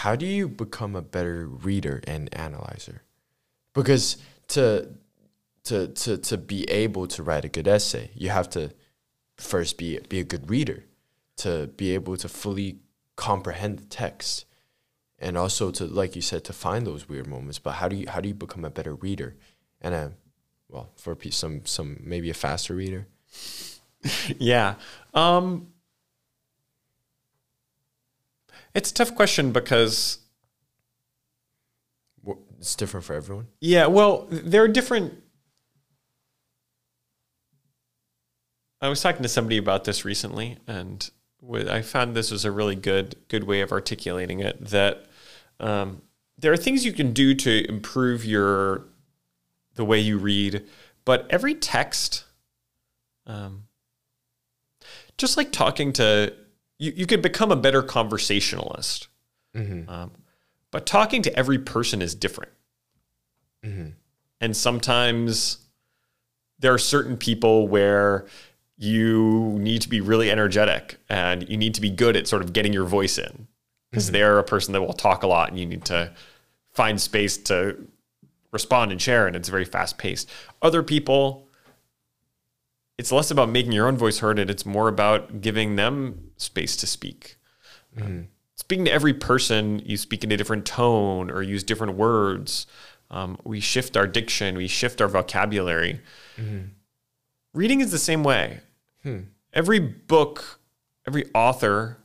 How 0.01 0.17
do 0.17 0.25
you 0.25 0.49
become 0.49 0.97
a 0.97 1.01
better 1.01 1.47
reader 1.47 2.01
and 2.05 2.23
analyzer? 2.35 3.03
Because 3.73 4.17
to, 4.49 4.89
to, 5.63 5.87
to, 5.87 6.17
to 6.17 6.37
be 6.37 6.69
able 6.69 7.07
to 7.07 7.23
write 7.23 7.45
a 7.45 7.49
good 7.49 7.69
essay, 7.69 8.11
you 8.13 8.29
have 8.29 8.49
to 8.49 8.71
first 9.37 9.77
be, 9.77 9.97
be 10.09 10.19
a 10.19 10.25
good 10.25 10.49
reader, 10.49 10.83
to 11.37 11.67
be 11.77 11.93
able 11.93 12.17
to 12.17 12.27
fully 12.27 12.79
comprehend 13.15 13.79
the 13.79 13.85
text 13.85 14.43
and 15.19 15.37
also 15.37 15.71
to 15.71 15.85
like 15.85 16.17
you 16.17 16.21
said 16.21 16.43
to 16.43 16.51
find 16.51 16.85
those 16.85 17.07
weird 17.07 17.27
moments 17.27 17.59
but 17.59 17.75
how 17.75 17.87
do 17.87 17.95
you 17.95 18.05
how 18.09 18.19
do 18.19 18.27
you 18.27 18.33
become 18.33 18.65
a 18.65 18.69
better 18.69 18.93
reader 18.95 19.37
and 19.79 19.95
a 19.95 20.11
well 20.67 20.89
for 20.97 21.17
some 21.29 21.65
some 21.65 21.97
maybe 22.03 22.29
a 22.29 22.33
faster 22.33 22.75
reader 22.75 23.07
yeah 24.38 24.76
um 25.14 25.68
it's 28.74 28.91
a 28.91 28.93
tough 28.93 29.16
question 29.16 29.51
because 29.51 30.20
it's 32.66 32.76
different 32.76 33.06
for 33.06 33.14
everyone. 33.14 33.47
Yeah, 33.62 33.86
well, 33.86 34.28
there 34.32 34.64
are 34.64 34.68
different. 34.68 35.14
I 38.82 38.89
was 38.89 39.01
talking 39.01 39.22
to 39.22 39.30
somebody 39.30 39.58
about 39.58 39.84
this 39.84 40.03
recently, 40.03 40.58
and 40.66 41.08
I 41.51 41.84
found 41.84 42.16
this 42.16 42.32
was 42.32 42.43
a 42.43 42.51
really 42.51 42.76
good 42.76 43.16
good 43.28 43.43
way 43.43 43.62
of 43.62 43.72
articulating 43.72 44.39
it. 44.39 44.66
That 44.66 45.06
um, 45.60 46.01
there 46.39 46.51
are 46.51 46.58
things 46.58 46.86
you 46.86 46.91
can 46.91 47.14
do 47.14 47.36
to 47.36 47.70
improve 47.70 48.26
your 48.26 48.86
the 49.76 49.86
way 49.86 49.99
you 49.99 50.18
read, 50.18 50.66
but 51.06 51.28
every 51.30 51.53
text, 51.53 52.24
um, 53.28 53.64
just 55.18 55.38
like 55.38 55.51
talking 55.51 55.93
to 55.93 56.34
you, 56.78 56.91
you 56.95 57.05
could 57.05 57.22
become 57.22 57.51
a 57.51 57.55
better 57.55 57.82
conversationalist. 57.82 59.07
Mm-hmm. 59.55 59.89
Um, 59.89 60.11
but 60.72 60.86
talking 60.86 61.22
to 61.22 61.36
every 61.38 61.57
person 61.57 62.01
is 62.01 62.13
different. 62.16 62.51
Mm-hmm. 63.63 63.89
And 64.41 64.57
sometimes 64.57 65.59
there 66.59 66.74
are 66.74 66.78
certain 66.78 67.18
people 67.18 67.68
where 67.68 68.26
you 68.78 69.55
need 69.59 69.82
to 69.82 69.89
be 69.89 70.01
really 70.01 70.30
energetic 70.30 70.97
and 71.09 71.47
you 71.47 71.57
need 71.57 71.74
to 71.76 71.82
be 71.82 71.89
good 71.89 72.18
at 72.18 72.28
sort 72.28 72.41
of 72.41 72.51
getting 72.51 72.74
your 72.74 72.84
voice 72.84 73.18
in 73.18 73.47
because 73.89 74.05
mm-hmm. 74.05 74.13
they're 74.13 74.39
a 74.39 74.43
person 74.43 74.74
that 74.74 74.82
will 74.82 74.93
talk 74.93 75.24
a 75.24 75.28
lot 75.28 75.49
and 75.49 75.57
you 75.57 75.66
need 75.66 75.86
to 75.86 76.11
find 76.74 76.99
space 76.99 77.38
to 77.38 77.78
respond 78.51 78.91
and 78.91 79.01
share 79.01 79.28
and 79.28 79.36
it's 79.36 79.47
very 79.47 79.66
fast 79.66 79.97
paced. 79.97 80.30
Other 80.61 80.84
people 80.84 81.44
it's 82.97 83.11
less 83.11 83.31
about 83.31 83.49
making 83.49 83.71
your 83.71 83.87
own 83.87 83.97
voice 83.97 84.19
heard 84.19 84.39
and 84.39 84.49
it's 84.49 84.65
more 84.65 84.87
about 84.87 85.41
giving 85.41 85.75
them 85.75 86.31
space 86.37 86.75
to 86.77 86.87
speak. 86.87 87.37
Mm-hmm. 87.97 88.23
speaking 88.55 88.83
to 88.85 88.91
every 88.91 89.13
person, 89.13 89.79
you 89.85 89.95
speak 89.95 90.25
in 90.25 90.31
a 90.31 90.35
different 90.35 90.65
tone 90.65 91.31
or 91.31 91.41
use 91.41 91.63
different 91.63 91.95
words. 91.95 92.67
Um, 93.09 93.37
we 93.45 93.61
shift 93.61 93.95
our 93.95 94.05
diction, 94.05 94.57
we 94.57 94.67
shift 94.67 94.99
our 94.99 95.07
vocabulary. 95.07 96.01
Mm-hmm. 96.35 96.67
Reading 97.53 97.79
is 97.79 97.91
the 97.91 97.97
same 97.97 98.21
way. 98.23 98.59
Hmm. 99.03 99.19
Every 99.53 99.79
book, 99.79 100.59
every 101.07 101.29
author 101.33 101.99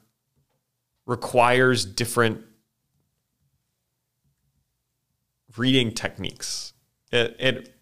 requires 1.06 1.84
different 1.84 2.44
reading 5.56 5.92
techniques. 5.92 6.72
It, 7.10 7.34
it 7.40 7.74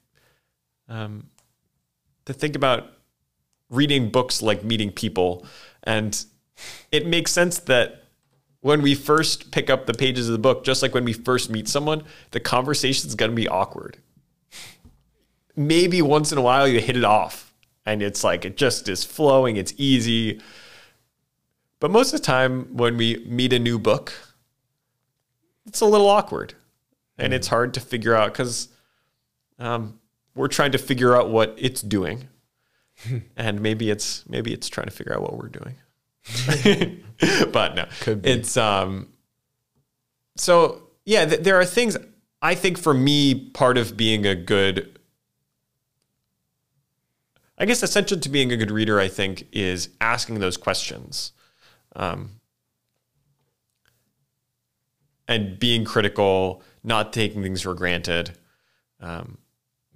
um, 0.88 1.28
to 2.24 2.32
think 2.32 2.56
about 2.56 2.90
reading 3.70 4.10
books 4.10 4.42
like 4.42 4.64
meeting 4.64 4.90
people, 4.90 5.46
and 5.82 6.24
it 6.90 7.06
makes 7.06 7.32
sense 7.32 7.58
that 7.60 8.04
when 8.60 8.82
we 8.82 8.94
first 8.94 9.50
pick 9.50 9.70
up 9.70 9.86
the 9.86 9.94
pages 9.94 10.28
of 10.28 10.32
the 10.32 10.38
book, 10.38 10.64
just 10.64 10.82
like 10.82 10.94
when 10.94 11.04
we 11.04 11.12
first 11.12 11.50
meet 11.50 11.68
someone, 11.68 12.02
the 12.32 12.40
conversation 12.40 13.08
is 13.08 13.14
going 13.14 13.30
to 13.30 13.36
be 13.36 13.48
awkward. 13.48 13.98
Maybe 15.54 16.02
once 16.02 16.32
in 16.32 16.38
a 16.38 16.42
while 16.42 16.66
you 16.66 16.80
hit 16.80 16.96
it 16.96 17.04
off 17.04 17.52
and 17.86 18.02
it's 18.02 18.22
like 18.22 18.44
it 18.44 18.56
just 18.56 18.88
is 18.88 19.04
flowing, 19.04 19.56
it's 19.56 19.72
easy. 19.76 20.40
But 21.80 21.90
most 21.90 22.12
of 22.12 22.20
the 22.20 22.26
time 22.26 22.76
when 22.76 22.96
we 22.96 23.24
meet 23.26 23.52
a 23.52 23.58
new 23.58 23.78
book, 23.78 24.12
it's 25.66 25.80
a 25.80 25.86
little 25.86 26.08
awkward 26.08 26.54
and 27.16 27.32
it's 27.32 27.48
hard 27.48 27.74
to 27.74 27.80
figure 27.80 28.14
out 28.14 28.32
because 28.32 28.68
um, 29.58 29.98
we're 30.34 30.48
trying 30.48 30.72
to 30.72 30.78
figure 30.78 31.16
out 31.16 31.30
what 31.30 31.54
it's 31.56 31.82
doing, 31.82 32.28
and 33.36 33.60
maybe 33.60 33.90
it's 33.90 34.28
maybe 34.28 34.52
it's 34.52 34.68
trying 34.68 34.86
to 34.86 34.92
figure 34.92 35.14
out 35.14 35.22
what 35.22 35.36
we're 35.36 35.48
doing. 35.48 35.74
but 37.52 37.74
no, 37.74 37.86
it's 38.22 38.56
um. 38.56 39.08
So 40.36 40.82
yeah, 41.04 41.24
th- 41.24 41.40
there 41.40 41.56
are 41.56 41.64
things 41.64 41.96
I 42.42 42.54
think 42.54 42.78
for 42.78 42.94
me 42.94 43.50
part 43.50 43.78
of 43.78 43.96
being 43.96 44.26
a 44.26 44.34
good 44.34 44.98
I 47.58 47.64
guess 47.64 47.82
essential 47.82 48.18
to 48.18 48.28
being 48.28 48.52
a 48.52 48.56
good 48.56 48.70
reader, 48.70 49.00
I 49.00 49.08
think, 49.08 49.48
is 49.52 49.90
asking 50.00 50.38
those 50.38 50.56
questions. 50.56 51.32
Um, 51.96 52.40
and 55.26 55.58
being 55.58 55.84
critical, 55.84 56.62
not 56.84 57.12
taking 57.12 57.42
things 57.42 57.62
for 57.62 57.74
granted, 57.74 58.38
um, 59.00 59.38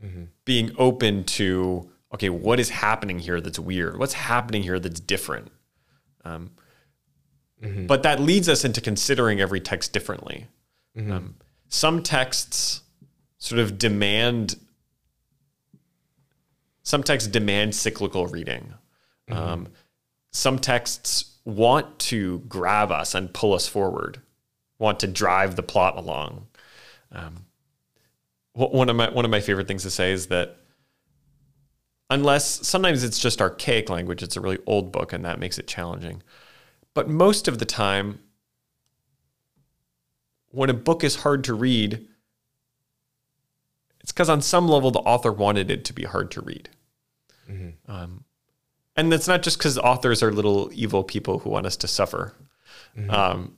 mm-hmm. 0.05 0.25
being 0.45 0.73
open 0.77 1.25
to 1.25 1.89
okay, 2.15 2.29
what 2.29 2.61
is 2.61 2.71
happening 2.71 3.19
here 3.19 3.41
that's 3.41 3.59
weird? 3.59 3.99
What's 3.99 4.13
happening 4.13 4.63
here 4.63 4.79
that's 4.79 5.01
different? 5.01 5.51
Um, 6.25 6.53
mm-hmm. 7.63 7.87
But 7.87 8.03
that 8.03 8.21
leads 8.21 8.49
us 8.49 8.65
into 8.65 8.81
considering 8.81 9.41
every 9.41 9.61
text 9.61 9.93
differently. 9.93 10.47
Mm-hmm. 10.97 11.13
Um, 11.13 11.35
some 11.69 12.03
texts 12.03 12.83
sort 13.39 13.61
of 13.61 13.79
demand 13.79 14.57
some 16.85 17.05
texts 17.05 17.31
demand 17.31 17.75
cyclical 17.75 18.27
reading. 18.27 18.75
Mm-hmm. 19.31 19.39
Um, 19.41 19.69
some 20.33 20.59
texts 20.59 21.39
want 21.45 21.99
to 21.99 22.41
grab 22.41 22.91
us 22.91 23.15
and 23.15 23.33
pull 23.33 23.55
us 23.55 23.69
forward 23.69 24.21
want 24.83 24.99
to 25.01 25.07
drive 25.07 25.55
the 25.55 25.63
plot 25.63 25.97
along. 25.97 26.49
Um, 27.13 27.47
one 28.53 28.91
of 28.91 28.97
my 28.97 29.09
one 29.09 29.25
of 29.25 29.31
my 29.31 29.41
favorite 29.41 29.69
things 29.69 29.85
to 29.85 29.91
say 29.91 30.13
is 30.13 30.27
that 30.27 30.57
unless 32.13 32.67
sometimes 32.67 33.03
it's 33.03 33.19
just 33.19 33.41
archaic 33.41 33.89
language, 33.89 34.23
it's 34.23 34.37
a 34.37 34.41
really 34.41 34.59
old 34.67 34.93
book, 34.93 35.13
and 35.13 35.25
that 35.25 35.39
makes 35.39 35.59
it 35.59 35.67
challenging. 35.67 36.23
But 36.95 37.09
most 37.09 37.49
of 37.49 37.59
the 37.59 37.65
time, 37.65 38.21
when 40.51 40.69
a 40.69 40.75
book 40.75 41.03
is 41.03 41.17
hard 41.17 41.43
to 41.45 41.55
read, 41.55 42.07
it's 44.01 44.13
because 44.13 44.29
on 44.29 44.43
some 44.43 44.69
level 44.69 44.91
the 44.91 44.99
author 45.01 45.33
wanted 45.33 45.71
it 45.71 45.85
to 45.87 45.93
be 45.93 46.05
hard 46.05 46.31
to 46.33 46.43
read. 46.43 46.69
Mm-hmm. 47.51 47.91
Um, 47.91 48.25
and 48.95 49.11
that's 49.11 49.29
not 49.29 49.43
just 49.43 49.57
because 49.57 49.79
authors 49.79 50.23
are 50.23 50.31
little 50.31 50.71
evil 50.73 51.03
people 51.03 51.39
who 51.39 51.51
want 51.51 51.67
us 51.67 51.77
to 51.79 51.89
suffer. 51.89 52.35
Mm-hmm. 52.97 53.11
Um, 53.11 53.57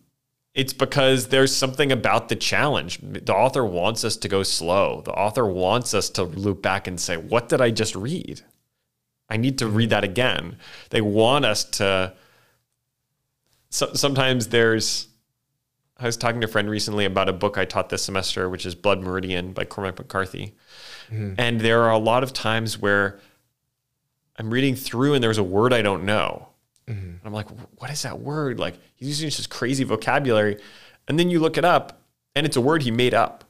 it's 0.55 0.73
because 0.73 1.29
there's 1.29 1.55
something 1.55 1.91
about 1.91 2.29
the 2.29 2.37
challenge. 2.37 3.01
The 3.03 3.35
author 3.35 3.65
wants 3.65 4.05
us 4.05 4.17
to 4.19 4.29
go 4.29 4.45
slow. 4.45 5.03
The 5.05 5.13
author 5.13 5.47
wants 5.47 5.95
us 5.95 6.09
to 6.11 6.23
loop 6.23 6.63
back 6.63 6.87
and 6.87 7.01
say, 7.01 7.17
What 7.17 7.49
did 7.49 7.61
I 7.61 7.71
just 7.71 7.97
read? 7.97 8.43
I 9.29 9.37
need 9.37 9.59
to 9.59 9.67
read 9.67 9.91
that 9.91 10.05
again. 10.05 10.59
They 10.91 11.01
want 11.01 11.45
us 11.45 11.65
to. 11.65 12.15
So, 13.71 13.95
sometimes 13.95 14.49
there's. 14.49 15.09
I 15.97 16.07
was 16.07 16.17
talking 16.17 16.41
to 16.41 16.47
a 16.47 16.51
friend 16.51 16.69
recently 16.69 17.05
about 17.05 17.29
a 17.29 17.33
book 17.33 17.57
I 17.57 17.65
taught 17.65 17.89
this 17.89 18.03
semester, 18.03 18.49
which 18.49 18.67
is 18.67 18.75
Blood 18.75 19.01
Meridian 19.01 19.53
by 19.53 19.65
Cormac 19.65 19.99
McCarthy. 19.99 20.57
Mm-hmm. 21.09 21.35
And 21.39 21.61
there 21.61 21.83
are 21.83 21.93
a 21.93 21.99
lot 21.99 22.25
of 22.25 22.33
times 22.33 22.81
where 22.81 23.21
I'm 24.37 24.51
reading 24.53 24.75
through 24.75 25.15
and 25.15 25.23
there's 25.23 25.39
a 25.39 25.45
word 25.45 25.73
I 25.73 25.83
don't 25.83 26.05
know. 26.05 26.49
Mm-hmm. 26.89 27.27
I'm 27.27 27.33
like, 27.33 27.49
what 27.79 27.91
is 27.91 28.03
that 28.03 28.21
word? 28.21 28.59
Like 28.59 28.79
he's 28.95 29.23
using 29.23 29.27
this 29.27 29.47
crazy 29.47 29.85
vocabulary, 29.85 30.59
and 31.09 31.19
then 31.19 31.31
you 31.31 31.41
look 31.41 31.57
it 31.57 31.65
up, 31.65 32.03
and 32.35 32.45
it's 32.47 32.57
a 32.57 32.61
word 32.61 32.83
he 32.83 32.91
made 32.91 33.15
up. 33.15 33.45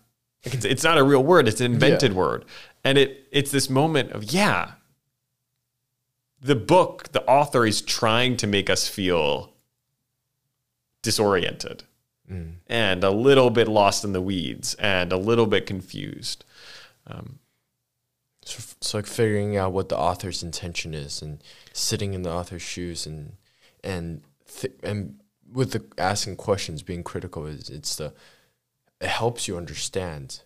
Like 0.44 0.54
it's, 0.54 0.64
it's 0.64 0.84
not 0.84 0.98
a 0.98 1.04
real 1.04 1.22
word; 1.22 1.48
it's 1.48 1.60
an 1.60 1.72
invented 1.72 2.12
yeah. 2.12 2.18
word, 2.18 2.44
and 2.84 2.98
it 2.98 3.26
it's 3.32 3.50
this 3.50 3.68
moment 3.68 4.12
of 4.12 4.32
yeah. 4.32 4.72
The 6.40 6.54
book, 6.54 7.12
the 7.12 7.24
author 7.24 7.64
is 7.64 7.80
trying 7.80 8.36
to 8.36 8.46
make 8.46 8.68
us 8.68 8.86
feel 8.86 9.54
disoriented 11.00 11.84
mm. 12.30 12.54
and 12.66 13.04
a 13.04 13.10
little 13.10 13.50
bit 13.50 13.68
lost 13.68 14.04
in 14.04 14.12
the 14.12 14.20
weeds 14.20 14.74
and 14.74 15.12
a 15.12 15.16
little 15.16 15.46
bit 15.46 15.66
confused. 15.66 16.44
Um, 17.06 17.38
so 18.44 18.58
it's 18.78 18.94
like 18.94 19.06
figuring 19.06 19.56
out 19.56 19.72
what 19.72 19.88
the 19.88 19.96
author's 19.96 20.42
intention 20.42 20.92
is 20.94 21.22
and 21.22 21.42
sitting 21.74 22.14
in 22.14 22.22
the 22.22 22.30
author's 22.30 22.62
shoes 22.62 23.04
and 23.04 23.34
and 23.82 24.22
th- 24.60 24.72
and 24.82 25.20
with 25.52 25.72
the 25.72 25.84
asking 25.98 26.36
questions, 26.36 26.82
being 26.82 27.02
critical 27.02 27.44
is 27.44 27.68
it's 27.68 27.96
the 27.96 28.14
it 29.00 29.08
helps 29.08 29.46
you 29.46 29.58
understand 29.58 30.40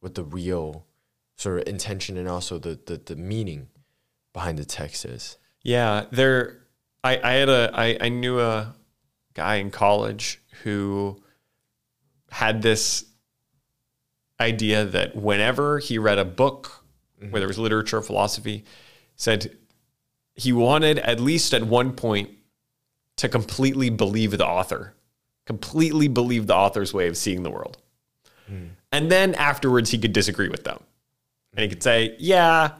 what 0.00 0.14
the 0.14 0.24
real 0.24 0.84
sort 1.36 1.60
of 1.60 1.68
intention 1.68 2.18
and 2.18 2.28
also 2.28 2.58
the 2.58 2.78
the, 2.84 2.98
the 2.98 3.16
meaning 3.16 3.68
behind 4.34 4.58
the 4.58 4.64
text 4.64 5.04
is. 5.04 5.38
Yeah, 5.62 6.04
there. 6.10 6.58
I 7.02 7.18
I 7.22 7.32
had 7.32 7.48
a 7.48 7.70
I 7.72 7.96
I 8.00 8.08
knew 8.10 8.40
a 8.40 8.74
guy 9.34 9.56
in 9.56 9.70
college 9.70 10.42
who 10.62 11.22
had 12.30 12.62
this 12.62 13.06
idea 14.40 14.84
that 14.84 15.14
whenever 15.14 15.78
he 15.78 15.98
read 15.98 16.18
a 16.18 16.24
book 16.24 16.82
mm-hmm. 17.22 17.32
whether 17.32 17.44
it 17.44 17.48
was 17.48 17.58
literature 17.58 17.98
or 17.98 18.02
philosophy, 18.02 18.64
said 19.16 19.56
he 20.34 20.52
wanted 20.52 20.98
at 20.98 21.20
least 21.20 21.54
at 21.54 21.62
one 21.62 21.92
point 21.92 22.30
to 23.16 23.28
completely 23.28 23.90
believe 23.90 24.36
the 24.38 24.46
author, 24.46 24.94
completely 25.46 26.08
believe 26.08 26.46
the 26.46 26.54
author's 26.54 26.94
way 26.94 27.08
of 27.08 27.16
seeing 27.16 27.42
the 27.42 27.50
world. 27.50 27.78
Mm. 28.50 28.70
And 28.90 29.10
then 29.10 29.34
afterwards, 29.34 29.90
he 29.90 29.98
could 29.98 30.12
disagree 30.12 30.48
with 30.48 30.64
them. 30.64 30.82
And 31.54 31.62
he 31.62 31.68
could 31.68 31.82
say, 31.82 32.16
yeah, 32.18 32.72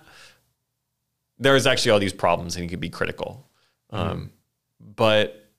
there's 1.39 1.67
actually 1.67 1.93
all 1.93 1.99
these 1.99 2.13
problems, 2.13 2.57
and 2.57 2.63
he 2.63 2.69
could 2.69 2.81
be 2.81 2.91
critical. 2.91 3.49
Mm. 3.93 3.99
Um, 3.99 4.33
but 4.81 5.51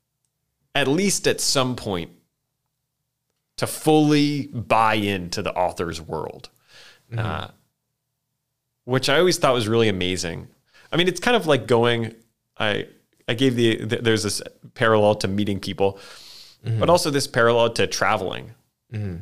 at 0.75 0.87
least 0.87 1.27
at 1.27 1.39
some 1.39 1.75
point, 1.75 2.11
to 3.57 3.67
fully 3.67 4.47
buy 4.47 4.95
into 4.95 5.41
the 5.41 5.53
author's 5.53 6.01
world. 6.01 6.49
Mm-hmm. 7.11 7.19
Uh, 7.19 7.47
which 8.85 9.09
I 9.09 9.19
always 9.19 9.37
thought 9.37 9.53
was 9.53 9.67
really 9.67 9.87
amazing. 9.87 10.47
I 10.93 10.97
mean, 10.97 11.07
it's 11.07 11.19
kind 11.19 11.35
of 11.35 11.47
like 11.47 11.67
going. 11.67 12.15
I 12.57 12.87
I 13.27 13.33
gave 13.33 13.55
the, 13.55 13.83
the 13.83 13.97
there's 13.97 14.23
this 14.23 14.41
parallel 14.75 15.15
to 15.15 15.27
meeting 15.27 15.59
people, 15.59 15.99
mm-hmm. 16.65 16.79
but 16.79 16.89
also 16.89 17.09
this 17.09 17.27
parallel 17.27 17.71
to 17.71 17.87
traveling. 17.87 18.51
Mm-hmm. 18.93 19.17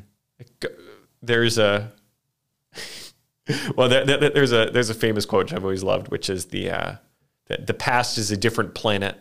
There's 1.22 1.57
a 1.57 1.91
well, 3.76 3.89
there, 3.89 4.05
there, 4.05 4.30
there's 4.30 4.51
a 4.51 4.69
there's 4.72 4.89
a 4.89 4.93
famous 4.93 5.26
quote 5.26 5.45
which 5.45 5.53
I've 5.53 5.63
always 5.63 5.84
loved, 5.84 6.09
which 6.09 6.30
is 6.30 6.47
the 6.47 6.72
uh, 6.72 6.95
the, 7.47 7.57
the 7.57 7.74
past 7.74 8.17
is 8.17 8.32
a 8.32 8.38
different 8.38 8.76
planet. 8.76 9.17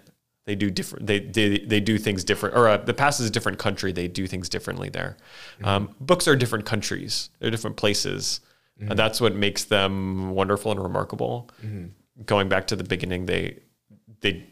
They 0.46 0.55
do 0.57 0.70
different. 0.70 1.07
They 1.07 1.20
they, 1.20 1.59
they 1.59 1.80
do 1.80 1.98
things 1.98 2.24
different. 2.24 2.57
Or 2.57 2.68
uh, 2.68 2.78
the 2.78 2.94
past 2.94 3.20
is 3.20 3.28
a 3.28 3.30
different 3.30 3.59
country. 3.59 3.92
They 3.92 4.09
do 4.09 4.26
things 4.26 4.48
differently 4.48 4.88
there. 4.88 5.16
Mm-hmm. 5.57 5.64
Um, 5.64 5.94
books 6.01 6.26
are 6.26 6.34
different 6.34 6.64
countries. 6.64 7.30
They're 7.38 7.51
different 7.51 7.76
places. 7.76 8.40
Mm-hmm. 8.80 8.90
And 8.90 8.98
that's 8.98 9.20
what 9.20 9.34
makes 9.34 9.64
them 9.64 10.30
wonderful 10.30 10.72
and 10.72 10.82
remarkable. 10.82 11.51
Mm-hmm. 11.64 11.88
Going 12.24 12.48
back 12.48 12.66
to 12.68 12.76
the 12.76 12.84
beginning, 12.84 13.26
they 13.26 13.58
they 14.20 14.44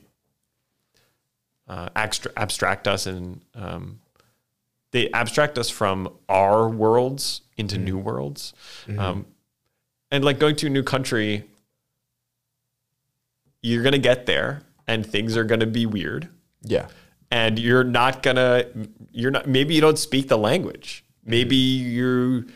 uh, 1.69 1.89
abstract, 1.95 2.39
abstract 2.39 2.89
us 2.89 3.07
and 3.07 3.43
um, 3.55 4.01
they 4.93 5.11
abstract 5.13 5.59
us 5.59 5.69
from 5.69 6.09
our 6.29 6.69
worlds 6.69 7.43
into 7.57 7.77
mm-hmm. 7.77 7.85
new 7.85 7.99
worlds. 7.99 8.55
Mm-hmm. 8.87 8.99
Um, 8.99 9.27
and 10.11 10.25
like 10.25 10.39
going 10.39 10.57
to 10.57 10.67
a 10.67 10.71
new 10.71 10.83
country, 10.83 11.45
you're 13.63 13.83
gonna 13.83 13.99
get 13.99 14.25
there 14.27 14.63
and 14.87 15.05
things 15.05 15.37
are 15.37 15.45
gonna 15.45 15.67
be 15.67 15.85
weird. 15.85 16.29
Yeah. 16.63 16.89
and 17.31 17.59
you're 17.59 17.85
not 17.85 18.23
gonna 18.23 18.65
you're 19.13 19.31
not 19.31 19.47
maybe 19.47 19.75
you 19.75 19.81
don't 19.81 19.99
speak 19.99 20.29
the 20.29 20.39
language 20.39 21.05
maybe 21.25 21.57
you 21.57 22.47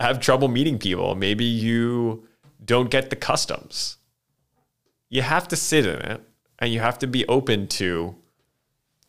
have 0.00 0.20
trouble 0.20 0.48
meeting 0.48 0.78
people 0.78 1.14
maybe 1.14 1.44
you 1.44 2.26
don't 2.64 2.90
get 2.90 3.10
the 3.10 3.16
customs 3.16 3.98
you 5.14 5.22
have 5.22 5.46
to 5.46 5.56
sit 5.56 5.86
in 5.86 6.00
it 6.00 6.20
and 6.58 6.72
you 6.72 6.80
have 6.80 6.98
to 6.98 7.06
be 7.06 7.24
open 7.28 7.68
to 7.68 8.16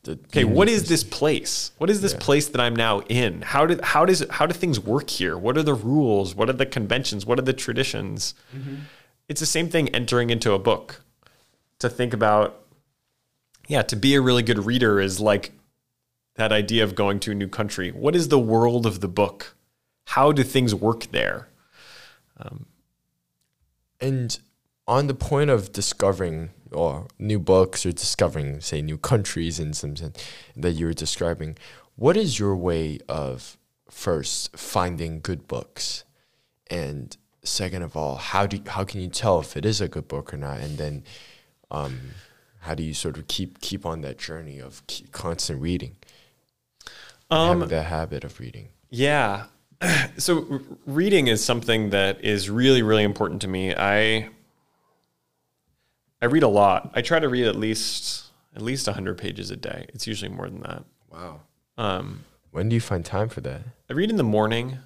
okay 0.08 0.44
what 0.44 0.70
is 0.70 0.88
this 0.88 1.04
place? 1.04 1.72
What 1.80 1.90
is 1.90 2.00
this 2.00 2.14
place 2.14 2.48
that 2.50 2.62
i'm 2.62 2.76
now 2.76 3.02
in? 3.10 3.42
How 3.42 3.66
did 3.66 3.82
how 3.82 4.06
does 4.06 4.24
how 4.30 4.46
do 4.46 4.54
things 4.54 4.80
work 4.80 5.10
here? 5.10 5.36
What 5.36 5.58
are 5.58 5.64
the 5.64 5.74
rules? 5.74 6.36
What 6.36 6.48
are 6.48 6.54
the 6.54 6.68
conventions? 6.68 7.26
What 7.26 7.40
are 7.40 7.42
the 7.42 7.54
traditions? 7.54 8.36
Mm-hmm. 8.56 8.76
It's 9.28 9.40
the 9.40 9.48
same 9.48 9.68
thing 9.68 9.90
entering 9.90 10.30
into 10.30 10.54
a 10.54 10.60
book. 10.60 11.02
To 11.80 11.90
think 11.90 12.14
about 12.14 12.62
yeah 13.68 13.82
to 13.82 13.96
be 13.96 14.14
a 14.14 14.22
really 14.22 14.44
good 14.44 14.64
reader 14.64 15.02
is 15.02 15.20
like 15.20 15.54
that 16.36 16.52
idea 16.52 16.84
of 16.84 16.94
going 16.94 17.20
to 17.22 17.32
a 17.32 17.36
new 17.36 17.48
country. 17.48 17.90
What 17.90 18.16
is 18.16 18.28
the 18.28 18.40
world 18.40 18.86
of 18.86 19.02
the 19.02 19.08
book? 19.08 19.56
How 20.06 20.32
do 20.32 20.44
things 20.44 20.76
work 20.76 21.12
there? 21.12 21.50
Um, 22.38 22.68
and 24.00 24.38
on 24.88 25.08
the 25.08 25.14
point 25.14 25.50
of 25.50 25.72
discovering 25.72 26.52
or 26.72 27.08
new 27.18 27.40
books 27.40 27.86
or 27.86 27.92
discovering, 27.92 28.60
say, 28.62 28.82
new 28.82 28.98
countries 28.98 29.60
in 29.60 29.74
some 29.74 29.96
sense 29.96 30.24
that 30.56 30.72
you 30.72 30.86
were 30.86 30.94
describing, 30.94 31.58
what 31.96 32.18
is 32.18 32.40
your 32.40 32.56
way 32.56 33.00
of 33.08 33.58
first 33.90 34.56
finding 34.58 35.22
good 35.22 35.48
books, 35.48 36.04
and 36.70 37.16
second 37.44 37.82
of 37.84 37.96
all, 37.96 38.16
how 38.18 38.46
do 38.46 38.60
how 38.68 38.84
can 38.84 39.00
you 39.00 39.08
tell 39.08 39.40
if 39.40 39.56
it 39.56 39.66
is 39.66 39.80
a 39.80 39.88
good 39.88 40.08
book 40.08 40.34
or 40.34 40.38
not, 40.38 40.60
and 40.60 40.78
then, 40.78 41.04
um, 41.72 42.00
how 42.62 42.76
do 42.76 42.84
you 42.84 42.94
sort 42.94 43.18
of 43.18 43.28
keep 43.28 43.62
keep 43.62 43.86
on 43.86 44.02
that 44.02 44.18
journey 44.18 44.60
of 44.60 44.82
constant 45.12 45.62
reading, 45.62 45.96
um 47.30 47.60
having 47.60 47.70
that 47.70 47.86
habit 47.86 48.24
of 48.24 48.40
reading? 48.40 48.70
Yeah. 48.90 49.46
So 50.18 50.62
reading 50.86 51.28
is 51.28 51.44
something 51.44 51.90
that 51.90 52.24
is 52.24 52.50
really, 52.50 52.82
really 52.82 53.04
important 53.04 53.42
to 53.42 53.48
me. 53.48 53.76
I 53.76 54.30
I 56.26 56.28
read 56.28 56.42
a 56.42 56.48
lot. 56.48 56.90
I 56.96 57.04
try 57.04 57.20
to 57.20 57.30
read 57.30 57.46
at 57.46 57.56
least 57.56 58.32
at 58.56 58.64
least 58.64 58.88
hundred 58.88 59.20
pages 59.20 59.52
a 59.52 59.56
day. 59.56 59.86
It's 59.90 60.08
usually 60.08 60.32
more 60.32 60.50
than 60.50 60.62
that. 60.62 60.84
Wow. 61.12 61.42
Um, 61.78 62.26
When 62.50 62.68
do 62.68 62.74
you 62.74 62.82
find 62.82 63.06
time 63.06 63.30
for 63.30 63.42
that? 63.42 63.62
I 63.92 63.94
read 63.94 64.10
in 64.10 64.16
the 64.16 64.24
morning. 64.24 64.80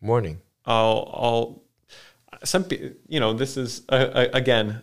Morning. 0.00 0.40
I'll 0.64 1.10
I'll 1.12 1.62
some 2.42 2.64
you 3.06 3.20
know 3.20 3.34
this 3.34 3.58
is 3.58 3.82
uh, 3.90 3.92
uh, 3.92 4.26
again 4.32 4.80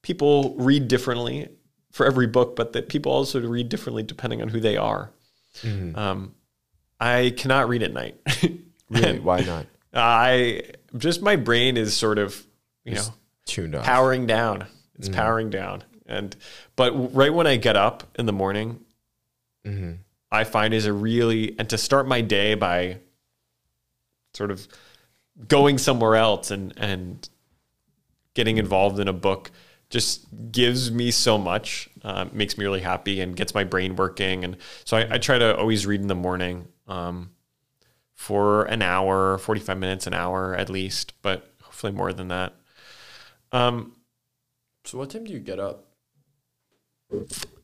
people 0.00 0.54
read 0.56 0.88
differently 0.88 1.50
for 1.92 2.06
every 2.06 2.26
book, 2.26 2.56
but 2.56 2.72
that 2.72 2.88
people 2.88 3.12
also 3.12 3.38
read 3.46 3.68
differently 3.68 4.02
depending 4.04 4.40
on 4.40 4.48
who 4.48 4.60
they 4.60 4.78
are. 4.78 5.10
Um, 5.94 6.34
I 6.98 7.34
cannot 7.36 7.68
read 7.68 7.82
at 7.82 7.92
night. 7.92 8.16
Really? 8.88 9.18
Why 9.18 9.40
not? 9.40 9.66
I 9.92 10.62
just 10.96 11.20
my 11.20 11.34
brain 11.36 11.76
is 11.76 11.94
sort 11.94 12.18
of 12.18 12.46
you 12.84 12.94
know 12.94 13.02
Tuned 13.46 13.74
off. 13.74 13.84
powering 13.84 14.26
down. 14.26 14.66
It's 14.98 15.08
powering 15.08 15.50
down, 15.50 15.84
and 16.06 16.34
but 16.74 17.14
right 17.14 17.32
when 17.32 17.46
I 17.46 17.56
get 17.56 17.76
up 17.76 18.04
in 18.18 18.26
the 18.26 18.32
morning, 18.32 18.80
I 20.30 20.44
find 20.44 20.72
is 20.72 20.86
a 20.86 20.92
really 20.92 21.54
and 21.58 21.68
to 21.70 21.78
start 21.78 22.06
my 22.06 22.20
day 22.20 22.54
by 22.54 22.98
sort 24.34 24.50
of 24.50 24.68
going 25.48 25.78
somewhere 25.78 26.16
else 26.16 26.50
and 26.50 26.72
and 26.76 27.28
getting 28.34 28.58
involved 28.58 29.00
in 29.00 29.08
a 29.08 29.12
book 29.12 29.50
just 29.88 30.26
gives 30.50 30.90
me 30.90 31.10
so 31.10 31.38
much, 31.38 31.88
uh, 32.02 32.26
makes 32.32 32.58
me 32.58 32.64
really 32.64 32.80
happy 32.80 33.20
and 33.20 33.36
gets 33.36 33.54
my 33.54 33.64
brain 33.64 33.96
working. 33.96 34.44
And 34.44 34.56
so 34.84 34.96
I, 34.96 35.14
I 35.14 35.18
try 35.18 35.38
to 35.38 35.56
always 35.56 35.86
read 35.86 36.00
in 36.00 36.08
the 36.08 36.14
morning. 36.14 36.68
Um, 36.88 37.30
for 38.14 38.64
an 38.64 38.82
hour, 38.82 39.38
45 39.38 39.78
minutes, 39.78 40.06
an 40.06 40.14
hour 40.14 40.54
at 40.54 40.70
least, 40.70 41.12
but 41.22 41.52
hopefully 41.62 41.92
more 41.92 42.12
than 42.12 42.28
that. 42.28 42.54
Um, 43.52 43.92
So 44.84 44.98
what 44.98 45.10
time 45.10 45.24
do 45.24 45.32
you 45.32 45.38
get 45.40 45.58
up? 45.58 45.84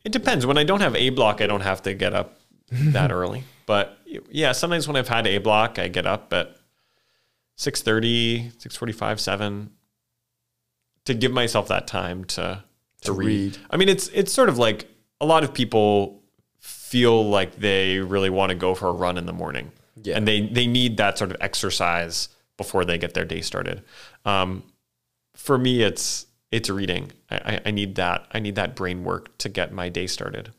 it 0.05 0.13
depends. 0.13 0.47
When 0.47 0.57
I 0.59 0.65
don't 0.65 0.81
have 0.81 0.95
A 0.97 1.11
block, 1.11 1.41
I 1.41 1.47
don't 1.47 1.61
have 1.63 1.83
to 1.83 1.95
get 1.95 2.15
up 2.15 2.39
that 2.71 3.11
early. 3.21 3.45
But 3.67 3.99
yeah, 4.31 4.53
sometimes 4.53 4.87
when 4.87 4.97
I've 4.97 5.09
had 5.09 5.27
A 5.27 5.39
block, 5.39 5.79
I 5.79 5.89
get 5.89 6.07
up 6.07 6.33
at 6.33 6.57
6.30, 7.59 8.53
6.45, 8.57 9.19
7 9.21 9.71
to 11.05 11.15
give 11.15 11.33
myself 11.33 11.69
that 11.69 11.87
time 11.87 12.25
to, 12.25 12.63
to, 13.03 13.07
To 13.07 13.13
read. 13.13 13.27
read. 13.27 13.59
I 13.71 13.77
mean, 13.77 13.89
it's, 13.89 14.09
it's 14.09 14.33
sort 14.33 14.49
of 14.49 14.59
like 14.59 14.87
a 15.21 15.27
lot 15.27 15.43
of 15.45 15.53
people 15.53 16.23
feel 16.61 17.29
like 17.29 17.57
they 17.57 17.99
really 17.99 18.31
want 18.31 18.51
to 18.51 18.55
go 18.57 18.75
for 18.75 18.89
a 18.89 18.93
run 18.93 19.19
in 19.19 19.27
the 19.27 19.33
morning. 19.33 19.73
Yeah. 20.01 20.17
And 20.17 20.27
they, 20.27 20.47
they 20.47 20.67
need 20.67 20.97
that 20.99 21.19
sort 21.19 21.31
of 21.31 21.37
exercise 21.41 22.29
before 22.57 22.85
they 22.85 22.99
get 22.99 23.15
their 23.15 23.25
day 23.25 23.41
started. 23.41 23.83
Um, 24.25 24.63
for 25.43 25.59
me, 25.59 25.83
it's 25.83 26.27
it's 26.51 26.69
reading. 26.71 27.13
I, 27.31 27.37
I, 27.37 27.61
I 27.67 27.71
need 27.71 27.95
that. 27.97 28.27
I 28.33 28.39
need 28.41 28.55
that 28.57 28.77
brain 28.77 29.05
work 29.05 29.37
to 29.39 29.49
get 29.49 29.73
my 29.73 29.89
day 29.89 30.07
started. 30.07 30.53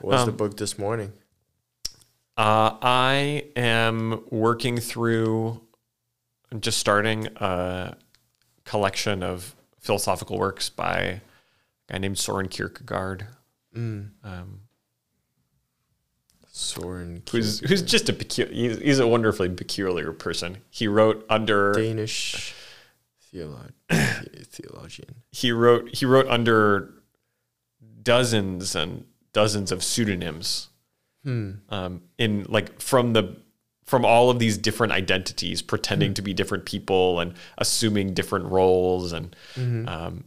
What's 0.00 0.24
the 0.24 0.30
Um, 0.30 0.36
book 0.36 0.56
this 0.56 0.78
morning? 0.78 1.12
Uh, 2.36 2.76
I 2.82 3.46
am 3.56 4.24
working 4.30 4.78
through. 4.78 5.60
I'm 6.50 6.60
just 6.60 6.78
starting 6.78 7.26
a 7.36 7.96
collection 8.64 9.22
of 9.22 9.54
philosophical 9.80 10.38
works 10.38 10.68
by 10.68 10.94
a 10.98 11.20
guy 11.92 11.98
named 11.98 12.18
Soren 12.18 12.48
Kierkegaard, 12.48 13.26
Mm. 13.76 14.10
um, 14.22 14.60
Soren 16.50 17.22
who's 17.32 17.58
who's 17.60 17.82
just 17.82 18.08
a 18.08 18.12
pecu- 18.12 18.50
he's, 18.52 18.78
he's 18.78 18.98
a 19.00 19.06
wonderfully 19.06 19.48
peculiar 19.48 20.12
person. 20.12 20.58
He 20.70 20.86
wrote 20.86 21.26
under 21.28 21.72
Danish 21.72 22.54
theolog- 23.34 23.72
theologian. 24.46 25.22
he 25.32 25.50
wrote 25.52 25.94
he 25.94 26.06
wrote 26.06 26.26
under 26.28 26.94
dozens 28.02 28.74
and 28.76 29.04
dozens 29.32 29.72
of 29.72 29.82
pseudonyms 29.82 30.68
um, 31.70 32.02
in 32.18 32.44
like 32.48 32.80
from 32.80 33.14
the 33.14 33.36
from 33.84 34.04
all 34.04 34.28
of 34.30 34.38
these 34.38 34.56
different 34.58 34.92
identities 34.92 35.62
pretending 35.62 36.12
to 36.14 36.22
be 36.22 36.32
different 36.34 36.64
people 36.66 37.18
and 37.20 37.34
assuming 37.58 38.12
different 38.14 38.44
roles 38.46 39.12
and 39.12 39.34
um, 39.88 40.24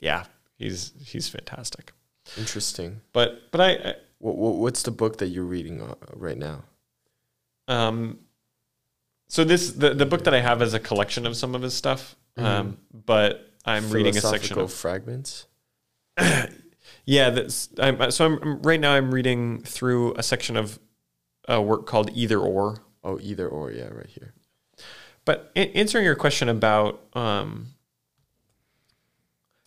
yeah 0.00 0.24
he's 0.56 0.92
he's 1.04 1.28
fantastic 1.28 1.92
Interesting. 2.36 3.00
but 3.12 3.50
but 3.50 3.60
I 3.60 3.94
What, 4.18 4.36
what, 4.36 4.54
what's 4.56 4.82
the 4.82 4.90
book 4.90 5.18
that 5.18 5.28
you're 5.28 5.44
reading 5.44 5.80
uh, 5.82 5.94
right 6.14 6.36
now? 6.38 6.62
um 7.68 8.18
so 9.28 9.44
this 9.44 9.72
the, 9.72 9.94
the 9.94 10.06
book 10.06 10.24
that 10.24 10.34
I 10.34 10.40
have 10.40 10.60
is 10.62 10.74
a 10.74 10.80
collection 10.80 11.26
of 11.26 11.36
some 11.36 11.54
of 11.54 11.62
his 11.62 11.74
stuff 11.74 12.16
um, 12.38 12.78
but 12.92 13.52
I'm 13.64 13.90
reading 13.90 14.16
a 14.16 14.20
section 14.20 14.58
of 14.58 14.72
fragments. 14.72 15.46
Yeah, 17.04 17.30
that's 17.30 17.70
I'm, 17.78 18.10
so. 18.10 18.26
I'm 18.26 18.60
right 18.60 18.78
now. 18.78 18.92
I'm 18.92 19.14
reading 19.14 19.62
through 19.62 20.12
a 20.16 20.22
section 20.22 20.58
of 20.58 20.78
a 21.46 21.60
work 21.60 21.86
called 21.86 22.10
Either 22.12 22.38
or. 22.38 22.82
Oh, 23.02 23.18
either 23.18 23.48
or. 23.48 23.72
Yeah, 23.72 23.88
right 23.88 24.08
here. 24.08 24.34
But 25.24 25.50
in, 25.54 25.68
answering 25.68 26.04
your 26.04 26.16
question 26.16 26.50
about, 26.50 27.00
um, 27.14 27.68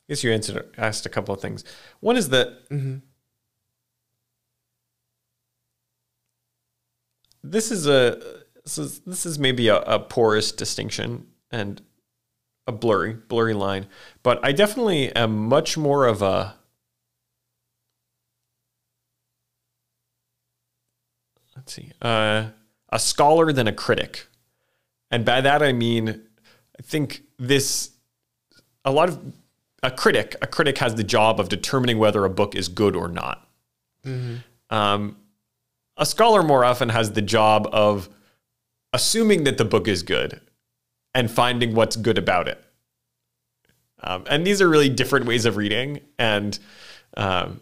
I 0.08 0.14
guess 0.14 0.24
you 0.24 0.32
answered 0.32 0.70
asked 0.78 1.08
a 1.08 1.10
couple 1.10 1.34
of 1.34 1.42
things. 1.42 1.64
One 2.00 2.16
is 2.16 2.30
that 2.30 2.60
this 7.44 7.72
is 7.72 7.88
a 7.88 8.41
this 8.64 8.78
is, 8.78 9.00
this 9.00 9.26
is 9.26 9.40
maybe 9.40 9.68
a, 9.68 9.78
a 9.82 10.00
porous 10.00 10.52
distinction 10.52 11.28
and 11.52 11.82
a 12.68 12.72
blurry 12.72 13.14
blurry 13.14 13.54
line, 13.54 13.88
but 14.24 14.40
I 14.44 14.52
definitely 14.52 15.14
am 15.16 15.48
much 15.50 15.78
more 15.78 16.06
of 16.06 16.22
a 16.22 16.56
let's 21.56 21.74
see, 21.74 21.92
uh, 22.02 22.46
a 22.90 23.00
scholar 23.00 23.54
than 23.54 23.68
a 23.68 23.74
critic. 23.74 24.28
And 25.10 25.26
by 25.26 25.42
that 25.42 25.62
I 25.62 25.74
mean, 25.74 26.22
I 26.80 26.82
think 26.82 27.24
this, 27.38 27.92
a 28.86 28.92
lot 28.92 29.10
of, 29.10 29.34
a 29.84 29.92
critic, 29.92 30.36
a 30.42 30.48
critic 30.48 30.78
has 30.78 30.96
the 30.96 31.04
job 31.04 31.40
of 31.40 31.50
determining 31.50 31.98
whether 31.98 32.24
a 32.24 32.30
book 32.30 32.56
is 32.56 32.68
good 32.68 32.96
or 32.96 33.08
not. 33.08 33.48
Um, 34.70 35.18
a 35.98 36.06
scholar 36.06 36.44
more 36.44 36.64
often 36.64 36.90
has 36.90 37.12
the 37.12 37.22
job 37.22 37.68
of 37.72 38.10
assuming 38.94 39.44
that 39.46 39.58
the 39.58 39.66
book 39.66 39.88
is 39.88 40.04
good 40.04 40.42
and 41.14 41.30
finding 41.30 41.76
what's 41.76 41.96
good 41.96 42.18
about 42.18 42.48
it. 42.48 42.64
Um, 44.04 44.24
and 44.30 44.46
these 44.46 44.62
are 44.62 44.70
really 44.70 44.90
different 44.90 45.26
ways 45.28 45.46
of 45.46 45.58
reading, 45.58 46.02
and 46.18 46.58
um, 47.16 47.62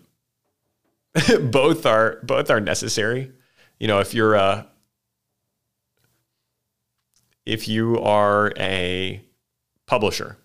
both 1.41 1.86
are 1.86 2.19
both 2.23 2.49
are 2.49 2.61
necessary. 2.61 3.32
You 3.80 3.88
know, 3.88 3.99
if 3.99 4.13
you're 4.13 4.36
a 4.36 4.67
if 7.45 7.67
you 7.67 7.99
are 7.99 8.53
a 8.57 9.21
publisher 9.86 10.38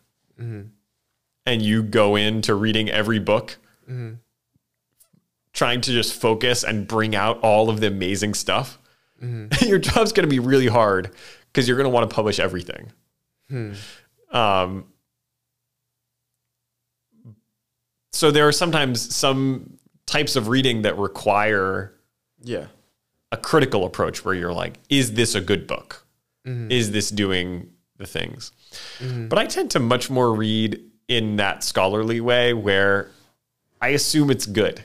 and 1.46 1.62
you 1.62 1.82
go 1.82 2.16
into 2.16 2.54
reading 2.54 2.88
every 2.88 3.18
book 3.18 3.56
trying 5.52 5.80
to 5.82 5.92
just 5.92 6.14
focus 6.18 6.64
and 6.64 6.88
bring 6.88 7.14
out 7.14 7.38
all 7.40 7.68
of 7.70 7.80
the 7.80 7.86
amazing 7.86 8.34
stuff, 8.34 8.78
your 9.62 9.78
job's 9.78 10.12
going 10.12 10.28
to 10.28 10.30
be 10.30 10.38
really 10.40 10.66
hard 10.66 11.10
because 11.52 11.66
you're 11.68 11.76
going 11.76 11.84
to 11.90 11.94
want 11.94 12.08
to 12.08 12.14
publish 12.14 12.38
everything. 12.40 12.92
Um, 14.30 14.86
so 18.12 18.30
there 18.30 18.46
are 18.46 18.52
sometimes 18.52 19.14
some 19.14 19.78
types 20.06 20.36
of 20.36 20.48
reading 20.48 20.82
that 20.82 20.96
require 20.98 21.92
Yeah. 22.42 22.66
a 23.32 23.36
critical 23.36 23.84
approach 23.84 24.24
where 24.24 24.34
you're 24.34 24.52
like, 24.52 24.78
is 24.88 25.14
this 25.14 25.34
a 25.34 25.40
good 25.40 25.66
book? 25.66 26.06
Is 26.46 26.90
this 26.92 27.10
doing 27.10 27.70
the 27.96 28.04
things? 28.06 28.52
But 29.00 29.38
I 29.38 29.46
tend 29.46 29.70
to 29.72 29.80
much 29.80 30.10
more 30.10 30.34
read 30.34 30.78
in 31.08 31.36
that 31.36 31.64
scholarly 31.64 32.20
way 32.20 32.52
where 32.52 33.10
I 33.80 33.88
assume 33.88 34.30
it's 34.30 34.44
good. 34.46 34.84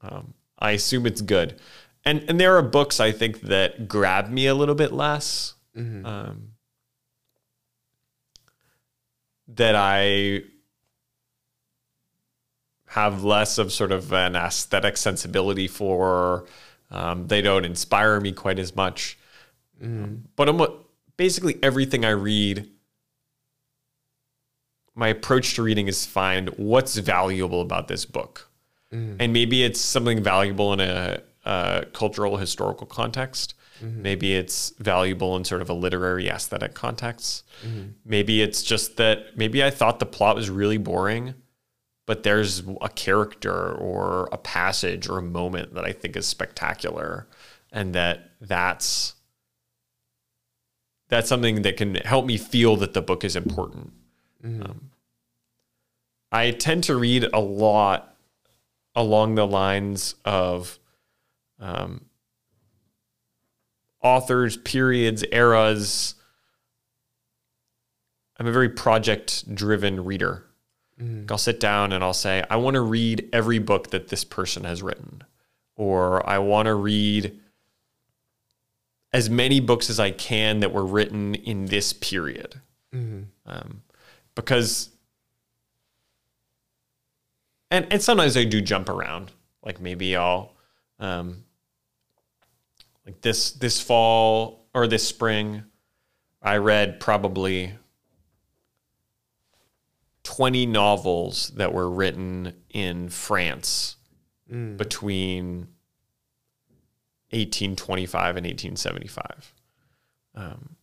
Um, 0.00 0.34
I 0.58 0.72
assume 0.72 1.06
it's 1.06 1.20
good. 1.20 1.58
And, 2.06 2.24
and 2.28 2.38
there 2.38 2.56
are 2.56 2.62
books 2.62 3.00
I 3.00 3.12
think 3.12 3.40
that 3.42 3.88
grab 3.88 4.28
me 4.30 4.46
a 4.46 4.54
little 4.54 4.74
bit 4.74 4.92
less. 4.92 5.54
Um, 6.06 6.50
that 9.48 9.74
I 9.74 10.42
have 12.88 13.24
less 13.24 13.58
of 13.58 13.72
sort 13.72 13.90
of 13.92 14.12
an 14.12 14.36
aesthetic 14.36 14.96
sensibility 14.96 15.66
for. 15.68 16.46
Um, 16.90 17.26
they 17.26 17.40
don't 17.42 17.64
inspire 17.64 18.20
me 18.20 18.32
quite 18.32 18.58
as 18.58 18.76
much. 18.76 19.18
Um, 19.82 20.24
but 20.36 20.48
I'm, 20.48 20.60
basically 21.16 21.58
everything 21.62 22.04
I 22.04 22.10
read, 22.10 22.68
my 24.94 25.08
approach 25.08 25.54
to 25.54 25.62
reading 25.62 25.88
is 25.88 26.06
find 26.06 26.50
what's 26.50 26.96
valuable 26.96 27.60
about 27.60 27.88
this 27.88 28.04
book. 28.04 28.48
And 29.20 29.32
maybe 29.32 29.64
it's 29.64 29.80
something 29.80 30.22
valuable 30.22 30.72
in 30.72 30.80
a, 30.80 31.20
a 31.44 31.86
cultural, 31.92 32.36
historical 32.36 32.86
context. 32.86 33.54
Mm-hmm. 33.82 34.02
Maybe 34.02 34.34
it's 34.34 34.72
valuable 34.78 35.36
in 35.36 35.44
sort 35.44 35.62
of 35.62 35.68
a 35.68 35.74
literary 35.74 36.28
aesthetic 36.28 36.74
context. 36.74 37.44
Mm-hmm. 37.66 37.88
Maybe 38.04 38.40
it's 38.42 38.62
just 38.62 38.96
that 38.96 39.36
maybe 39.36 39.64
I 39.64 39.70
thought 39.70 39.98
the 39.98 40.06
plot 40.06 40.36
was 40.36 40.48
really 40.48 40.78
boring, 40.78 41.34
but 42.06 42.22
there's 42.22 42.62
a 42.80 42.88
character 42.88 43.72
or 43.74 44.28
a 44.30 44.38
passage 44.38 45.08
or 45.08 45.18
a 45.18 45.22
moment 45.22 45.74
that 45.74 45.84
I 45.84 45.92
think 45.92 46.16
is 46.16 46.26
spectacular, 46.26 47.26
and 47.72 47.94
that 47.94 48.30
that's 48.40 49.14
that's 51.08 51.28
something 51.28 51.62
that 51.62 51.76
can 51.76 51.96
help 51.96 52.26
me 52.26 52.38
feel 52.38 52.76
that 52.76 52.94
the 52.94 53.02
book 53.02 53.24
is 53.24 53.36
important. 53.36 53.92
Mm-hmm. 54.44 54.62
Um, 54.62 54.90
I 56.32 56.50
tend 56.50 56.84
to 56.84 56.96
read 56.96 57.28
a 57.32 57.40
lot 57.40 58.16
along 58.94 59.34
the 59.34 59.46
lines 59.46 60.14
of 60.24 60.78
um, 61.64 62.04
authors, 64.02 64.58
periods, 64.58 65.24
eras. 65.32 66.14
I'm 68.38 68.46
a 68.46 68.52
very 68.52 68.68
project 68.68 69.52
driven 69.52 70.04
reader. 70.04 70.44
I'll 71.30 71.38
sit 71.38 71.58
down 71.58 71.92
and 71.92 72.04
I'll 72.04 72.12
say, 72.12 72.44
I 72.50 72.56
want 72.56 72.74
to 72.74 72.80
read 72.82 73.28
every 73.32 73.58
book 73.58 73.90
that 73.90 74.08
this 74.08 74.24
person 74.24 74.64
has 74.64 74.82
written, 74.82 75.24
or 75.74 76.28
I 76.28 76.38
want 76.38 76.66
to 76.66 76.74
read 76.74 77.40
as 79.12 79.30
many 79.30 79.58
books 79.58 79.88
as 79.88 79.98
I 79.98 80.10
can 80.10 80.60
that 80.60 80.72
were 80.72 80.84
written 80.84 81.34
in 81.34 81.66
this 81.66 81.92
period. 81.92 82.60
Um, 83.46 83.82
because, 84.34 84.90
and, 87.70 87.86
and 87.90 88.02
sometimes 88.02 88.36
I 88.36 88.44
do 88.44 88.60
jump 88.60 88.88
around. 88.88 89.32
Like 89.64 89.80
maybe 89.80 90.14
I'll, 90.14 90.52
um, 90.98 91.44
like 93.06 93.20
this 93.20 93.52
this 93.52 93.80
fall 93.80 94.66
or 94.74 94.86
this 94.86 95.06
spring, 95.06 95.64
I 96.42 96.56
read 96.56 97.00
probably 97.00 97.72
20 100.24 100.66
novels 100.66 101.50
that 101.56 101.72
were 101.72 101.88
written 101.90 102.54
in 102.70 103.08
France 103.08 103.96
between 104.76 105.68
1825 107.30 108.36
and 108.36 108.46
1875. 108.46 109.54
Um, 110.34 110.76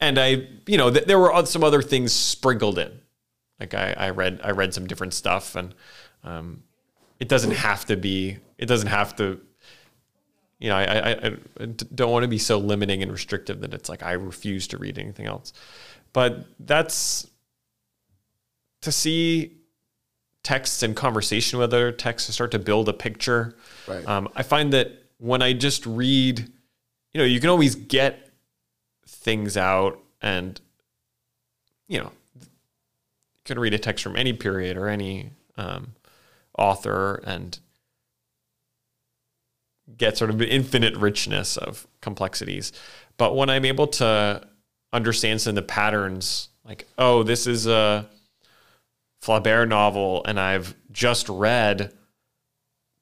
And 0.00 0.18
I, 0.18 0.48
you 0.66 0.78
know, 0.78 0.90
th- 0.90 1.06
there 1.06 1.18
were 1.18 1.44
some 1.46 1.64
other 1.64 1.82
things 1.82 2.12
sprinkled 2.12 2.78
in. 2.78 3.00
Like 3.58 3.74
I, 3.74 3.94
I 3.96 4.10
read, 4.10 4.40
I 4.44 4.50
read 4.50 4.72
some 4.74 4.86
different 4.86 5.14
stuff, 5.14 5.56
and 5.56 5.74
um, 6.22 6.62
it 7.18 7.28
doesn't 7.28 7.52
have 7.52 7.84
to 7.86 7.96
be. 7.96 8.38
It 8.58 8.66
doesn't 8.66 8.88
have 8.88 9.16
to. 9.16 9.40
You 10.58 10.70
know, 10.70 10.76
I 10.76 11.10
I 11.10 11.66
don't 11.94 12.10
want 12.10 12.22
to 12.22 12.28
be 12.28 12.38
so 12.38 12.58
limiting 12.58 13.02
and 13.02 13.12
restrictive 13.12 13.60
that 13.60 13.74
it's 13.74 13.88
like 13.88 14.02
I 14.02 14.12
refuse 14.12 14.66
to 14.68 14.78
read 14.78 14.98
anything 14.98 15.26
else. 15.26 15.52
But 16.12 16.46
that's 16.58 17.28
to 18.80 18.92
see 18.92 19.58
texts 20.42 20.82
and 20.82 20.94
conversation 20.94 21.58
with 21.58 21.74
other 21.74 21.90
texts 21.90 22.28
to 22.28 22.32
start 22.32 22.52
to 22.52 22.58
build 22.58 22.88
a 22.88 22.92
picture. 22.92 23.56
Right. 23.88 24.06
Um, 24.06 24.28
I 24.36 24.44
find 24.44 24.72
that 24.72 24.92
when 25.18 25.42
I 25.42 25.52
just 25.52 25.84
read, 25.84 26.38
you 27.12 27.20
know, 27.20 27.24
you 27.24 27.40
can 27.40 27.50
always 27.50 27.74
get 27.74 28.30
things 29.06 29.56
out 29.56 30.00
and, 30.22 30.60
you 31.88 31.98
know, 31.98 32.12
you 32.40 32.46
can 33.44 33.58
read 33.58 33.74
a 33.74 33.78
text 33.78 34.04
from 34.04 34.16
any 34.16 34.32
period 34.32 34.76
or 34.76 34.88
any 34.88 35.30
um, 35.56 35.94
author 36.56 37.16
and 37.24 37.58
get 39.96 40.16
sort 40.18 40.30
of 40.30 40.40
an 40.40 40.48
infinite 40.48 40.96
richness 40.96 41.56
of 41.56 41.86
complexities. 42.00 42.72
But 43.16 43.36
when 43.36 43.50
I'm 43.50 43.64
able 43.64 43.86
to 43.88 44.46
understand 44.92 45.40
some 45.40 45.50
of 45.50 45.54
the 45.56 45.62
patterns, 45.62 46.48
like, 46.64 46.86
oh, 46.98 47.22
this 47.22 47.46
is 47.46 47.66
a 47.66 48.08
Flaubert 49.22 49.68
novel, 49.68 50.24
and 50.24 50.38
I've 50.38 50.74
just 50.90 51.28
read 51.28 51.92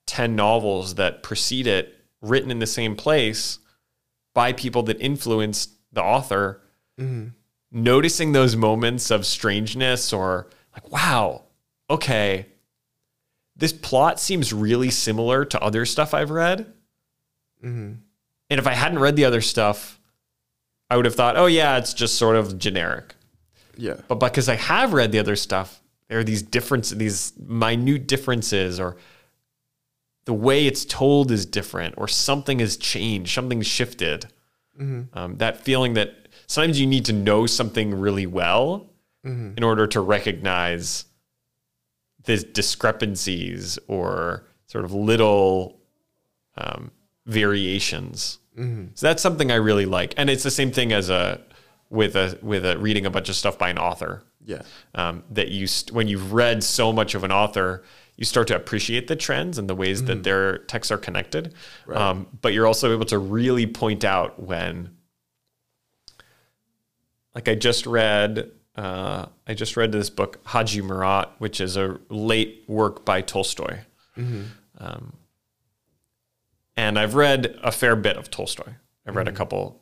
10 0.07 0.37
novels 0.37 0.97
that 0.97 1.23
precede 1.23 1.67
it, 1.67 1.97
written 2.21 2.51
in 2.51 2.59
the 2.59 2.67
same 2.67 2.97
place 2.97 3.59
by 4.35 4.53
people 4.53 4.83
that 4.85 5.01
influenced 5.01 5.71
the 5.93 6.03
author, 6.03 6.61
mm-hmm. 6.99 7.29
noticing 7.71 8.33
those 8.33 8.57
moments 8.57 9.11
of 9.11 9.27
strangeness 9.27 10.13
or 10.13 10.49
like, 10.73 10.91
wow, 10.91 11.43
okay, 11.89 12.47
this 13.57 13.73
plot 13.73 14.19
seems 14.19 14.53
really 14.53 14.91
similar 14.91 15.45
to 15.45 15.61
other 15.61 15.87
stuff 15.87 16.15
I've 16.15 16.31
read. 16.31 16.73
Mm-hmm. 17.63 17.95
And 18.51 18.61
if 18.61 18.67
I 18.67 18.75
hadn't 18.75 18.99
read 18.99 19.17
the 19.17 19.25
other 19.25 19.41
stuff, 19.41 20.01
I 20.91 20.97
would 20.97 21.07
have 21.07 21.15
thought, 21.15 21.37
oh, 21.37 21.47
yeah, 21.47 21.79
it's 21.79 21.95
just 21.95 22.17
sort 22.17 22.37
of 22.37 22.59
generic. 22.59 23.15
Yeah. 23.77 23.97
But 24.09 24.17
because 24.17 24.49
I 24.49 24.57
have 24.57 24.93
read 24.93 25.13
the 25.13 25.19
other 25.19 25.37
stuff, 25.37 25.81
there 26.09 26.19
are 26.19 26.25
these 26.25 26.43
differences, 26.43 26.99
these 26.99 27.33
minute 27.39 28.07
differences, 28.07 28.79
or 28.79 28.97
the 30.27 30.35
way 30.35 30.67
it's 30.67 30.85
told 30.85 31.31
is 31.31 31.47
different, 31.47 31.95
or 31.97 32.09
something 32.09 32.59
has 32.59 32.77
changed, 32.77 33.33
something's 33.33 33.67
shifted. 33.67 34.27
Mm-hmm. 34.79 35.17
Um, 35.17 35.37
that 35.39 35.59
feeling 35.59 35.95
that 35.95 36.29
sometimes 36.47 36.81
you 36.81 36.87
need 36.87 37.05
to 37.07 37.13
know 37.13 37.47
something 37.47 37.95
really 37.95 38.27
well 38.27 38.91
mm-hmm. 39.25 39.53
in 39.57 39.63
order 39.63 39.87
to 39.87 40.01
recognize 40.01 41.07
the 42.25 42.39
discrepancies 42.39 43.79
or 43.89 44.45
sort 44.67 44.85
of 44.85 44.93
little 44.93 45.79
um, 46.57 46.91
variations. 47.27 48.39
So 48.95 49.07
that's 49.07 49.23
something 49.23 49.51
I 49.51 49.57
really 49.57 49.87
like, 49.87 50.15
and 50.17 50.31
it's 50.31 50.45
the 50.45 50.51
same 50.51 50.71
thing 50.71 50.93
as 50.93 51.11
a 51.11 51.41
with 51.91 52.15
a 52.15 52.39
with 52.41 52.65
a 52.65 52.79
reading 52.79 53.05
a 53.05 53.11
bunch 53.11 53.29
of 53.29 53.35
stuff 53.35 53.59
by 53.59 53.69
an 53.69 53.79
author. 53.79 54.23
Yeah. 54.47 54.63
Um, 54.95 55.25
that 55.31 55.49
you 55.49 55.67
st- 55.67 55.93
when 55.95 56.07
you've 56.07 56.33
read 56.33 56.63
so 56.63 56.93
much 56.93 57.15
of 57.15 57.25
an 57.25 57.33
author, 57.33 57.83
you 58.17 58.25
start 58.25 58.47
to 58.49 58.57
appreciate 58.57 59.09
the 59.09 59.17
trends 59.17 59.59
and 59.59 59.69
the 59.69 59.75
ways 59.75 60.05
that 60.05 60.23
their 60.23 60.59
texts 60.59 60.93
are 60.93 60.99
connected. 60.99 61.55
Um, 61.99 62.27
but 62.43 62.53
you're 62.53 62.67
also 62.67 62.93
able 62.93 63.07
to 63.07 63.19
really 63.19 63.67
point 63.67 64.05
out 64.05 64.41
when, 64.41 64.97
like 67.35 67.49
I 67.49 67.55
just 67.55 67.87
read, 67.87 68.53
uh, 68.77 69.27
I 69.47 69.55
just 69.55 69.77
read 69.77 69.93
this 69.93 70.11
book 70.11 70.41
Haji 70.45 70.83
Murat, 70.83 71.33
which 71.39 71.61
is 71.61 71.77
a 71.77 71.99
late 72.09 72.65
work 72.67 73.05
by 73.05 73.21
Tolstoy. 73.21 73.81
Um, 74.79 75.13
and 76.77 76.99
I've 76.99 77.15
read 77.15 77.59
a 77.63 77.71
fair 77.71 77.95
bit 77.97 78.17
of 78.17 78.31
Tolstoy. 78.31 78.73
I've 79.07 79.15
read 79.17 79.29
a 79.29 79.33
couple 79.33 79.81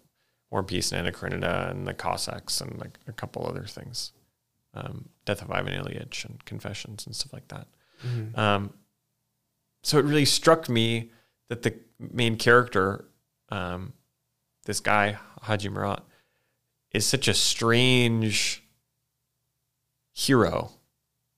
War 0.50 0.60
and 0.60 0.68
Peace 0.68 0.92
and 0.92 0.98
Anna 1.00 1.12
Karenina 1.12 1.68
and 1.70 1.86
the 1.86 1.94
Cossacks 1.94 2.60
and 2.60 2.78
like 2.78 2.98
a 3.08 3.12
couple 3.12 3.46
other 3.46 3.64
things. 3.64 4.12
Um, 4.74 5.08
Death 5.24 5.40
of 5.42 5.50
Ivan 5.50 5.72
Ilyich 5.72 6.24
and 6.26 6.44
Confessions 6.44 7.06
and 7.06 7.16
stuff 7.16 7.32
like 7.32 7.48
that. 7.48 7.66
Um, 8.34 8.74
so 9.82 9.98
it 9.98 10.04
really 10.04 10.24
struck 10.24 10.68
me 10.68 11.10
that 11.48 11.62
the 11.62 11.74
main 11.98 12.36
character, 12.36 13.06
um, 13.48 13.92
this 14.64 14.80
guy, 14.80 15.18
Haji 15.42 15.68
Murat, 15.70 16.02
is 16.92 17.06
such 17.06 17.28
a 17.28 17.34
strange 17.34 18.62
hero 20.12 20.72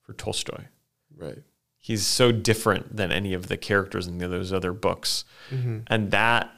for 0.01 0.13
Tolstoy 0.13 0.65
Right. 1.17 1.39
he's 1.79 2.05
so 2.05 2.31
different 2.31 2.97
than 2.97 3.11
any 3.11 3.33
of 3.33 3.47
the 3.47 3.57
characters 3.57 4.07
in 4.07 4.17
those 4.17 4.51
other 4.51 4.73
books. 4.73 5.23
Mm-hmm. 5.49 5.79
And 5.87 6.11
that 6.11 6.51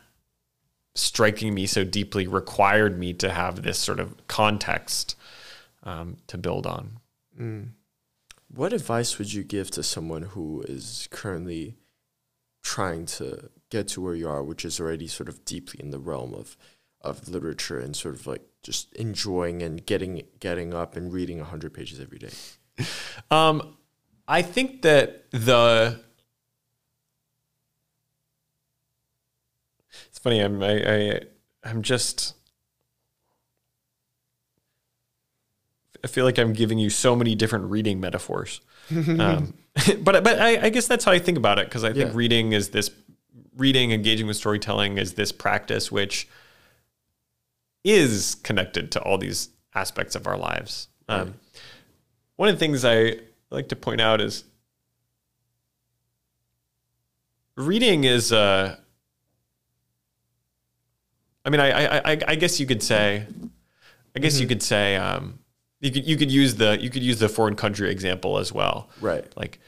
striking 0.96 1.54
me 1.54 1.68
so 1.68 1.84
deeply 1.84 2.28
required 2.28 2.98
me 2.98 3.14
to 3.14 3.30
have 3.30 3.62
this 3.62 3.78
sort 3.78 4.00
of 4.00 4.16
context 4.28 5.16
um, 5.84 6.18
to 6.28 6.38
build 6.38 6.66
on. 6.66 7.00
Mm. 7.40 7.70
What 8.54 8.74
advice 8.74 9.18
would 9.18 9.32
you 9.32 9.44
give 9.44 9.70
to 9.72 9.84
someone 9.84 10.24
who 10.24 10.64
is 10.68 11.08
currently 11.12 11.76
trying 12.64 13.06
to 13.06 13.50
get 13.70 13.88
to 13.90 14.02
where 14.02 14.16
you 14.16 14.28
are, 14.28 14.44
which 14.44 14.66
is 14.66 14.80
already 14.80 15.08
sort 15.08 15.30
of 15.30 15.46
deeply 15.46 15.80
in 15.82 15.92
the 15.92 16.00
realm 16.00 16.34
of 16.34 16.58
of 17.02 17.30
literature 17.30 17.80
and 17.80 17.96
sort 17.96 18.16
of 18.16 18.26
like 18.26 18.42
just 18.68 18.94
enjoying 18.96 19.64
and 19.64 19.86
getting 19.86 20.22
getting 20.42 20.74
up 20.74 20.98
and 20.98 21.14
reading 21.14 21.40
100 21.40 21.74
pages 21.74 22.00
every 22.00 22.20
day? 22.20 22.32
Um, 23.32 23.76
I 24.28 24.44
think 24.44 24.84
that 24.84 25.32
the 25.32 26.00
it's 30.06 30.20
funny. 30.20 30.40
I'm 30.40 30.62
I, 30.62 30.74
I 30.74 31.22
I'm 31.64 31.82
just 31.82 32.36
I 36.04 36.08
feel 36.08 36.24
like 36.24 36.38
I'm 36.38 36.54
giving 36.54 36.78
you 36.78 36.92
so 36.92 37.16
many 37.16 37.34
different 37.34 37.66
reading 37.72 38.00
metaphors. 38.00 38.62
um, 38.92 39.56
but 40.02 40.24
but 40.24 40.40
I, 40.40 40.66
I, 40.66 40.70
guess 40.70 40.88
that's 40.88 41.04
how 41.04 41.12
I 41.12 41.20
think 41.20 41.38
about 41.38 41.58
it 41.58 41.68
because 41.68 41.84
I 41.84 41.94
think 41.94 42.12
Yeah. 42.12 42.18
reading 42.18 42.54
is 42.54 42.70
this 42.70 42.92
reading, 43.58 43.92
engaging 43.92 44.28
with 44.28 44.38
storytelling 44.38 45.00
is 45.00 45.16
this 45.16 45.32
practice 45.32 45.92
which 45.92 46.28
is 47.84 48.36
connected 48.44 48.92
to 48.92 49.02
all 49.02 49.18
these 49.18 49.50
aspects 49.74 50.16
of 50.16 50.28
our 50.28 50.38
lives. 50.38 50.88
Um, 51.08 51.36
one 52.36 52.50
of 52.50 52.56
the 52.56 52.60
things 52.60 52.84
I 52.84 53.18
like 53.50 53.70
to 53.70 53.76
point 53.76 54.02
out 54.02 54.22
is 54.22 54.44
reading 57.56 58.04
is. 58.04 58.32
Uh, 58.32 58.78
I 61.46 61.50
mean, 61.50 61.62
I, 61.62 61.70
I, 61.70 62.12
I, 62.12 62.18
I 62.28 62.36
guess 62.36 62.60
you 62.60 62.66
could 62.66 62.84
say, 62.84 63.26
I 64.14 64.20
guess 64.20 64.38
you 64.38 64.48
could 64.48 64.62
say, 64.62 64.98
um, 64.98 65.40
you 65.80 65.92
could 65.92 66.06
you 66.06 66.18
could 66.18 66.30
use 66.30 66.56
the 66.56 66.78
you 66.82 66.90
could 66.90 67.04
use 67.04 67.20
the 67.20 67.30
foreign 67.30 67.56
country 67.56 67.90
example 67.90 68.38
as 68.38 68.52
well. 68.52 68.90
Right. 69.00 69.26
Like, 69.38 69.62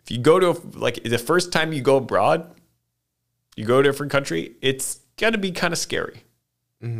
if 0.00 0.10
you 0.10 0.18
go 0.18 0.40
to 0.40 0.50
a, 0.50 0.56
like 0.76 1.04
the 1.04 1.18
first 1.18 1.52
time 1.52 1.72
you 1.72 1.80
go 1.80 1.98
abroad, 1.98 2.50
you 3.54 3.64
go 3.64 3.80
to 3.80 3.88
a 3.88 3.92
different 3.92 4.10
country, 4.10 4.56
it's 4.60 4.98
gonna 5.16 5.38
be 5.38 5.52
kind 5.52 5.72
of 5.72 5.78
scary, 5.78 6.24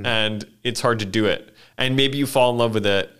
and 0.06 0.44
it's 0.62 0.80
hard 0.80 0.98
to 1.00 1.04
do 1.04 1.26
it. 1.26 1.54
And 1.78 1.96
maybe 1.96 2.18
you 2.18 2.26
fall 2.26 2.50
in 2.50 2.58
love 2.58 2.74
with 2.74 2.86
it, 2.86 3.10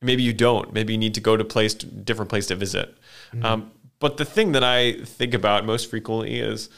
maybe 0.00 0.22
you 0.22 0.32
don't. 0.32 0.72
Maybe 0.72 0.92
you 0.92 0.98
need 0.98 1.14
to 1.14 1.20
go 1.20 1.36
to 1.36 1.44
place 1.44 1.74
different 1.74 2.28
place 2.28 2.46
to 2.48 2.56
visit. 2.56 2.96
Um, 3.44 3.70
but 3.98 4.16
the 4.16 4.24
thing 4.24 4.52
that 4.52 4.64
I 4.64 4.94
think 5.04 5.34
about 5.34 5.64
most 5.64 5.88
frequently 5.88 6.38
is 6.38 6.68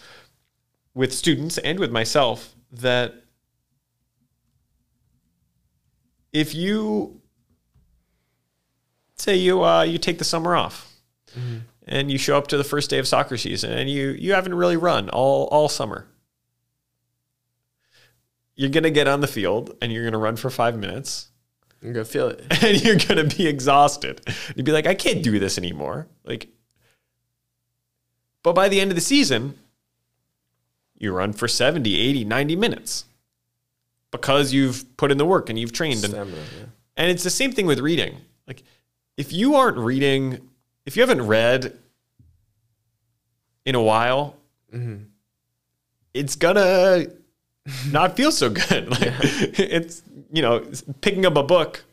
with 0.95 1.13
students 1.13 1.59
and 1.59 1.79
with 1.79 1.91
myself 1.91 2.55
that 2.73 3.15
if 6.33 6.55
you 6.55 7.21
say 9.17 9.37
you 9.37 9.65
uh, 9.65 9.83
you 9.83 9.99
take 9.99 10.19
the 10.19 10.25
summer 10.25 10.55
off 10.55 10.93
and 11.87 12.11
you 12.11 12.19
show 12.19 12.37
up 12.37 12.47
to 12.49 12.57
the 12.57 12.65
first 12.65 12.91
day 12.91 12.99
of 12.99 13.09
soccer 13.09 13.37
season 13.37 13.73
and 13.73 13.89
you 13.89 14.11
you 14.11 14.35
haven't 14.35 14.55
really 14.55 14.77
run 14.77 15.09
all 15.11 15.47
all 15.47 15.69
summer 15.69 16.07
you're 18.57 18.71
gonna 18.71 18.91
get 18.91 19.09
on 19.09 19.21
the 19.21 19.27
field 19.27 19.77
and 19.81 19.93
you're 19.93 20.05
gonna 20.05 20.19
run 20.19 20.37
for 20.37 20.51
five 20.51 20.79
minutes 20.79 21.29
You're 21.81 21.93
gonna 21.93 22.05
feel 22.05 22.29
it. 22.29 22.45
and 22.63 22.83
you're 22.83 22.97
gonna 22.97 23.25
be 23.25 23.47
exhausted 23.47 24.21
you'd 24.55 24.67
be 24.67 24.73
like 24.73 24.87
i 24.87 24.95
can't 24.95 25.23
do 25.23 25.39
this 25.39 25.59
anymore 25.59 26.07
like 26.25 26.49
but 28.43 28.55
by 28.55 28.69
the 28.69 28.81
end 28.81 28.91
of 28.91 28.95
the 28.95 29.01
season 29.01 29.59
you 30.99 31.13
run 31.13 31.33
for 31.33 31.49
70 31.49 31.95
80 31.99 32.25
90 32.25 32.57
minutes 32.57 33.05
because 34.15 34.53
you've 34.53 34.97
put 34.97 35.11
in 35.11 35.19
the 35.19 35.27
work 35.27 35.51
and 35.51 35.59
you've 35.59 35.73
trained 35.73 36.05
and 36.05 36.15
yeah. 36.15 36.67
and 36.97 37.11
it's 37.11 37.25
the 37.25 37.31
same 37.31 37.51
thing 37.51 37.67
with 37.67 37.81
reading. 37.81 38.17
Like 38.47 38.63
if 39.17 39.33
you 39.33 39.57
aren't 39.57 39.77
reading, 39.77 40.49
if 40.87 40.97
you 40.97 41.03
haven't 41.03 41.27
read 41.27 41.77
in 43.65 43.75
a 43.75 43.83
while, 43.83 44.37
mm-hmm. 44.73 45.03
it's 46.15 46.37
gonna 46.37 47.07
not 47.91 48.17
feel 48.17 48.33
so 48.33 48.51
good. 48.51 48.89
Like 48.91 49.13
it's 49.59 50.03
you 50.33 50.43
know, 50.43 50.65
picking 51.01 51.27
up 51.27 51.37
a 51.37 51.43
book 51.43 51.85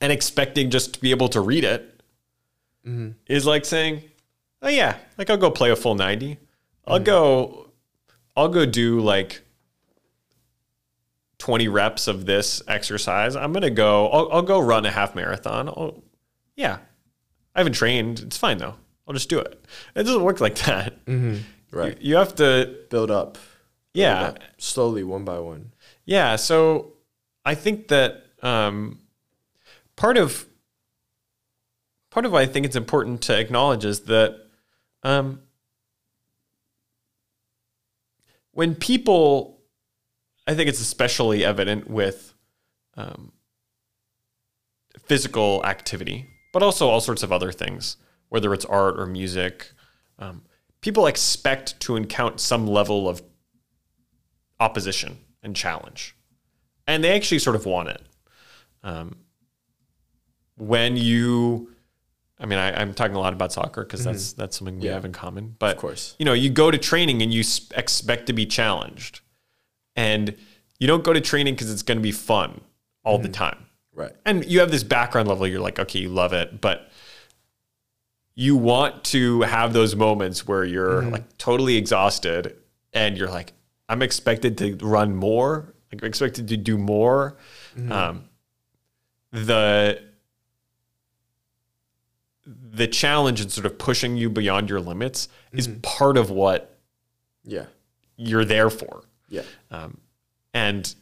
and 0.00 0.12
expecting 0.12 0.70
just 0.70 0.94
to 0.94 1.00
be 1.00 1.10
able 1.10 1.28
to 1.28 1.40
read 1.40 1.64
it 1.64 2.00
mm-hmm. 2.86 3.10
is 3.26 3.46
like 3.46 3.64
saying, 3.64 4.02
"Oh 4.62 4.68
yeah, 4.68 4.96
like 5.16 5.30
I'll 5.30 5.36
go 5.36 5.50
play 5.50 5.70
a 5.70 5.76
full 5.76 5.94
90. 5.94 6.38
I'll 6.86 6.96
mm-hmm. 6.96 7.04
go 7.04 7.68
I'll 8.38 8.48
go 8.48 8.64
do 8.64 9.00
like 9.00 9.42
20 11.38 11.66
reps 11.66 12.06
of 12.06 12.24
this 12.24 12.62
exercise. 12.68 13.34
I'm 13.34 13.52
going 13.52 13.62
to 13.62 13.70
go, 13.70 14.08
I'll, 14.10 14.30
I'll 14.30 14.42
go 14.42 14.60
run 14.60 14.86
a 14.86 14.92
half 14.92 15.16
marathon. 15.16 15.68
I'll, 15.68 16.04
yeah. 16.54 16.78
I 17.54 17.58
haven't 17.58 17.72
trained. 17.72 18.20
It's 18.20 18.36
fine 18.36 18.58
though. 18.58 18.76
I'll 19.08 19.14
just 19.14 19.28
do 19.28 19.40
it. 19.40 19.64
It 19.96 20.04
doesn't 20.04 20.22
work 20.22 20.40
like 20.40 20.54
that. 20.66 21.04
Mm-hmm. 21.06 21.38
Right. 21.76 22.00
You, 22.00 22.10
you 22.10 22.16
have 22.16 22.36
to, 22.36 22.76
Build 22.90 23.10
up. 23.10 23.38
Yeah. 23.98 24.34
slowly, 24.58 25.04
one 25.04 25.24
by 25.24 25.38
one. 25.38 25.72
Yeah. 26.04 26.36
So 26.36 26.94
I 27.44 27.54
think 27.54 27.88
that 27.88 28.24
um, 28.42 29.00
part 29.96 30.16
of, 30.16 30.46
part 32.10 32.24
of 32.24 32.32
why 32.32 32.42
I 32.42 32.46
think 32.46 32.66
it's 32.66 32.76
important 32.76 33.22
to 33.22 33.38
acknowledge 33.38 33.84
is 33.84 34.00
that 34.02 34.38
um, 35.02 35.40
when 38.52 38.74
people, 38.74 39.60
I 40.46 40.54
think 40.54 40.68
it's 40.68 40.80
especially 40.80 41.44
evident 41.44 41.88
with 41.88 42.34
um, 42.96 43.32
physical 45.04 45.64
activity, 45.64 46.26
but 46.52 46.62
also 46.62 46.88
all 46.88 47.00
sorts 47.00 47.22
of 47.22 47.32
other 47.32 47.52
things, 47.52 47.96
whether 48.28 48.52
it's 48.52 48.64
art 48.64 48.98
or 48.98 49.06
music. 49.06 49.72
Um, 50.18 50.42
people 50.80 51.06
expect 51.06 51.78
to 51.80 51.96
encounter 51.96 52.38
some 52.38 52.66
level 52.66 53.08
of 53.08 53.22
opposition 54.60 55.18
and 55.42 55.54
challenge, 55.54 56.14
and 56.86 57.02
they 57.02 57.14
actually 57.14 57.38
sort 57.38 57.56
of 57.56 57.66
want 57.66 57.88
it. 57.88 58.02
Um, 58.82 59.16
when 60.56 60.96
you, 60.96 61.70
I 62.38 62.46
mean, 62.46 62.58
I, 62.58 62.80
I'm 62.80 62.94
talking 62.94 63.16
a 63.16 63.20
lot 63.20 63.32
about 63.32 63.52
soccer 63.52 63.84
because 63.84 64.04
that's 64.04 64.30
mm-hmm. 64.30 64.40
that's 64.40 64.58
something 64.58 64.78
we 64.80 64.86
Yeah. 64.86 64.94
have 64.94 65.04
in 65.04 65.12
common. 65.12 65.54
But 65.58 65.76
Of 65.76 65.80
course. 65.80 66.16
you 66.18 66.24
know, 66.24 66.32
you 66.32 66.50
go 66.50 66.70
to 66.70 66.78
training 66.78 67.22
and 67.22 67.32
you 67.32 67.44
expect 67.74 68.26
to 68.26 68.32
be 68.32 68.46
challenged, 68.46 69.20
and 69.96 70.34
you 70.78 70.86
don't 70.86 71.04
go 71.04 71.12
to 71.12 71.20
training 71.20 71.54
because 71.54 71.70
it's 71.70 71.82
going 71.82 71.98
to 71.98 72.02
be 72.02 72.12
fun 72.12 72.60
all 73.04 73.18
the 73.18 73.24
mm-hmm. 73.24 73.32
time. 73.32 73.66
Right. 73.94 74.12
And 74.24 74.44
you 74.44 74.60
have 74.60 74.70
this 74.70 74.84
background 74.84 75.28
level. 75.28 75.46
You're 75.46 75.60
like, 75.60 75.78
okay, 75.78 75.98
you 75.98 76.08
love 76.08 76.32
it, 76.32 76.60
but 76.60 76.88
you 78.34 78.56
want 78.56 79.02
to 79.02 79.42
have 79.42 79.72
those 79.72 79.96
moments 79.96 80.46
where 80.46 80.64
you're 80.64 81.02
mm-hmm. 81.02 81.10
like 81.10 81.38
totally 81.38 81.76
exhausted, 81.76 82.56
and 82.92 83.16
you're 83.16 83.30
like, 83.30 83.52
I'm 83.88 84.02
expected 84.02 84.58
to 84.58 84.76
run 84.86 85.14
more. 85.16 85.72
Like, 85.92 86.02
I'm 86.02 86.08
expected 86.08 86.48
to 86.48 86.56
do 86.56 86.76
more. 86.78 87.36
Um, 87.90 88.24
the 89.32 90.02
the 92.46 92.86
challenge 92.86 93.40
and 93.42 93.52
sort 93.52 93.66
of 93.66 93.78
pushing 93.78 94.16
you 94.16 94.30
beyond 94.30 94.70
your 94.70 94.80
limits 94.80 95.28
is 95.52 95.68
part 95.82 96.16
of 96.16 96.30
what 96.30 96.78
Yeah. 97.44 97.66
you're 98.16 98.44
there 98.44 98.70
for. 98.70 99.02
Yeah. 99.28 99.42
Um, 99.70 99.98
and 100.54 100.94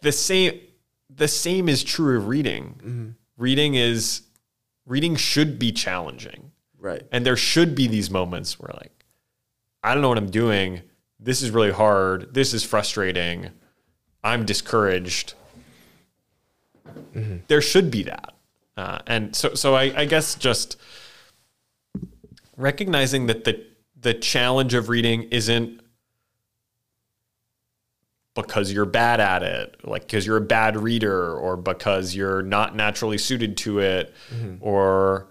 the 0.00 0.12
same 0.12 0.60
the 1.14 1.28
same 1.28 1.68
is 1.68 1.82
true 1.84 2.16
of 2.18 2.26
reading. 2.28 3.14
Reading 3.38 3.74
is 3.74 4.22
reading 4.86 5.16
should 5.16 5.58
be 5.58 5.72
challenging. 5.72 6.52
Right. 6.78 7.02
And 7.12 7.24
there 7.24 7.36
should 7.36 7.74
be 7.74 7.86
these 7.86 8.10
moments 8.10 8.58
where 8.60 8.72
like 8.74 9.04
I 9.82 9.94
don't 9.94 10.02
know 10.02 10.08
what 10.10 10.18
I'm 10.18 10.30
doing. 10.30 10.82
This 11.24 11.42
is 11.42 11.50
really 11.50 11.70
hard. 11.70 12.34
This 12.34 12.52
is 12.52 12.64
frustrating. 12.64 13.50
I'm 14.24 14.44
discouraged. 14.44 15.34
There 17.48 17.60
should 17.60 17.90
be 17.90 18.02
that. 18.04 18.34
Uh, 18.76 18.98
and 19.06 19.36
so 19.36 19.54
so 19.54 19.74
I, 19.74 19.92
I 20.00 20.04
guess 20.06 20.34
just 20.34 20.76
recognizing 22.56 23.26
that 23.26 23.44
the 23.44 23.64
the 24.00 24.14
challenge 24.14 24.74
of 24.74 24.88
reading 24.88 25.24
isn't 25.24 25.80
because 28.34 28.72
you're 28.72 28.86
bad 28.86 29.20
at 29.20 29.42
it, 29.42 29.76
like 29.84 30.02
because 30.02 30.26
you're 30.26 30.38
a 30.38 30.40
bad 30.40 30.76
reader, 30.76 31.34
or 31.34 31.56
because 31.56 32.14
you're 32.14 32.42
not 32.42 32.74
naturally 32.74 33.18
suited 33.18 33.56
to 33.58 33.78
it, 33.78 34.14
or 34.60 35.28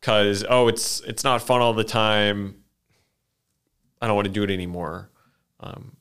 because 0.00 0.44
oh, 0.48 0.68
it's 0.68 1.00
it's 1.00 1.24
not 1.24 1.42
fun 1.42 1.60
all 1.60 1.72
the 1.72 1.84
time. 1.84 2.62
I 4.00 4.06
don't 4.06 4.16
want 4.16 4.26
to 4.26 4.32
do 4.32 4.42
it 4.42 4.50
anymore. 4.50 5.10
Um, 5.60 5.96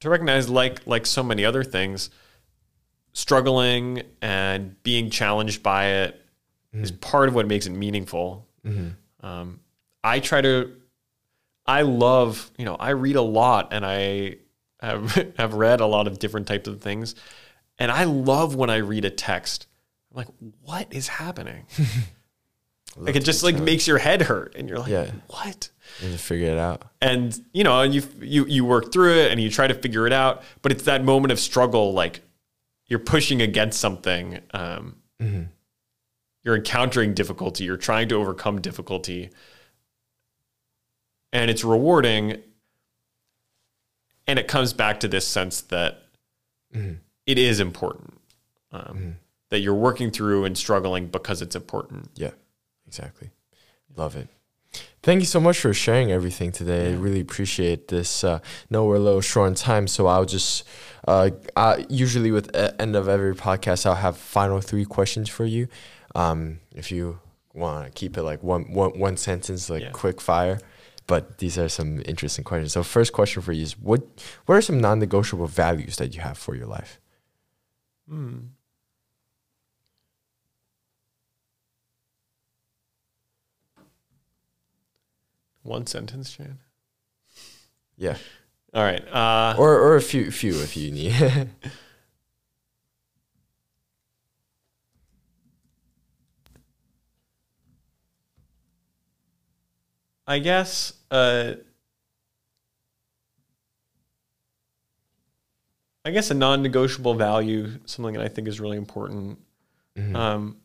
to 0.00 0.10
recognize, 0.10 0.48
like 0.48 0.86
like 0.86 1.06
so 1.06 1.22
many 1.22 1.44
other 1.44 1.64
things, 1.64 2.10
struggling 3.12 4.02
and 4.20 4.80
being 4.82 5.10
challenged 5.10 5.62
by 5.62 5.86
it 5.86 6.22
is 6.72 6.90
part 6.90 7.28
of 7.28 7.34
what 7.34 7.46
makes 7.46 7.66
it 7.66 7.70
meaningful. 7.70 8.46
Um, 9.20 9.60
I 10.04 10.20
try 10.20 10.40
to. 10.42 10.72
I 11.64 11.82
love, 11.82 12.50
you 12.58 12.64
know, 12.64 12.76
I 12.76 12.90
read 12.90 13.16
a 13.16 13.22
lot 13.22 13.72
and 13.72 13.84
I 13.84 14.36
have 14.80 15.12
have 15.38 15.54
read 15.54 15.80
a 15.80 15.86
lot 15.86 16.06
of 16.06 16.18
different 16.18 16.46
types 16.46 16.68
of 16.68 16.80
things, 16.80 17.14
and 17.78 17.90
I 17.90 18.04
love 18.04 18.54
when 18.54 18.70
I 18.70 18.76
read 18.76 19.04
a 19.04 19.10
text. 19.10 19.66
I'm 20.10 20.18
like, 20.18 20.28
what 20.60 20.92
is 20.92 21.08
happening? 21.08 21.66
like 22.96 23.16
it 23.16 23.24
just 23.24 23.42
like 23.42 23.58
makes 23.58 23.86
your 23.86 23.98
head 23.98 24.22
hurt, 24.22 24.54
and 24.56 24.68
you're 24.68 24.78
like, 24.78 24.90
Yeah. 24.90 25.10
what? 25.28 25.68
You 26.00 26.08
have 26.08 26.16
to 26.16 26.22
figure 26.22 26.50
it 26.50 26.58
out. 26.58 26.82
and 27.00 27.38
you 27.52 27.64
know 27.64 27.80
and 27.80 27.94
you 27.94 28.02
you 28.20 28.44
you 28.46 28.64
work 28.64 28.92
through 28.92 29.14
it 29.14 29.30
and 29.32 29.40
you 29.40 29.48
try 29.50 29.66
to 29.66 29.74
figure 29.74 30.06
it 30.06 30.12
out 30.12 30.42
but 30.62 30.70
it's 30.72 30.82
that 30.84 31.02
moment 31.04 31.32
of 31.32 31.38
struggle 31.40 31.92
like 31.94 32.20
you're 32.86 32.98
pushing 32.98 33.40
against 33.40 33.80
something 33.80 34.40
um, 34.52 34.96
you're 36.42 36.56
encountering 36.56 37.14
difficulty 37.14 37.64
you're 37.64 37.76
trying 37.78 38.08
to 38.08 38.14
overcome 38.16 38.60
difficulty 38.60 39.30
and 41.32 41.50
it's 41.50 41.64
rewarding 41.64 42.42
and 44.26 44.38
it 44.38 44.48
comes 44.48 44.72
back 44.72 45.00
to 45.00 45.08
this 45.08 45.26
sense 45.26 45.60
that 45.62 46.02
it 47.26 47.38
is 47.38 47.58
important 47.60 48.20
um, 48.72 49.16
that 49.50 49.60
you're 49.60 49.72
working 49.74 50.10
through 50.10 50.44
and 50.44 50.58
struggling 50.58 51.06
because 51.06 51.40
it's 51.40 51.56
important 51.56 52.10
Yeah, 52.16 52.32
exactly. 52.86 53.30
Love 53.96 54.16
it. 54.16 54.28
Thank 55.02 55.20
you 55.20 55.26
so 55.26 55.40
much 55.40 55.58
for 55.60 55.72
sharing 55.72 56.10
everything 56.12 56.52
today. 56.52 56.90
I 56.92 56.96
really 56.96 57.20
appreciate 57.20 57.88
this. 57.88 58.24
Uh, 58.24 58.40
know 58.68 58.84
we're 58.84 58.96
a 58.96 59.00
little 59.00 59.20
short 59.20 59.46
on 59.48 59.54
time, 59.54 59.86
so 59.86 60.06
I'll 60.06 60.24
just 60.26 60.64
uh, 61.06 61.30
I, 61.56 61.86
usually 61.88 62.30
with 62.32 62.52
the 62.52 62.78
end 62.80 62.96
of 62.96 63.08
every 63.08 63.34
podcast, 63.34 63.86
I'll 63.86 63.94
have 63.94 64.16
final 64.18 64.60
three 64.60 64.84
questions 64.84 65.28
for 65.28 65.44
you. 65.44 65.68
Um, 66.14 66.58
if 66.74 66.90
you 66.90 67.20
want 67.54 67.86
to 67.86 67.90
keep 67.92 68.18
it 68.18 68.22
like 68.24 68.42
one, 68.42 68.72
one, 68.72 68.98
one 68.98 69.16
sentence, 69.16 69.70
like 69.70 69.82
Yeah. 69.82 69.90
quick 69.92 70.20
fire. 70.20 70.58
But 71.06 71.38
these 71.38 71.56
are 71.56 71.68
some 71.68 72.02
interesting 72.04 72.44
questions. 72.44 72.72
So, 72.72 72.82
first 72.82 73.12
question 73.12 73.40
for 73.40 73.52
you 73.52 73.62
is: 73.62 73.78
what 73.78 74.02
What 74.46 74.56
are 74.56 74.60
some 74.60 74.80
non-negotiable 74.80 75.46
values 75.46 75.96
that 75.98 76.14
you 76.16 76.20
have 76.20 76.36
for 76.36 76.56
your 76.56 76.66
life? 76.66 76.98
One 85.66 85.86
sentence 85.86 86.36
Jan. 86.36 86.58
Yeah, 87.96 88.16
all 88.74 88.82
right 88.82 89.06
uh, 89.08 89.54
or 89.58 89.78
or 89.78 89.96
a 89.96 90.02
few 90.02 90.30
few 90.30 90.54
if 90.60 90.76
you 90.76 90.92
need. 90.92 91.48
I 100.26 100.40
guess 100.40 100.92
uh, 101.10 101.54
I 106.06 106.10
guess 106.12 106.30
a 106.30 106.34
non-negotiable 106.34 107.14
value, 107.14 107.80
something 107.84 108.14
that 108.14 108.22
I 108.22 108.28
think 108.28 108.46
is 108.46 108.60
really 108.60 108.76
important, 108.76 109.40
um, 110.14 110.56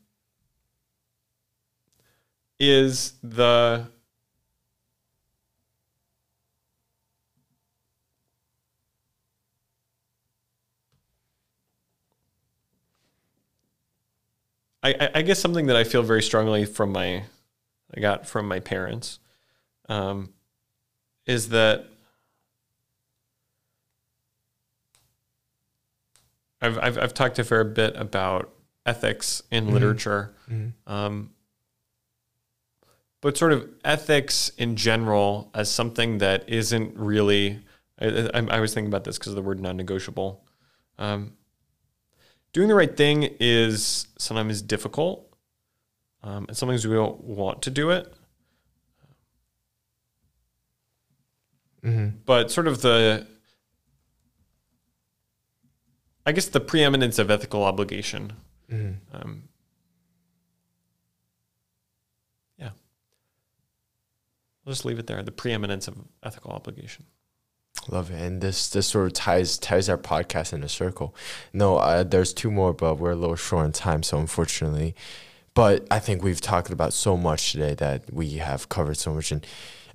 is 2.60 3.14
the 3.24 3.88
I, 14.84 14.94
I- 15.00 15.12
I 15.16 15.22
guess 15.22 15.40
something 15.40 15.68
that 15.68 15.76
I 15.76 15.84
feel 15.84 16.04
very 16.04 16.24
strongly 16.24 16.66
from 16.66 16.92
my 16.92 17.24
I 17.96 18.00
got 18.00 18.26
from 18.28 18.48
my 18.48 18.60
parents 18.60 19.20
um, 19.90 20.34
is 21.26 21.50
that 21.50 21.86
I've, 26.62 26.78
I've 26.78 26.98
I've 26.98 27.14
talked 27.14 27.40
a 27.40 27.44
fair 27.44 27.64
bit 27.64 27.96
about 27.96 28.52
ethics 28.86 29.42
in 29.52 29.72
literature, 29.74 30.34
um, 30.88 31.32
but 33.22 33.38
sort 33.38 33.52
of 33.52 33.68
ethics 33.84 34.52
in 34.58 34.76
general 34.76 35.50
as 35.54 35.70
something 35.70 36.20
that 36.20 36.48
isn't 36.50 36.96
really. 36.98 37.60
I, 38.00 38.30
I, 38.34 38.40
I 38.58 38.60
was 38.60 38.74
thinking 38.74 38.88
about 38.90 39.04
this 39.04 39.18
because 39.18 39.32
of 39.32 39.36
the 39.36 39.42
word 39.42 39.60
non-negotiable. 39.60 40.44
Um, 40.98 41.34
doing 42.54 42.68
the 42.68 42.76
right 42.76 42.96
thing 42.96 43.30
is 43.40 44.08
sometimes 44.18 44.62
difficult, 44.62 45.26
um, 46.24 46.46
and 46.48 46.58
sometimes 46.58 46.86
we 46.88 46.96
don't 46.96 47.22
want 47.24 47.62
to 47.64 47.70
do 47.72 47.90
it. 47.92 48.14
But 52.26 52.52
sort 52.52 52.68
of 52.68 52.82
the, 52.82 53.26
I 56.26 56.32
guess 56.32 56.48
the 56.50 56.60
preeminence 56.60 57.18
of 57.18 57.32
ethical 57.32 57.64
obligation. 57.64 58.34
Um, 59.14 59.44
yeah. 62.60 62.70
I'll 64.66 64.74
just 64.74 64.86
leave 64.86 65.00
it 65.00 65.08
there. 65.08 65.24
The 65.24 65.32
preeminence 65.32 65.88
of 65.88 65.96
ethical 66.22 66.52
obligation. 66.52 67.06
Love 67.90 68.12
it, 68.12 68.22
and 68.22 68.42
this 68.42 68.70
this 68.70 68.88
sort 68.88 69.08
of 69.08 69.14
ties 69.14 69.58
ties 69.58 69.90
our 69.90 69.98
podcast 69.98 70.54
in 70.54 70.64
a 70.64 70.70
circle. 70.70 71.16
No, 71.52 71.78
uh, 71.78 72.04
there's 72.04 72.34
two 72.34 72.52
more, 72.52 72.74
but 72.74 72.96
we're 72.96 73.12
a 73.12 73.16
little 73.16 73.36
short 73.36 73.66
on 73.66 73.72
time, 73.72 74.04
so 74.04 74.20
unfortunately. 74.20 74.96
But 75.54 75.86
I 75.92 76.00
think 76.00 76.24
we've 76.24 76.40
talked 76.40 76.70
about 76.70 76.94
so 76.94 77.18
much 77.18 77.52
today 77.52 77.74
that 77.76 78.14
we 78.14 78.34
have 78.34 78.70
covered 78.70 78.98
so 78.98 79.14
much. 79.14 79.32
And 79.32 79.46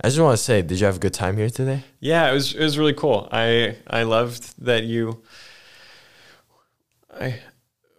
I 0.01 0.09
just 0.09 0.21
want 0.21 0.37
to 0.37 0.43
say, 0.43 0.63
did 0.63 0.81
you 0.81 0.87
have 0.87 0.97
a 0.97 1.01
good 1.01 1.15
time 1.15 1.37
here 1.37 1.49
today? 1.49 1.85
Yeah, 2.01 2.29
it 2.31 2.35
was 2.35 2.55
it 2.55 2.63
was 2.63 2.77
really 2.77 2.93
cool. 2.93 3.29
I 3.33 3.77
I 3.87 4.03
loved 4.03 4.65
that 4.65 4.85
you. 4.85 5.23
I 7.19 7.41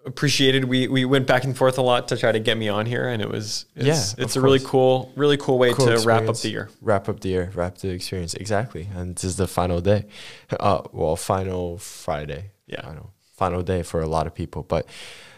appreciated 0.08 0.66
we 0.66 0.88
we 0.88 1.06
went 1.06 1.28
back 1.28 1.44
and 1.44 1.56
forth 1.56 1.78
a 1.78 1.82
lot 1.82 2.08
to 2.08 2.18
try 2.18 2.32
to 2.32 2.40
get 2.40 2.58
me 2.58 2.70
on 2.70 2.86
here, 2.86 3.08
and 3.08 3.22
it 3.22 3.30
was 3.30 3.66
it's, 3.76 3.86
Yeah, 3.86 4.24
it's 4.24 4.36
a 4.36 4.42
really 4.42 4.60
cool 4.60 5.12
really 5.16 5.38
cool 5.38 5.60
way 5.60 5.74
Cool 5.74 5.86
to 5.88 6.00
wrap 6.08 6.28
up 6.28 6.38
the 6.38 6.50
year. 6.50 6.70
Wrap 6.82 7.08
up 7.10 7.20
the 7.20 7.30
year, 7.30 7.52
wrap 7.54 7.78
the 7.78 7.90
experience. 7.90 8.34
Exactly, 8.34 8.90
and 8.96 9.16
this 9.16 9.24
is 9.24 9.36
the 9.36 9.48
final 9.48 9.82
day. 9.82 10.06
Uh, 10.60 10.82
well, 10.92 11.16
final 11.16 11.78
Friday. 11.78 12.52
Yeah. 12.66 12.82
final 12.82 13.12
final 13.36 13.62
day 13.62 13.84
for 13.84 14.02
a 14.02 14.08
lot 14.08 14.28
of 14.28 14.34
people. 14.34 14.64
But 14.64 14.88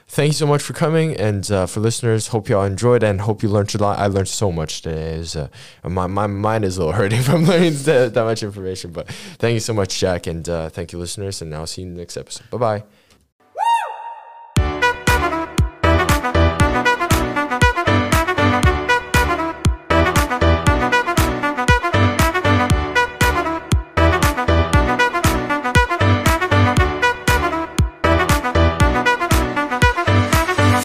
thank 0.08 0.30
you 0.30 0.34
so 0.34 0.48
much 0.48 0.62
for 0.62 0.74
coming, 0.74 1.16
and 1.16 1.50
uh, 1.52 1.66
for 1.66 1.80
listeners, 1.80 2.28
hope 2.28 2.50
you 2.50 2.58
all 2.58 2.66
enjoyed 2.66 3.04
and 3.04 3.22
hope 3.22 3.44
you 3.44 3.50
learned 3.50 3.74
a 3.76 3.78
lot. 3.78 4.00
I 4.00 4.08
learned 4.08 4.30
so 4.30 4.52
much 4.52 4.82
today. 4.82 5.18
Was, 5.18 5.36
uh, 5.36 5.50
my 5.84 6.08
my 6.08 6.28
mind 6.28 6.66
is 6.66 6.78
a 6.78 6.80
little 6.80 6.94
hurting 7.00 7.22
from 7.22 7.46
learning 7.46 7.74
that, 7.84 8.14
that 8.14 8.24
much 8.24 8.44
information. 8.44 8.92
But 8.92 9.08
thank 9.38 9.54
you 9.54 9.60
so 9.60 9.74
much, 9.74 10.00
Jack, 10.00 10.28
and 10.28 10.48
uh, 10.48 10.70
thank 10.70 10.92
you, 10.92 11.00
listeners, 11.00 11.42
and 11.42 11.54
I'll 11.54 11.68
see 11.68 11.82
you 11.82 11.88
in 11.88 11.94
the 11.94 12.00
next 12.00 12.18
episode. 12.18 12.50
Bye 12.50 12.58
bye. 12.58 12.84